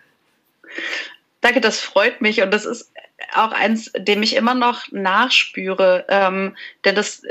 Danke, 1.41 1.61
das 1.61 1.79
freut 1.79 2.21
mich 2.21 2.41
und 2.41 2.51
das 2.51 2.65
ist 2.65 2.91
auch 3.33 3.51
eins, 3.51 3.91
dem 3.95 4.23
ich 4.23 4.35
immer 4.35 4.53
noch 4.53 4.91
nachspüre. 4.91 6.05
Ähm, 6.09 6.55
denn 6.85 6.95
das, 6.95 7.23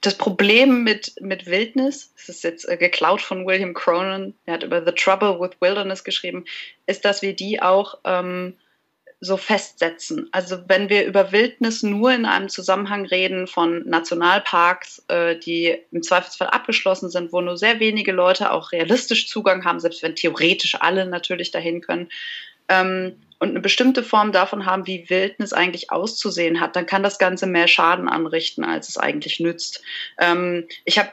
das 0.00 0.16
Problem 0.16 0.84
mit, 0.84 1.14
mit 1.20 1.46
Wildnis, 1.46 2.12
das 2.16 2.28
ist 2.28 2.44
jetzt 2.44 2.68
äh, 2.68 2.76
geklaut 2.76 3.20
von 3.20 3.46
William 3.46 3.74
Cronin, 3.74 4.34
der 4.46 4.54
hat 4.54 4.62
über 4.62 4.84
The 4.84 4.92
Trouble 4.92 5.40
with 5.40 5.60
Wilderness 5.60 6.04
geschrieben, 6.04 6.44
ist, 6.86 7.04
dass 7.04 7.22
wir 7.22 7.34
die 7.34 7.62
auch 7.62 7.98
ähm, 8.04 8.54
so 9.24 9.36
festsetzen. 9.36 10.28
Also 10.32 10.58
wenn 10.66 10.88
wir 10.88 11.06
über 11.06 11.30
Wildnis 11.30 11.84
nur 11.84 12.12
in 12.12 12.26
einem 12.26 12.48
Zusammenhang 12.48 13.06
reden 13.06 13.46
von 13.46 13.88
Nationalparks, 13.88 15.04
äh, 15.06 15.36
die 15.36 15.78
im 15.92 16.02
Zweifelsfall 16.02 16.48
abgeschlossen 16.48 17.08
sind, 17.08 17.32
wo 17.32 17.40
nur 17.40 17.56
sehr 17.56 17.78
wenige 17.78 18.10
Leute 18.10 18.50
auch 18.50 18.72
realistisch 18.72 19.28
Zugang 19.28 19.64
haben, 19.64 19.78
selbst 19.78 20.02
wenn 20.02 20.16
theoretisch 20.16 20.74
alle 20.80 21.06
natürlich 21.06 21.52
dahin 21.52 21.80
können, 21.80 22.08
ähm, 22.68 23.16
und 23.38 23.50
eine 23.50 23.60
bestimmte 23.60 24.02
Form 24.02 24.32
davon 24.32 24.66
haben, 24.66 24.86
wie 24.86 25.08
Wildnis 25.08 25.52
eigentlich 25.52 25.90
auszusehen 25.90 26.60
hat, 26.60 26.76
dann 26.76 26.86
kann 26.86 27.02
das 27.02 27.18
Ganze 27.18 27.46
mehr 27.46 27.66
Schaden 27.66 28.08
anrichten, 28.08 28.64
als 28.64 28.88
es 28.88 28.98
eigentlich 28.98 29.40
nützt. 29.40 29.82
Ähm, 30.18 30.68
ich 30.84 30.98
habe 30.98 31.10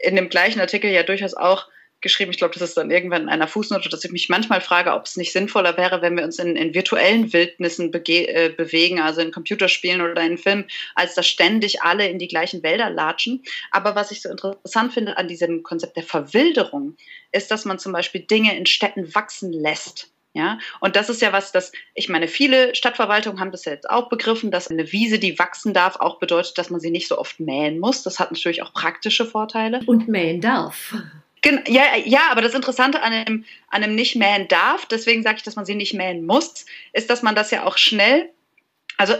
in 0.00 0.16
dem 0.16 0.28
gleichen 0.28 0.60
Artikel 0.60 0.90
ja 0.90 1.02
durchaus 1.02 1.34
auch 1.34 1.66
geschrieben, 2.02 2.30
ich 2.30 2.38
glaube, 2.38 2.54
das 2.54 2.62
ist 2.62 2.76
dann 2.76 2.90
irgendwann 2.90 3.22
in 3.22 3.28
einer 3.28 3.48
Fußnote, 3.48 3.88
dass 3.88 4.04
ich 4.04 4.12
mich 4.12 4.28
manchmal 4.28 4.60
frage, 4.60 4.92
ob 4.92 5.06
es 5.06 5.16
nicht 5.16 5.32
sinnvoller 5.32 5.76
wäre, 5.76 6.02
wenn 6.02 6.16
wir 6.16 6.24
uns 6.24 6.38
in, 6.38 6.56
in 6.56 6.74
virtuellen 6.74 7.32
Wildnissen 7.32 7.92
äh, 7.92 8.48
bewegen, 8.50 9.00
also 9.00 9.20
in 9.20 9.30
Computerspielen 9.30 10.00
oder 10.02 10.22
in 10.22 10.38
Filmen, 10.38 10.66
als 10.94 11.14
dass 11.14 11.26
ständig 11.26 11.82
alle 11.82 12.08
in 12.08 12.18
die 12.18 12.28
gleichen 12.28 12.62
Wälder 12.62 12.90
latschen. 12.90 13.42
Aber 13.70 13.94
was 13.94 14.10
ich 14.10 14.20
so 14.20 14.28
interessant 14.28 14.92
finde 14.92 15.16
an 15.16 15.28
diesem 15.28 15.62
Konzept 15.62 15.96
der 15.96 16.02
Verwilderung, 16.02 16.96
ist, 17.30 17.50
dass 17.50 17.64
man 17.64 17.78
zum 17.78 17.92
Beispiel 17.92 18.22
Dinge 18.22 18.56
in 18.56 18.66
Städten 18.66 19.14
wachsen 19.14 19.52
lässt. 19.52 20.12
Ja, 20.34 20.58
und 20.80 20.96
das 20.96 21.10
ist 21.10 21.20
ja 21.20 21.32
was, 21.34 21.52
das, 21.52 21.72
ich 21.94 22.08
meine, 22.08 22.26
viele 22.26 22.74
Stadtverwaltungen 22.74 23.38
haben 23.38 23.52
das 23.52 23.66
jetzt 23.66 23.90
auch 23.90 24.08
begriffen, 24.08 24.50
dass 24.50 24.68
eine 24.68 24.90
Wiese, 24.90 25.18
die 25.18 25.38
wachsen 25.38 25.74
darf, 25.74 25.96
auch 25.96 26.18
bedeutet, 26.18 26.56
dass 26.56 26.70
man 26.70 26.80
sie 26.80 26.90
nicht 26.90 27.06
so 27.06 27.18
oft 27.18 27.38
mähen 27.38 27.78
muss. 27.78 28.02
Das 28.02 28.18
hat 28.18 28.32
natürlich 28.32 28.62
auch 28.62 28.72
praktische 28.72 29.26
Vorteile. 29.26 29.80
Und 29.84 30.08
mähen 30.08 30.40
darf. 30.40 30.94
Ja, 31.44 31.96
ja, 31.96 32.30
aber 32.30 32.40
das 32.40 32.54
Interessante 32.54 33.02
an 33.02 33.12
einem, 33.12 33.44
an 33.68 33.82
einem 33.82 33.94
nicht 33.94 34.14
mähen 34.14 34.46
darf, 34.48 34.86
deswegen 34.86 35.22
sage 35.22 35.38
ich, 35.38 35.42
dass 35.42 35.56
man 35.56 35.64
sie 35.64 35.74
nicht 35.74 35.92
mähen 35.92 36.24
muss, 36.24 36.66
ist, 36.92 37.10
dass 37.10 37.22
man 37.22 37.34
das 37.34 37.50
ja 37.50 37.64
auch 37.64 37.78
schnell, 37.78 38.30
also 38.96 39.14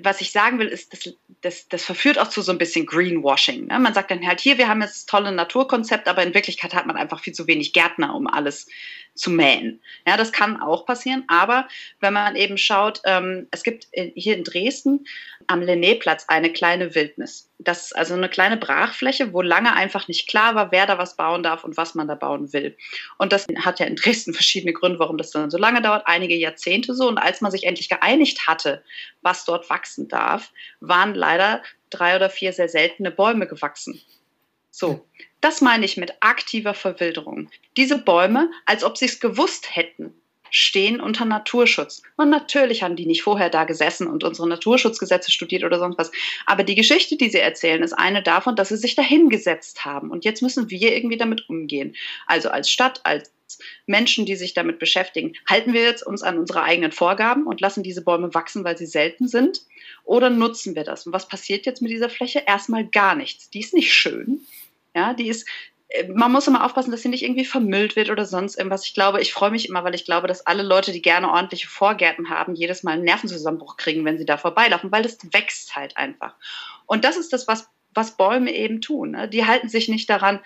was 0.00 0.20
ich 0.20 0.32
sagen 0.32 0.58
will, 0.58 0.66
ist, 0.66 0.92
das, 0.92 1.14
das, 1.40 1.68
das 1.68 1.84
verführt 1.84 2.18
auch 2.18 2.28
zu 2.28 2.42
so 2.42 2.50
ein 2.50 2.58
bisschen 2.58 2.86
Greenwashing. 2.86 3.66
Ne? 3.66 3.78
Man 3.78 3.94
sagt 3.94 4.10
dann 4.10 4.26
halt, 4.26 4.40
hier, 4.40 4.58
wir 4.58 4.68
haben 4.68 4.82
jetzt 4.82 4.94
das 4.94 5.06
tolle 5.06 5.30
Naturkonzept, 5.30 6.08
aber 6.08 6.24
in 6.24 6.34
Wirklichkeit 6.34 6.74
hat 6.74 6.86
man 6.86 6.96
einfach 6.96 7.20
viel 7.20 7.32
zu 7.32 7.46
wenig 7.46 7.72
Gärtner, 7.72 8.14
um 8.14 8.26
alles 8.26 8.66
zu 9.14 9.30
mähen. 9.30 9.80
Ja, 10.06 10.16
das 10.16 10.32
kann 10.32 10.60
auch 10.60 10.86
passieren, 10.86 11.24
aber 11.28 11.68
wenn 12.00 12.12
man 12.12 12.36
eben 12.36 12.56
schaut, 12.56 13.00
ähm, 13.04 13.48
es 13.50 13.62
gibt 13.62 13.88
hier 13.92 14.36
in 14.36 14.44
Dresden 14.44 15.06
am 15.46 15.60
Lenné-Platz 15.60 16.26
eine 16.28 16.52
kleine 16.52 16.94
Wildnis. 16.94 17.50
Das 17.58 17.86
ist 17.86 17.96
also 17.96 18.14
eine 18.14 18.28
kleine 18.28 18.56
Brachfläche, 18.56 19.32
wo 19.32 19.42
lange 19.42 19.74
einfach 19.74 20.06
nicht 20.08 20.28
klar 20.28 20.54
war, 20.54 20.70
wer 20.70 20.86
da 20.86 20.98
was 20.98 21.16
bauen 21.16 21.42
darf 21.42 21.64
und 21.64 21.76
was 21.76 21.94
man 21.94 22.06
da 22.06 22.14
bauen 22.14 22.52
will. 22.52 22.76
Und 23.18 23.32
das 23.32 23.46
hat 23.64 23.80
ja 23.80 23.86
in 23.86 23.96
Dresden 23.96 24.34
verschiedene 24.34 24.72
Gründe, 24.72 24.98
warum 24.98 25.18
das 25.18 25.30
dann 25.30 25.50
so 25.50 25.58
lange 25.58 25.82
dauert, 25.82 26.06
einige 26.06 26.36
Jahrzehnte 26.36 26.94
so. 26.94 27.08
Und 27.08 27.18
als 27.18 27.40
man 27.40 27.50
sich 27.50 27.64
endlich 27.64 27.88
geeinigt 27.88 28.46
hatte, 28.46 28.84
was 29.22 29.44
dort 29.44 29.68
wachsen 29.70 30.08
darf, 30.08 30.52
waren 30.80 31.14
leider 31.14 31.62
drei 31.90 32.16
oder 32.16 32.30
vier 32.30 32.52
sehr 32.52 32.68
seltene 32.68 33.10
Bäume 33.10 33.46
gewachsen. 33.46 34.00
So, 34.78 35.04
das 35.40 35.60
meine 35.60 35.84
ich 35.84 35.96
mit 35.96 36.12
aktiver 36.20 36.72
Verwilderung. 36.72 37.50
Diese 37.76 37.98
Bäume, 37.98 38.48
als 38.64 38.84
ob 38.84 38.96
sie 38.96 39.06
es 39.06 39.18
gewusst 39.18 39.74
hätten, 39.74 40.14
stehen 40.52 41.00
unter 41.00 41.24
Naturschutz. 41.24 42.00
Und 42.16 42.30
natürlich 42.30 42.84
haben 42.84 42.94
die 42.94 43.04
nicht 43.04 43.24
vorher 43.24 43.50
da 43.50 43.64
gesessen 43.64 44.06
und 44.06 44.22
unsere 44.22 44.48
Naturschutzgesetze 44.48 45.32
studiert 45.32 45.64
oder 45.64 45.80
sonst 45.80 45.98
was. 45.98 46.12
Aber 46.46 46.62
die 46.62 46.76
Geschichte, 46.76 47.16
die 47.16 47.28
sie 47.28 47.40
erzählen, 47.40 47.82
ist 47.82 47.92
eine 47.92 48.22
davon, 48.22 48.54
dass 48.54 48.68
sie 48.68 48.76
sich 48.76 48.94
dahingesetzt 48.94 49.84
haben. 49.84 50.12
Und 50.12 50.24
jetzt 50.24 50.42
müssen 50.42 50.70
wir 50.70 50.94
irgendwie 50.94 51.18
damit 51.18 51.48
umgehen. 51.48 51.96
Also 52.28 52.48
als 52.48 52.70
Stadt, 52.70 53.00
als 53.02 53.32
Menschen, 53.86 54.26
die 54.26 54.36
sich 54.36 54.54
damit 54.54 54.78
beschäftigen, 54.78 55.32
halten 55.48 55.72
wir 55.72 55.82
jetzt 55.82 56.06
uns 56.06 56.22
an 56.22 56.38
unsere 56.38 56.62
eigenen 56.62 56.92
Vorgaben 56.92 57.48
und 57.48 57.60
lassen 57.60 57.82
diese 57.82 58.04
Bäume 58.04 58.32
wachsen, 58.32 58.62
weil 58.62 58.78
sie 58.78 58.86
selten 58.86 59.26
sind? 59.26 59.62
Oder 60.04 60.30
nutzen 60.30 60.76
wir 60.76 60.84
das? 60.84 61.04
Und 61.04 61.12
was 61.12 61.26
passiert 61.26 61.66
jetzt 61.66 61.82
mit 61.82 61.90
dieser 61.90 62.10
Fläche? 62.10 62.44
Erstmal 62.46 62.86
gar 62.86 63.16
nichts. 63.16 63.50
Die 63.50 63.58
ist 63.60 63.74
nicht 63.74 63.92
schön. 63.92 64.46
Ja, 64.98 65.14
die 65.14 65.28
ist, 65.28 65.46
äh, 65.88 66.08
man 66.08 66.32
muss 66.32 66.48
immer 66.48 66.64
aufpassen, 66.64 66.90
dass 66.90 67.02
sie 67.02 67.08
nicht 67.08 67.22
irgendwie 67.22 67.44
vermüllt 67.44 67.94
wird 67.94 68.10
oder 68.10 68.24
sonst 68.24 68.56
irgendwas. 68.58 68.84
Ich 68.84 68.94
glaube, 68.94 69.20
ich 69.20 69.32
freue 69.32 69.52
mich 69.52 69.68
immer, 69.68 69.84
weil 69.84 69.94
ich 69.94 70.04
glaube, 70.04 70.26
dass 70.26 70.44
alle 70.44 70.64
Leute, 70.64 70.90
die 70.90 71.02
gerne 71.02 71.30
ordentliche 71.30 71.68
Vorgärten 71.68 72.30
haben, 72.30 72.56
jedes 72.56 72.82
Mal 72.82 72.94
einen 72.94 73.04
Nervenzusammenbruch 73.04 73.76
kriegen, 73.76 74.04
wenn 74.04 74.18
sie 74.18 74.26
da 74.26 74.38
vorbeilaufen, 74.38 74.90
weil 74.90 75.04
das 75.04 75.18
wächst 75.32 75.76
halt 75.76 75.96
einfach. 75.96 76.34
Und 76.86 77.04
das 77.04 77.16
ist 77.16 77.32
das, 77.32 77.46
was, 77.46 77.68
was 77.94 78.16
Bäume 78.16 78.52
eben 78.52 78.80
tun. 78.80 79.12
Ne? 79.12 79.28
Die 79.28 79.46
halten 79.46 79.68
sich 79.68 79.88
nicht 79.88 80.10
daran, 80.10 80.40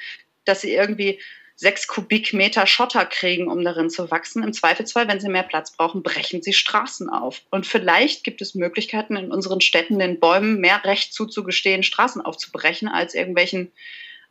dass 0.45 0.61
sie 0.61 0.73
irgendwie 0.73 1.19
sechs 1.55 1.87
Kubikmeter 1.87 2.67
Schotter 2.67 3.07
kriegen, 3.07 3.49
um 3.49 3.65
darin 3.65 3.88
zu 3.88 4.11
wachsen. 4.11 4.43
Im 4.43 4.53
Zweifelsfall, 4.53 5.09
wenn 5.09 5.21
sie 5.21 5.29
mehr 5.29 5.45
Platz 5.45 5.71
brauchen, 5.77 6.03
brechen 6.03 6.43
sie 6.43 6.53
Straßen 6.53 7.09
auf. 7.09 7.43
Und 7.51 7.67
vielleicht 7.67 8.25
gibt 8.25 8.43
es 8.43 8.55
Möglichkeiten 8.55 9.17
in 9.17 9.31
unseren 9.31 9.61
Städten, 9.61 9.99
den 9.99 10.21
Bäumen 10.21 10.61
mehr 10.61 10.85
Recht 10.85 11.15
zuzugestehen, 11.15 11.83
Straßen 11.83 12.21
aufzubrechen, 12.21 12.88
als 12.88 13.15
irgendwelchen 13.15 13.73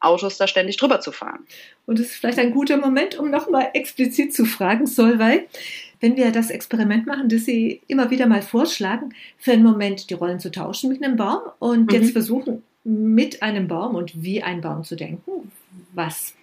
Autos 0.02 0.38
da 0.38 0.48
ständig 0.48 0.78
drüber 0.78 1.00
zu 1.00 1.12
fahren. 1.12 1.46
Und 1.86 2.00
es 2.00 2.08
ist 2.08 2.16
vielleicht 2.16 2.40
ein 2.40 2.52
guter 2.52 2.78
Moment, 2.78 3.18
um 3.18 3.30
nochmal 3.30 3.70
explizit 3.74 4.34
zu 4.34 4.46
fragen, 4.46 4.88
Solvay, 4.88 5.48
wenn 6.00 6.18
wir 6.18 6.32
das 6.32 6.50
Experiment 6.50 7.06
machen, 7.06 7.30
das 7.30 7.46
Sie 7.46 7.82
immer 7.88 8.10
wieder 8.10 8.26
mal 8.26 8.42
vorschlagen, 8.42 9.14
für 9.38 9.52
einen 9.52 9.64
Moment 9.64 10.10
die 10.10 10.16
Rollen 10.16 10.40
zu 10.40 10.52
tauschen 10.52 10.90
mit 10.90 11.04
einem 11.04 11.16
Baum 11.16 11.42
und 11.60 11.92
mhm. 11.92 11.96
jetzt 11.96 12.12
versuchen, 12.12 12.64
mit 12.84 13.44
einem 13.44 13.68
Baum 13.68 13.96
und 13.96 14.24
wie 14.24 14.42
ein 14.42 14.62
Baum 14.62 14.84
zu 14.84 14.96
denken, 14.96 15.52
was 15.94 16.34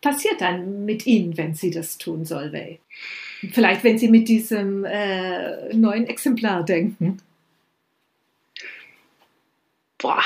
passiert 0.00 0.40
dann 0.40 0.84
mit 0.84 1.06
Ihnen, 1.06 1.36
wenn 1.36 1.54
Sie 1.54 1.70
das 1.70 1.98
tun, 1.98 2.24
Solvay? 2.24 2.80
Vielleicht, 3.52 3.84
wenn 3.84 3.98
Sie 3.98 4.08
mit 4.08 4.28
diesem 4.28 4.84
äh, 4.84 5.72
neuen 5.74 6.06
Exemplar 6.06 6.64
denken. 6.64 7.18
Boah, 9.98 10.22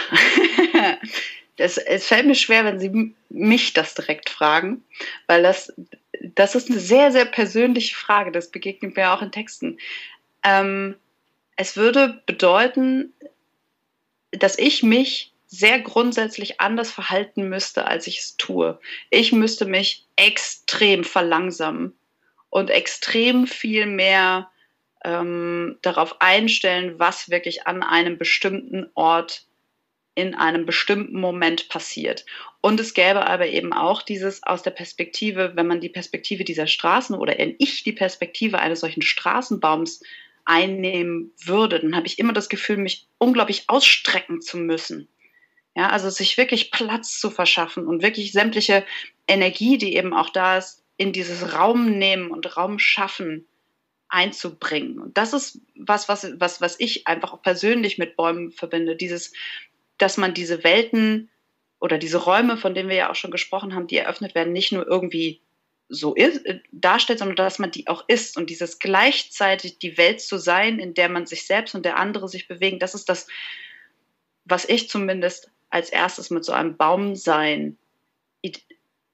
das, 1.58 1.76
es 1.76 2.06
fällt 2.06 2.26
mir 2.26 2.36
schwer, 2.36 2.64
wenn 2.64 2.78
Sie 2.78 3.14
mich 3.28 3.72
das 3.72 3.94
direkt 3.94 4.30
fragen, 4.30 4.84
weil 5.26 5.42
das, 5.42 5.72
das 6.22 6.54
ist 6.54 6.70
eine 6.70 6.78
sehr, 6.78 7.12
sehr 7.12 7.24
persönliche 7.24 7.96
Frage. 7.96 8.32
Das 8.32 8.50
begegnet 8.50 8.96
mir 8.96 9.12
auch 9.12 9.22
in 9.22 9.32
Texten. 9.32 9.78
Ähm, 10.44 10.94
es 11.56 11.76
würde 11.76 12.22
bedeuten, 12.26 13.12
dass 14.30 14.56
ich 14.56 14.84
mich 14.84 15.32
sehr 15.48 15.80
grundsätzlich 15.80 16.60
anders 16.60 16.92
verhalten 16.92 17.48
müsste, 17.48 17.86
als 17.86 18.06
ich 18.06 18.20
es 18.20 18.36
tue. 18.36 18.78
Ich 19.10 19.32
müsste 19.32 19.64
mich 19.64 20.06
extrem 20.14 21.02
verlangsamen 21.02 21.98
und 22.50 22.70
extrem 22.70 23.48
viel 23.48 23.86
mehr 23.86 24.48
ähm, 25.04 25.78
darauf 25.82 26.20
einstellen, 26.20 26.98
was 27.00 27.30
wirklich 27.30 27.66
an 27.66 27.82
einem 27.82 28.16
bestimmten 28.16 28.90
Ort 28.94 29.47
in 30.18 30.34
einem 30.34 30.66
bestimmten 30.66 31.20
Moment 31.20 31.68
passiert. 31.68 32.26
Und 32.60 32.80
es 32.80 32.92
gäbe 32.92 33.24
aber 33.28 33.46
eben 33.46 33.72
auch 33.72 34.02
dieses 34.02 34.42
aus 34.42 34.64
der 34.64 34.72
Perspektive, 34.72 35.52
wenn 35.54 35.68
man 35.68 35.80
die 35.80 35.88
Perspektive 35.88 36.42
dieser 36.42 36.66
Straßen 36.66 37.14
oder 37.14 37.38
wenn 37.38 37.54
ich 37.60 37.84
die 37.84 37.92
Perspektive 37.92 38.58
eines 38.58 38.80
solchen 38.80 39.02
Straßenbaums 39.02 40.02
einnehmen 40.44 41.30
würde, 41.44 41.78
dann 41.78 41.94
habe 41.94 42.08
ich 42.08 42.18
immer 42.18 42.32
das 42.32 42.48
Gefühl, 42.48 42.78
mich 42.78 43.06
unglaublich 43.18 43.66
ausstrecken 43.68 44.40
zu 44.40 44.56
müssen. 44.56 45.06
Ja, 45.76 45.90
also 45.90 46.10
sich 46.10 46.36
wirklich 46.36 46.72
Platz 46.72 47.20
zu 47.20 47.30
verschaffen 47.30 47.86
und 47.86 48.02
wirklich 48.02 48.32
sämtliche 48.32 48.84
Energie, 49.28 49.78
die 49.78 49.94
eben 49.94 50.14
auch 50.14 50.30
da 50.30 50.58
ist, 50.58 50.82
in 50.96 51.12
dieses 51.12 51.54
Raum 51.54 51.96
nehmen 51.96 52.32
und 52.32 52.56
Raum 52.56 52.80
schaffen 52.80 53.46
einzubringen. 54.08 54.98
Und 54.98 55.16
das 55.16 55.32
ist 55.32 55.60
was, 55.76 56.08
was, 56.08 56.26
was, 56.40 56.60
was 56.60 56.80
ich 56.80 57.06
einfach 57.06 57.32
auch 57.32 57.42
persönlich 57.42 57.98
mit 57.98 58.16
Bäumen 58.16 58.50
verbinde. 58.50 58.96
Dieses, 58.96 59.32
dass 59.98 60.16
man 60.16 60.34
diese 60.34 60.64
Welten 60.64 61.30
oder 61.80 61.98
diese 61.98 62.18
Räume, 62.18 62.56
von 62.56 62.74
denen 62.74 62.88
wir 62.88 62.96
ja 62.96 63.10
auch 63.10 63.14
schon 63.14 63.30
gesprochen 63.30 63.74
haben, 63.74 63.86
die 63.86 63.96
eröffnet 63.96 64.34
werden, 64.34 64.52
nicht 64.52 64.72
nur 64.72 64.86
irgendwie 64.86 65.40
so 65.88 66.14
ist, 66.14 66.44
äh, 66.44 66.60
darstellt, 66.72 67.20
sondern 67.20 67.36
dass 67.36 67.58
man 67.58 67.70
die 67.70 67.88
auch 67.88 68.04
ist 68.08 68.36
und 68.36 68.50
dieses 68.50 68.78
gleichzeitig 68.78 69.78
die 69.78 69.96
Welt 69.96 70.20
zu 70.20 70.38
sein, 70.38 70.78
in 70.78 70.94
der 70.94 71.08
man 71.08 71.26
sich 71.26 71.46
selbst 71.46 71.74
und 71.74 71.84
der 71.84 71.96
andere 71.96 72.28
sich 72.28 72.48
bewegen, 72.48 72.78
das 72.78 72.94
ist 72.94 73.08
das, 73.08 73.26
was 74.44 74.68
ich 74.68 74.88
zumindest 74.88 75.50
als 75.70 75.90
erstes 75.90 76.30
mit 76.30 76.44
so 76.44 76.52
einem 76.52 76.76
Baumsein 76.76 77.76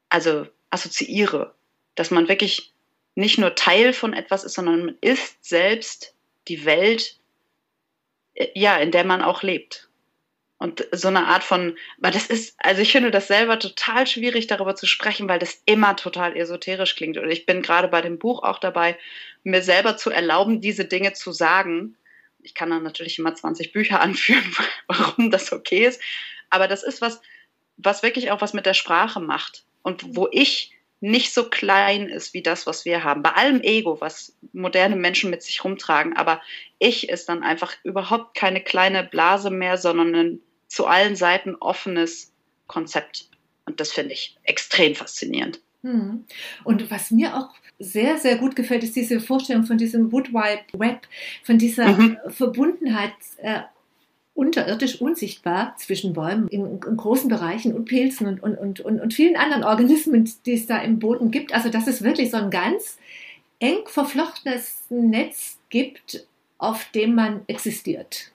also 0.08 0.46
assoziiere, 0.70 1.54
dass 1.96 2.10
man 2.10 2.28
wirklich 2.28 2.72
nicht 3.16 3.38
nur 3.38 3.54
Teil 3.54 3.92
von 3.92 4.12
etwas 4.12 4.44
ist, 4.44 4.54
sondern 4.54 4.86
man 4.86 4.98
ist 5.00 5.44
selbst 5.44 6.14
die 6.46 6.64
Welt, 6.64 7.18
äh, 8.34 8.46
ja, 8.54 8.76
in 8.76 8.90
der 8.90 9.04
man 9.04 9.22
auch 9.22 9.42
lebt. 9.42 9.88
Und 10.58 10.86
so 10.92 11.08
eine 11.08 11.26
Art 11.26 11.42
von, 11.42 11.76
weil 11.98 12.12
das 12.12 12.26
ist, 12.26 12.56
also 12.58 12.80
ich 12.80 12.92
finde 12.92 13.10
das 13.10 13.26
selber 13.26 13.58
total 13.58 14.06
schwierig, 14.06 14.46
darüber 14.46 14.76
zu 14.76 14.86
sprechen, 14.86 15.28
weil 15.28 15.38
das 15.38 15.62
immer 15.66 15.96
total 15.96 16.36
esoterisch 16.36 16.96
klingt. 16.96 17.18
Und 17.18 17.30
ich 17.30 17.44
bin 17.44 17.60
gerade 17.60 17.88
bei 17.88 18.00
dem 18.00 18.18
Buch 18.18 18.42
auch 18.42 18.58
dabei, 18.58 18.96
mir 19.42 19.62
selber 19.62 19.96
zu 19.96 20.10
erlauben, 20.10 20.60
diese 20.60 20.84
Dinge 20.84 21.12
zu 21.12 21.32
sagen. 21.32 21.96
Ich 22.40 22.54
kann 22.54 22.70
dann 22.70 22.82
natürlich 22.82 23.18
immer 23.18 23.34
20 23.34 23.72
Bücher 23.72 24.00
anführen, 24.02 24.54
warum 24.86 25.30
das 25.30 25.52
okay 25.52 25.86
ist. 25.86 26.00
Aber 26.50 26.68
das 26.68 26.82
ist 26.82 27.00
was, 27.00 27.20
was 27.76 28.02
wirklich 28.02 28.30
auch 28.30 28.40
was 28.40 28.54
mit 28.54 28.66
der 28.66 28.74
Sprache 28.74 29.20
macht. 29.20 29.64
Und 29.82 30.16
wo 30.16 30.28
ich 30.30 30.73
nicht 31.04 31.34
so 31.34 31.50
klein 31.50 32.08
ist 32.08 32.32
wie 32.32 32.42
das, 32.42 32.66
was 32.66 32.86
wir 32.86 33.04
haben. 33.04 33.22
Bei 33.22 33.32
allem 33.32 33.60
Ego, 33.60 34.00
was 34.00 34.34
moderne 34.54 34.96
Menschen 34.96 35.28
mit 35.28 35.42
sich 35.42 35.62
rumtragen. 35.62 36.16
Aber 36.16 36.40
ich 36.78 37.10
ist 37.10 37.28
dann 37.28 37.42
einfach 37.42 37.74
überhaupt 37.84 38.34
keine 38.34 38.62
kleine 38.62 39.04
Blase 39.04 39.50
mehr, 39.50 39.76
sondern 39.76 40.14
ein 40.14 40.40
zu 40.66 40.86
allen 40.86 41.14
Seiten 41.14 41.56
offenes 41.56 42.32
Konzept. 42.68 43.28
Und 43.66 43.80
das 43.80 43.92
finde 43.92 44.14
ich 44.14 44.38
extrem 44.44 44.94
faszinierend. 44.94 45.60
Hm. 45.82 46.24
Und 46.64 46.90
was 46.90 47.10
mir 47.10 47.36
auch 47.36 47.50
sehr, 47.78 48.16
sehr 48.16 48.36
gut 48.36 48.56
gefällt, 48.56 48.82
ist 48.82 48.96
diese 48.96 49.20
Vorstellung 49.20 49.64
von 49.64 49.76
diesem 49.76 50.10
Woodwide 50.10 50.64
Web, 50.72 51.06
von 51.42 51.58
dieser 51.58 51.88
mhm. 51.88 52.16
Verbundenheit 52.28 53.12
äh, 53.36 53.60
unterirdisch 54.34 55.00
unsichtbar 55.00 55.76
zwischen 55.78 56.12
Bäumen 56.12 56.48
in, 56.48 56.66
in, 56.66 56.96
großen 56.96 57.28
Bereichen 57.28 57.72
und 57.72 57.84
Pilzen 57.84 58.26
und, 58.26 58.42
und, 58.42 58.80
und, 58.80 59.00
und, 59.00 59.14
vielen 59.14 59.36
anderen 59.36 59.62
Organismen, 59.62 60.30
die 60.44 60.54
es 60.54 60.66
da 60.66 60.78
im 60.78 60.98
Boden 60.98 61.30
gibt. 61.30 61.54
Also 61.54 61.68
dass 61.68 61.86
es 61.86 62.02
wirklich 62.02 62.32
so 62.32 62.38
ein 62.38 62.50
ganz 62.50 62.98
eng 63.60 63.86
verflochtenes 63.86 64.86
Netz 64.90 65.58
gibt, 65.70 66.26
auf 66.58 66.84
dem 66.94 67.14
man 67.14 67.42
existiert. 67.46 68.32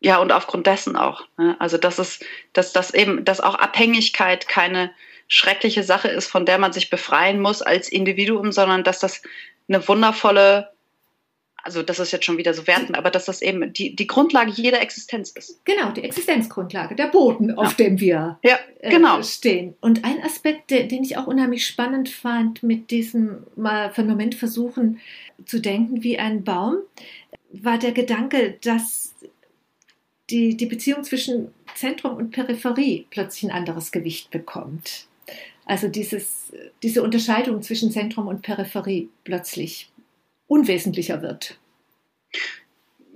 Ja, 0.00 0.18
und 0.18 0.32
aufgrund 0.32 0.66
dessen 0.66 0.96
auch. 0.96 1.26
Ne? 1.36 1.56
Also 1.58 1.76
dass 1.76 1.98
es, 1.98 2.20
dass 2.54 2.72
das 2.72 2.94
eben, 2.94 3.24
dass 3.24 3.40
auch 3.40 3.54
Abhängigkeit 3.56 4.48
keine 4.48 4.92
schreckliche 5.28 5.82
Sache 5.82 6.08
ist, 6.08 6.28
von 6.28 6.46
der 6.46 6.58
man 6.58 6.72
sich 6.72 6.88
befreien 6.88 7.40
muss 7.40 7.60
als 7.60 7.88
Individuum, 7.88 8.52
sondern 8.52 8.84
dass 8.84 9.00
das 9.00 9.22
eine 9.68 9.86
wundervolle 9.86 10.70
also 11.66 11.82
das 11.82 11.98
ist 11.98 12.12
jetzt 12.12 12.24
schon 12.24 12.38
wieder 12.38 12.54
so 12.54 12.66
wertend, 12.68 12.96
aber 12.96 13.10
dass 13.10 13.24
das 13.24 13.42
eben 13.42 13.72
die, 13.72 13.96
die 13.96 14.06
Grundlage 14.06 14.52
jeder 14.52 14.80
Existenz 14.80 15.30
ist. 15.32 15.64
Genau, 15.64 15.90
die 15.90 16.04
Existenzgrundlage, 16.04 16.94
der 16.94 17.08
Boden, 17.08 17.48
ja. 17.48 17.56
auf 17.56 17.74
dem 17.74 17.98
wir 17.98 18.38
ja, 18.44 18.58
genau. 18.80 19.18
äh, 19.18 19.24
stehen. 19.24 19.74
Und 19.80 20.04
ein 20.04 20.22
Aspekt, 20.22 20.70
den 20.70 21.02
ich 21.02 21.18
auch 21.18 21.26
unheimlich 21.26 21.66
spannend 21.66 22.08
fand, 22.08 22.62
mit 22.62 22.92
diesem 22.92 23.42
mal 23.56 23.90
für 23.90 24.02
einen 24.02 24.10
Moment 24.10 24.36
versuchen 24.36 25.00
zu 25.44 25.60
denken 25.60 26.04
wie 26.04 26.20
ein 26.20 26.44
Baum, 26.44 26.76
war 27.50 27.78
der 27.78 27.92
Gedanke, 27.92 28.56
dass 28.62 29.14
die, 30.30 30.56
die 30.56 30.66
Beziehung 30.66 31.02
zwischen 31.02 31.52
Zentrum 31.74 32.16
und 32.16 32.30
Peripherie 32.30 33.06
plötzlich 33.10 33.50
ein 33.50 33.56
anderes 33.56 33.90
Gewicht 33.90 34.30
bekommt. 34.30 35.08
Also 35.64 35.88
dieses, 35.88 36.52
diese 36.84 37.02
Unterscheidung 37.02 37.60
zwischen 37.60 37.90
Zentrum 37.90 38.28
und 38.28 38.42
Peripherie 38.42 39.08
plötzlich 39.24 39.90
unwesentlicher 40.46 41.22
wird. 41.22 41.58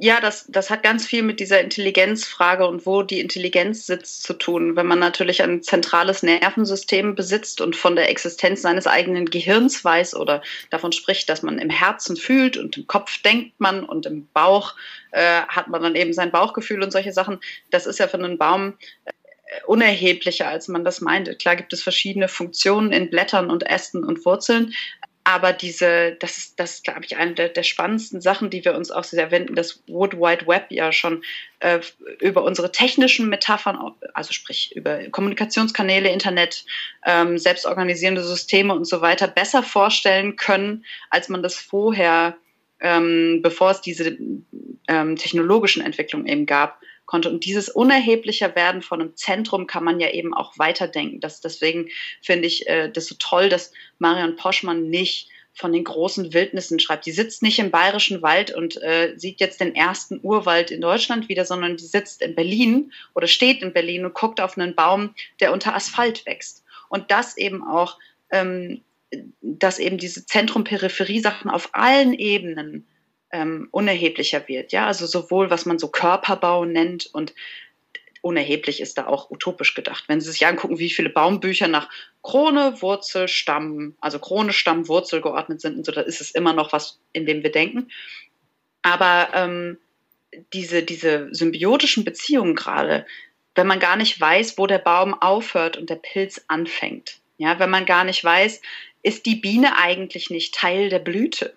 Ja, 0.02 0.18
das, 0.18 0.46
das 0.48 0.70
hat 0.70 0.82
ganz 0.82 1.04
viel 1.06 1.22
mit 1.22 1.40
dieser 1.40 1.60
Intelligenzfrage 1.60 2.66
und 2.66 2.86
wo 2.86 3.02
die 3.02 3.20
Intelligenz 3.20 3.84
sitzt 3.84 4.22
zu 4.22 4.32
tun. 4.32 4.74
Wenn 4.74 4.86
man 4.86 4.98
natürlich 4.98 5.42
ein 5.42 5.62
zentrales 5.62 6.22
Nervensystem 6.22 7.14
besitzt 7.14 7.60
und 7.60 7.76
von 7.76 7.96
der 7.96 8.08
Existenz 8.08 8.62
seines 8.62 8.86
eigenen 8.86 9.26
Gehirns 9.26 9.84
weiß 9.84 10.16
oder 10.16 10.42
davon 10.70 10.92
spricht, 10.92 11.28
dass 11.28 11.42
man 11.42 11.58
im 11.58 11.68
Herzen 11.68 12.16
fühlt 12.16 12.56
und 12.56 12.78
im 12.78 12.86
Kopf 12.86 13.20
denkt 13.20 13.60
man 13.60 13.84
und 13.84 14.06
im 14.06 14.26
Bauch 14.32 14.74
äh, 15.10 15.42
hat 15.48 15.68
man 15.68 15.82
dann 15.82 15.94
eben 15.94 16.14
sein 16.14 16.30
Bauchgefühl 16.30 16.82
und 16.82 16.92
solche 16.92 17.12
Sachen, 17.12 17.38
das 17.70 17.84
ist 17.84 17.98
ja 17.98 18.08
für 18.08 18.16
einen 18.16 18.38
Baum 18.38 18.78
äh, 19.04 19.12
unerheblicher, 19.66 20.48
als 20.48 20.68
man 20.68 20.82
das 20.82 21.02
meint. 21.02 21.38
Klar 21.38 21.56
gibt 21.56 21.74
es 21.74 21.82
verschiedene 21.82 22.28
Funktionen 22.28 22.90
in 22.92 23.10
Blättern 23.10 23.50
und 23.50 23.66
Ästen 23.66 24.02
und 24.02 24.24
Wurzeln, 24.24 24.72
aber 25.24 25.52
diese, 25.52 26.16
das 26.18 26.38
ist, 26.38 26.58
das 26.58 26.76
ist, 26.76 26.84
glaube 26.84 27.04
ich, 27.04 27.16
eine 27.16 27.34
der, 27.34 27.50
der, 27.50 27.62
spannendsten 27.62 28.20
Sachen, 28.20 28.48
die 28.48 28.64
wir 28.64 28.74
uns 28.74 28.90
auch 28.90 29.04
sehr 29.04 29.30
wenden, 29.30 29.54
das 29.54 29.82
World 29.86 30.14
Wide 30.14 30.46
Web 30.46 30.66
ja 30.70 30.92
schon 30.92 31.22
äh, 31.60 31.80
über 32.20 32.42
unsere 32.42 32.72
technischen 32.72 33.28
Metaphern, 33.28 33.78
also 34.14 34.32
sprich 34.32 34.74
über 34.74 35.08
Kommunikationskanäle, 35.10 36.08
Internet, 36.08 36.64
ähm, 37.04 37.36
selbstorganisierende 37.36 38.24
Systeme 38.24 38.74
und 38.74 38.86
so 38.86 39.02
weiter, 39.02 39.28
besser 39.28 39.62
vorstellen 39.62 40.36
können, 40.36 40.84
als 41.10 41.28
man 41.28 41.42
das 41.42 41.56
vorher, 41.56 42.36
ähm, 42.80 43.40
bevor 43.42 43.72
es 43.72 43.82
diese 43.82 44.16
ähm, 44.88 45.16
technologischen 45.16 45.84
Entwicklungen 45.84 46.26
eben 46.26 46.46
gab, 46.46 46.80
konnte. 47.10 47.28
Und 47.28 47.44
dieses 47.44 47.68
unerheblicher 47.68 48.54
Werden 48.54 48.82
von 48.82 49.00
einem 49.00 49.16
Zentrum 49.16 49.66
kann 49.66 49.82
man 49.82 49.98
ja 49.98 50.10
eben 50.10 50.32
auch 50.32 50.56
weiterdenken. 50.58 51.20
Das, 51.20 51.40
deswegen 51.40 51.88
finde 52.22 52.46
ich 52.46 52.68
äh, 52.68 52.88
das 52.88 53.06
so 53.06 53.16
toll, 53.18 53.48
dass 53.48 53.72
Marion 53.98 54.36
Poschmann 54.36 54.88
nicht 54.88 55.28
von 55.52 55.72
den 55.72 55.82
großen 55.82 56.32
Wildnissen 56.32 56.78
schreibt. 56.78 57.06
Die 57.06 57.12
sitzt 57.12 57.42
nicht 57.42 57.58
im 57.58 57.72
bayerischen 57.72 58.22
Wald 58.22 58.52
und 58.52 58.80
äh, 58.80 59.14
sieht 59.16 59.40
jetzt 59.40 59.60
den 59.60 59.74
ersten 59.74 60.20
Urwald 60.22 60.70
in 60.70 60.80
Deutschland 60.80 61.28
wieder, 61.28 61.44
sondern 61.44 61.76
die 61.76 61.84
sitzt 61.84 62.22
in 62.22 62.36
Berlin 62.36 62.92
oder 63.14 63.26
steht 63.26 63.60
in 63.60 63.72
Berlin 63.72 64.04
und 64.04 64.14
guckt 64.14 64.40
auf 64.40 64.56
einen 64.56 64.76
Baum, 64.76 65.14
der 65.40 65.52
unter 65.52 65.74
Asphalt 65.74 66.24
wächst. 66.26 66.64
Und 66.88 67.10
das 67.10 67.36
eben 67.36 67.66
auch, 67.66 67.98
ähm, 68.30 68.82
dass 69.42 69.80
eben 69.80 69.98
diese 69.98 70.24
Zentrum-Peripherie-Sachen 70.24 71.50
auf 71.50 71.70
allen 71.72 72.14
Ebenen 72.14 72.86
ähm, 73.32 73.68
unerheblicher 73.70 74.46
wird. 74.48 74.72
Ja, 74.72 74.86
also 74.86 75.06
sowohl 75.06 75.50
was 75.50 75.66
man 75.66 75.78
so 75.78 75.88
Körperbau 75.88 76.64
nennt 76.64 77.06
und 77.12 77.34
unerheblich 78.22 78.80
ist 78.80 78.98
da 78.98 79.06
auch 79.06 79.30
utopisch 79.30 79.74
gedacht. 79.74 80.04
Wenn 80.08 80.20
Sie 80.20 80.30
sich 80.30 80.46
angucken, 80.46 80.78
wie 80.78 80.90
viele 80.90 81.08
Baumbücher 81.08 81.68
nach 81.68 81.88
Krone, 82.22 82.80
Wurzel, 82.82 83.28
Stamm, 83.28 83.94
also 84.00 84.18
Krone, 84.18 84.52
Stamm, 84.52 84.88
Wurzel 84.88 85.20
geordnet 85.22 85.60
sind 85.60 85.78
und 85.78 85.86
so, 85.86 85.92
da 85.92 86.02
ist 86.02 86.20
es 86.20 86.30
immer 86.30 86.52
noch 86.52 86.72
was, 86.72 86.98
in 87.12 87.26
dem 87.26 87.42
wir 87.42 87.52
denken. 87.52 87.90
Aber 88.82 89.28
ähm, 89.34 89.78
diese, 90.52 90.82
diese 90.82 91.28
symbiotischen 91.32 92.04
Beziehungen 92.04 92.54
gerade, 92.54 93.06
wenn 93.54 93.66
man 93.66 93.80
gar 93.80 93.96
nicht 93.96 94.20
weiß, 94.20 94.58
wo 94.58 94.66
der 94.66 94.78
Baum 94.78 95.14
aufhört 95.14 95.76
und 95.76 95.90
der 95.90 95.96
Pilz 95.96 96.44
anfängt, 96.48 97.18
ja, 97.38 97.58
wenn 97.58 97.70
man 97.70 97.86
gar 97.86 98.04
nicht 98.04 98.22
weiß, 98.22 98.60
ist 99.02 99.24
die 99.24 99.36
Biene 99.36 99.78
eigentlich 99.78 100.30
nicht 100.30 100.54
Teil 100.54 100.90
der 100.90 100.98
Blüte? 100.98 101.56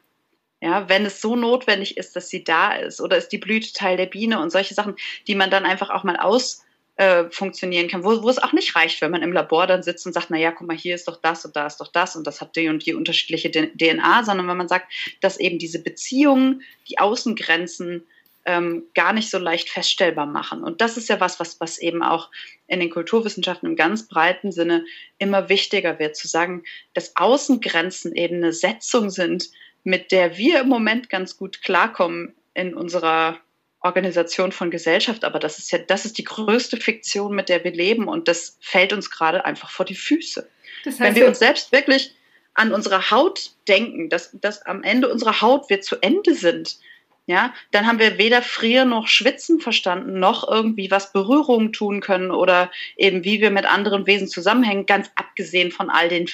Ja, 0.64 0.88
wenn 0.88 1.06
es 1.06 1.20
so 1.20 1.36
notwendig 1.36 1.98
ist, 1.98 2.16
dass 2.16 2.30
sie 2.30 2.42
da 2.42 2.72
ist 2.72 3.02
oder 3.02 3.18
ist 3.18 3.34
die 3.34 3.38
Blüte 3.38 3.74
Teil 3.74 3.98
der 3.98 4.06
Biene 4.06 4.40
und 4.40 4.50
solche 4.50 4.74
Sachen, 4.74 4.96
die 5.28 5.36
man 5.36 5.52
dann 5.52 5.66
einfach 5.66 5.90
auch 5.90 6.06
mal 6.06 6.16
aus 6.16 6.64
äh, 6.96 7.26
funktionieren 7.32 7.90
kann, 7.90 8.06
wo, 8.06 8.24
wo 8.24 8.30
es 8.30 8.38
auch 8.38 8.54
nicht 8.54 8.74
reicht, 8.74 9.02
wenn 9.02 9.12
man 9.12 9.24
im 9.24 9.34
Labor 9.34 9.68
dann 9.68 9.84
sitzt 9.84 10.06
und 10.06 10.14
sagt, 10.14 10.30
na 10.30 10.38
ja, 10.38 10.52
guck 10.52 10.66
mal, 10.66 10.78
hier 10.78 10.96
ist 10.96 11.10
doch 11.10 11.20
das 11.22 11.44
und 11.44 11.58
da 11.58 11.68
ist 11.68 11.82
doch 11.82 11.92
das 11.92 12.16
und 12.16 12.26
das 12.26 12.40
hat 12.40 12.56
die 12.56 12.70
und 12.70 12.86
die 12.86 12.94
unterschiedliche 12.94 13.52
DNA, 13.52 14.24
sondern 14.24 14.48
wenn 14.48 14.56
man 14.56 14.70
sagt, 14.70 14.90
dass 15.20 15.38
eben 15.38 15.60
diese 15.60 15.84
Beziehungen, 15.84 16.64
die 16.88 16.98
Außengrenzen 16.98 18.08
ähm, 18.46 18.84
gar 18.94 19.12
nicht 19.12 19.30
so 19.30 19.40
leicht 19.40 19.70
feststellbar 19.70 20.28
machen. 20.28 20.64
Und 20.64 20.80
das 20.80 20.96
ist 20.96 21.10
ja 21.10 21.20
was, 21.20 21.42
was, 21.42 21.60
was 21.60 21.78
eben 21.78 22.04
auch 22.04 22.30
in 22.68 22.80
den 22.80 22.90
Kulturwissenschaften 22.90 23.68
im 23.68 23.76
ganz 23.76 24.08
breiten 24.08 24.54
Sinne 24.54 24.86
immer 25.18 25.50
wichtiger 25.50 26.00
wird, 26.00 26.16
zu 26.16 26.30
sagen, 26.30 26.64
dass 26.94 27.18
Außengrenzen 27.18 28.16
eben 28.16 28.38
eine 28.38 28.54
Setzung 28.54 29.10
sind, 29.10 29.50
mit 29.84 30.12
der 30.12 30.38
wir 30.38 30.62
im 30.62 30.70
Moment 30.70 31.10
ganz 31.10 31.38
gut 31.38 31.62
klarkommen 31.62 32.34
in 32.54 32.74
unserer 32.74 33.40
Organisation 33.82 34.54
von 34.54 34.72
Gesellschaft, 34.72 35.26
aber 35.26 35.40
das 35.40 35.60
ist 35.60 35.72
ja, 35.72 35.78
das 35.78 36.06
ist 36.06 36.18
die 36.18 36.24
größte 36.24 36.78
Fiktion, 36.78 37.36
mit 37.36 37.50
der 37.50 37.64
wir 37.66 37.72
leben 37.72 38.08
und 38.08 38.30
das 38.30 38.58
fällt 38.62 38.94
uns 38.94 39.12
gerade 39.12 39.44
einfach 39.44 39.70
vor 39.70 39.86
die 39.86 39.96
Füße. 39.96 40.50
Das 40.86 40.94
heißt, 40.94 41.02
Wenn 41.02 41.16
wir 41.16 41.28
uns 41.28 41.40
selbst 41.40 41.72
wirklich 41.74 42.16
an 42.54 42.74
unsere 42.74 43.12
Haut 43.12 43.52
denken, 43.68 44.10
dass, 44.10 44.32
dass 44.34 44.66
am 44.66 44.84
Ende 44.84 45.10
unserer 45.12 45.42
Haut 45.42 45.70
wir 45.70 45.82
zu 45.82 45.98
Ende 46.02 46.34
sind, 46.34 46.78
ja, 47.26 47.54
dann 47.72 47.88
haben 47.88 48.00
wir 48.00 48.18
weder 48.18 48.42
Frieren 48.42 48.90
noch 48.90 49.08
Schwitzen 49.08 49.62
verstanden, 49.62 50.20
noch 50.20 50.48
irgendwie 50.50 50.92
was 50.92 51.14
Berührungen 51.14 51.72
tun 51.72 52.02
können 52.02 52.32
oder 52.32 52.70
eben 52.98 53.24
wie 53.24 53.40
wir 53.40 53.50
mit 53.50 53.66
anderen 53.66 54.08
Wesen 54.08 54.28
zusammenhängen, 54.28 54.86
ganz 54.86 55.10
abgesehen 55.16 55.72
von 55.72 55.90
all 55.90 56.10
den 56.10 56.28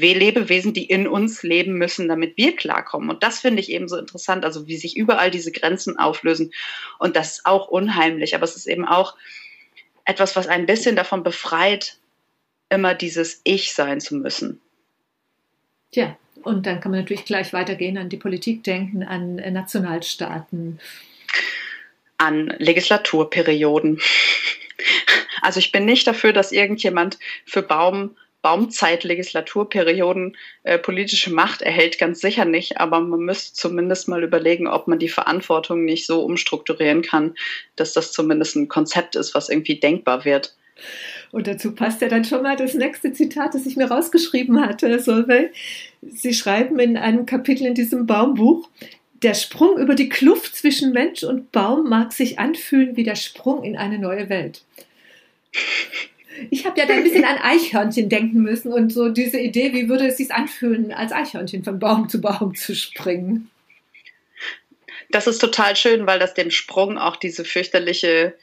Lebewesen, 0.00 0.72
die 0.72 0.84
in 0.84 1.08
uns 1.08 1.42
leben 1.42 1.74
müssen, 1.74 2.08
damit 2.08 2.36
wir 2.36 2.56
klarkommen. 2.56 3.10
Und 3.10 3.22
das 3.22 3.40
finde 3.40 3.60
ich 3.60 3.70
eben 3.70 3.88
so 3.88 3.96
interessant, 3.96 4.44
also 4.44 4.66
wie 4.66 4.76
sich 4.76 4.96
überall 4.96 5.30
diese 5.30 5.52
Grenzen 5.52 5.98
auflösen. 5.98 6.52
Und 6.98 7.16
das 7.16 7.32
ist 7.32 7.46
auch 7.46 7.68
unheimlich, 7.68 8.34
aber 8.34 8.44
es 8.44 8.56
ist 8.56 8.66
eben 8.66 8.86
auch 8.86 9.16
etwas, 10.04 10.36
was 10.36 10.46
ein 10.46 10.66
bisschen 10.66 10.96
davon 10.96 11.22
befreit, 11.22 11.98
immer 12.70 12.94
dieses 12.94 13.40
Ich 13.44 13.74
sein 13.74 14.00
zu 14.00 14.16
müssen. 14.16 14.60
Tja, 15.92 16.16
und 16.42 16.66
dann 16.66 16.80
kann 16.80 16.92
man 16.92 17.00
natürlich 17.00 17.24
gleich 17.24 17.52
weitergehen, 17.52 17.98
an 17.98 18.08
die 18.08 18.16
Politik 18.16 18.64
denken, 18.64 19.02
an 19.02 19.38
äh, 19.38 19.50
Nationalstaaten. 19.50 20.80
An 22.16 22.54
Legislaturperioden. 22.58 24.00
Also 25.40 25.60
ich 25.60 25.70
bin 25.70 25.84
nicht 25.84 26.04
dafür, 26.04 26.32
dass 26.32 26.50
irgendjemand 26.50 27.16
für 27.46 27.62
Baum, 27.62 28.16
Baumzeit-Legislaturperioden 28.42 30.36
äh, 30.62 30.78
politische 30.78 31.32
Macht 31.32 31.62
erhält, 31.62 31.98
ganz 31.98 32.20
sicher 32.20 32.44
nicht, 32.44 32.78
aber 32.78 33.00
man 33.00 33.20
müsste 33.20 33.54
zumindest 33.54 34.08
mal 34.08 34.22
überlegen, 34.22 34.68
ob 34.68 34.86
man 34.86 34.98
die 34.98 35.08
Verantwortung 35.08 35.84
nicht 35.84 36.06
so 36.06 36.22
umstrukturieren 36.22 37.02
kann, 37.02 37.34
dass 37.76 37.92
das 37.92 38.12
zumindest 38.12 38.56
ein 38.56 38.68
Konzept 38.68 39.16
ist, 39.16 39.34
was 39.34 39.48
irgendwie 39.48 39.80
denkbar 39.80 40.24
wird. 40.24 40.54
Und 41.32 41.46
dazu 41.46 41.74
passt 41.74 42.00
ja 42.00 42.08
dann 42.08 42.24
schon 42.24 42.42
mal 42.42 42.56
das 42.56 42.74
nächste 42.74 43.12
Zitat, 43.12 43.54
das 43.54 43.66
ich 43.66 43.76
mir 43.76 43.90
rausgeschrieben 43.90 44.64
hatte, 44.64 44.98
Solveig. 45.00 45.52
Sie 46.02 46.32
schreiben 46.32 46.78
in 46.78 46.96
einem 46.96 47.26
Kapitel 47.26 47.66
in 47.66 47.74
diesem 47.74 48.06
Baumbuch, 48.06 48.68
der 49.22 49.34
Sprung 49.34 49.78
über 49.78 49.94
die 49.94 50.08
Kluft 50.08 50.54
zwischen 50.54 50.92
Mensch 50.92 51.24
und 51.24 51.50
Baum 51.50 51.88
mag 51.88 52.12
sich 52.12 52.38
anfühlen 52.38 52.96
wie 52.96 53.02
der 53.02 53.16
Sprung 53.16 53.64
in 53.64 53.76
eine 53.76 53.98
neue 53.98 54.28
Welt. 54.28 54.62
Ich 56.50 56.66
habe 56.66 56.78
ja 56.78 56.86
da 56.86 56.94
ein 56.94 57.02
bisschen 57.02 57.24
an 57.24 57.38
Eichhörnchen 57.38 58.08
denken 58.08 58.42
müssen 58.42 58.72
und 58.72 58.92
so 58.92 59.08
diese 59.08 59.38
Idee, 59.38 59.72
wie 59.72 59.88
würde 59.88 60.06
es 60.06 60.16
sich 60.16 60.32
anfühlen, 60.32 60.92
als 60.92 61.12
Eichhörnchen 61.12 61.64
von 61.64 61.78
Baum 61.78 62.08
zu 62.08 62.20
Baum 62.20 62.54
zu 62.54 62.74
springen. 62.74 63.50
Das 65.10 65.26
ist 65.26 65.38
total 65.38 65.74
schön, 65.76 66.06
weil 66.06 66.18
das 66.18 66.34
dem 66.34 66.50
Sprung 66.50 66.98
auch 66.98 67.16
diese 67.16 67.44
fürchterliche 67.44 68.34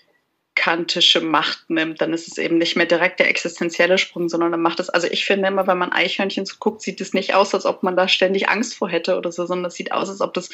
kantische 0.55 1.19
Macht 1.19 1.69
nimmt, 1.69 2.01
dann 2.01 2.13
ist 2.13 2.27
es 2.27 2.37
eben 2.37 2.57
nicht 2.57 2.77
mehr 2.77 2.85
direkt 2.85 3.19
der 3.19 3.29
existenzielle 3.29 3.97
Sprung, 3.97 4.29
sondern 4.29 4.51
dann 4.51 4.61
macht 4.61 4.79
es, 4.79 4.89
also 4.89 5.05
ich 5.07 5.25
finde 5.25 5.49
immer, 5.49 5.67
wenn 5.67 5.77
man 5.77 5.91
Eichhörnchen 5.91 6.45
so 6.45 6.55
guckt, 6.59 6.81
sieht 6.81 7.01
es 7.01 7.13
nicht 7.13 7.35
aus, 7.35 7.53
als 7.53 7.65
ob 7.65 7.83
man 7.83 7.97
da 7.97 8.07
ständig 8.07 8.47
Angst 8.47 8.75
vor 8.75 8.89
hätte 8.89 9.17
oder 9.17 9.31
so, 9.31 9.45
sondern 9.45 9.65
es 9.65 9.75
sieht 9.75 9.91
aus, 9.91 10.09
als 10.09 10.21
ob 10.21 10.33
das 10.33 10.49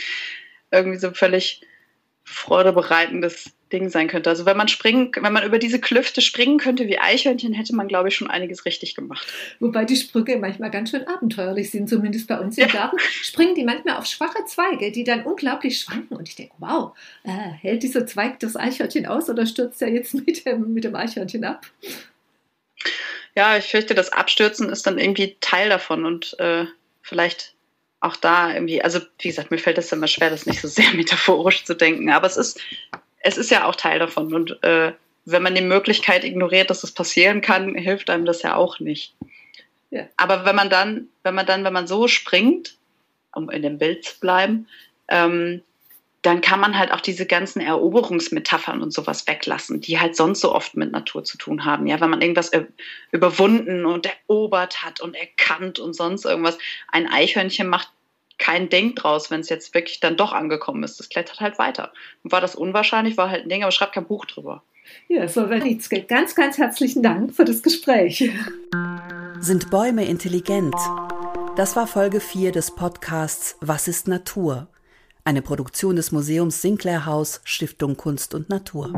irgendwie 0.72 0.98
so 0.98 1.12
völlig 1.12 1.62
freudebereitendes 2.24 3.52
Ding 3.72 3.89
sein 3.89 4.07
könnte. 4.07 4.30
Also 4.30 4.45
wenn 4.45 4.57
man 4.57 4.67
springen, 4.67 5.11
wenn 5.19 5.34
man 5.34 5.43
über 5.43 5.57
diese 5.57 5.80
Klüfte 5.80 6.22
springen 6.22 6.57
könnte 6.57 6.88
wie 6.88 6.99
Eichhörnchen, 6.99 7.53
hätte 7.53 7.76
man, 7.76 7.88
glaube 7.88 8.09
ich, 8.09 8.15
schon 8.15 8.30
einiges 8.30 8.65
richtig 8.65 8.95
gemacht. 8.95 9.28
Wobei 9.59 9.86
die 9.86 9.95
Sprünge 9.95 10.38
manchmal 10.38 10.69
ganz 10.69 10.91
schön 10.91 11.07
abenteuerlich 11.07 11.72
sind, 11.72 11.89
zumindest 11.89 12.28
bei 12.28 12.39
uns 12.39 12.57
im 12.57 12.67
ja. 12.67 12.74
Garten. 12.74 12.97
Springen 12.99 13.55
die 13.55 13.63
manchmal 13.63 13.97
auf 13.97 14.05
schwache 14.05 14.45
Zweige, 14.45 14.91
die 14.91 15.03
dann 15.03 15.24
unglaublich 15.24 15.80
schwanken. 15.80 16.17
Und 16.17 16.28
ich 16.28 16.36
denke, 16.36 16.53
wow, 16.59 16.95
äh, 17.24 17.30
hält 17.30 17.84
dieser 17.84 18.05
Zweig 18.05 18.39
das 18.39 18.55
Eichhörnchen 18.55 19.05
aus 19.05 19.30
oder 19.30 19.45
stürzt 19.45 19.82
er 19.82 19.89
jetzt 19.89 20.13
mit 20.13 20.45
dem, 20.45 20.74
mit 20.74 20.84
dem 20.84 20.95
Eichhörnchen 20.95 21.43
ab? 21.43 21.65
Ja, 23.36 23.57
ich 23.57 23.65
fürchte, 23.65 23.95
das 23.95 24.11
Abstürzen 24.11 24.69
ist 24.69 24.86
dann 24.86 24.97
irgendwie 24.97 25.38
Teil 25.39 25.69
davon 25.69 26.05
und 26.05 26.38
äh, 26.39 26.65
vielleicht 27.01 27.55
auch 28.01 28.15
da 28.15 28.53
irgendwie, 28.53 28.82
also 28.82 28.99
wie 29.19 29.30
gesagt, 29.30 29.51
mir 29.51 29.59
fällt 29.59 29.78
es 29.78 29.91
immer 29.91 30.07
schwer, 30.07 30.30
das 30.30 30.45
nicht 30.45 30.59
so 30.59 30.67
sehr 30.67 30.91
metaphorisch 30.93 31.63
zu 31.63 31.76
denken, 31.76 32.09
aber 32.09 32.28
es 32.28 32.36
ist, 32.36 32.59
es 33.24 33.38
ist 33.38 33.51
ja 33.51 33.65
auch 33.65 33.76
Teil 33.76 33.99
davon 33.99 34.34
und 34.34 34.63
äh, 34.63 34.93
wenn 35.26 35.43
man 35.43 35.55
die 35.55 35.61
Möglichkeit 35.61 36.24
ignoriert, 36.24 36.69
dass 36.69 36.82
das 36.82 36.91
passieren 36.91 37.41
kann, 37.41 37.76
hilft 37.76 38.09
einem 38.09 38.26
das 38.26 38.41
ja 38.41 38.55
auch 38.55 38.80
nicht. 38.80 39.13
Ja. 39.91 40.07
Aber 40.17 40.45
wenn 40.45 40.55
man 40.55 40.69
dann, 40.69 41.09
wenn 41.24 41.36
man 41.36 41.45
dann, 41.45 41.63
wenn 41.63 41.74
man 41.74 41.88
so 41.88 42.07
springt, 42.07 42.78
um 43.34 43.49
in 43.49 43.61
dem 43.61 43.78
Bild 43.78 44.03
zu 44.03 44.19
bleiben, 44.19 44.67
ähm, 45.09 45.61
dann 46.22 46.41
kann 46.41 46.59
man 46.59 46.78
halt 46.78 46.91
auch 46.91 47.01
diese 47.01 47.26
ganzen 47.26 47.61
Eroberungsmetaphern 47.61 48.82
und 48.82 48.93
sowas 48.93 49.26
weglassen, 49.28 49.82
die 49.82 49.99
halt 49.99 50.15
sonst 50.15 50.41
so 50.41 50.53
oft 50.53 50.78
mit 50.78 50.91
Natur 50.91 51.24
zu 51.24 51.38
tun 51.38 51.65
haben. 51.65 51.88
Ja, 51.88 51.99
wenn 51.99 52.11
man 52.11 52.22
irgendwas 52.22 52.51
überwunden 53.11 53.86
und 53.86 54.07
erobert 54.28 54.84
hat 54.84 55.01
und 55.01 55.15
erkannt 55.15 55.80
und 55.80 55.93
sonst 55.95 56.26
irgendwas. 56.26 56.59
Ein 56.91 57.07
Eichhörnchen 57.07 57.67
macht 57.67 57.89
kein 58.42 58.70
Ding 58.70 58.96
draus, 58.96 59.32
wenn 59.32 59.39
es 59.39 59.50
jetzt 59.50 59.74
wirklich 59.74 60.02
dann 60.02 60.18
doch 60.18 60.34
angekommen 60.34 60.84
ist. 60.84 61.00
Das 61.00 61.08
klettert 61.08 61.39
halt 61.39 61.60
weiter. 61.60 61.94
Und 62.24 62.32
war 62.32 62.42
das 62.42 62.56
unwahrscheinlich, 62.56 63.16
war 63.16 63.30
halt 63.30 63.44
ein 63.44 63.50
Ding, 63.50 63.64
aber 63.64 63.72
schreibt 63.72 63.94
kein 63.94 64.06
Buch 64.06 64.26
drüber. 64.26 64.64
Ja, 65.08 65.28
so 65.28 65.50
Wenitzke, 65.50 66.02
ganz, 66.02 66.36
ganz 66.36 66.58
herzlichen 66.58 67.04
Dank 67.04 67.34
für 67.34 67.46
das 67.46 67.62
Gespräch. 67.62 68.30
Sind 69.39 69.70
Bäume 69.70 70.06
intelligent? 70.06 70.76
Das 71.56 71.76
war 71.76 71.88
Folge 71.88 72.20
4 72.20 72.52
des 72.52 72.72
Podcasts 72.72 73.58
Was 73.62 73.88
ist 73.88 74.08
Natur? 74.08 74.68
Eine 75.24 75.44
Produktion 75.44 75.96
des 75.96 76.12
Museums 76.12 76.62
Sinclair 76.62 77.06
House 77.06 77.42
Stiftung 77.44 77.96
Kunst 77.96 78.34
und 78.34 78.50
Natur. 78.50 78.92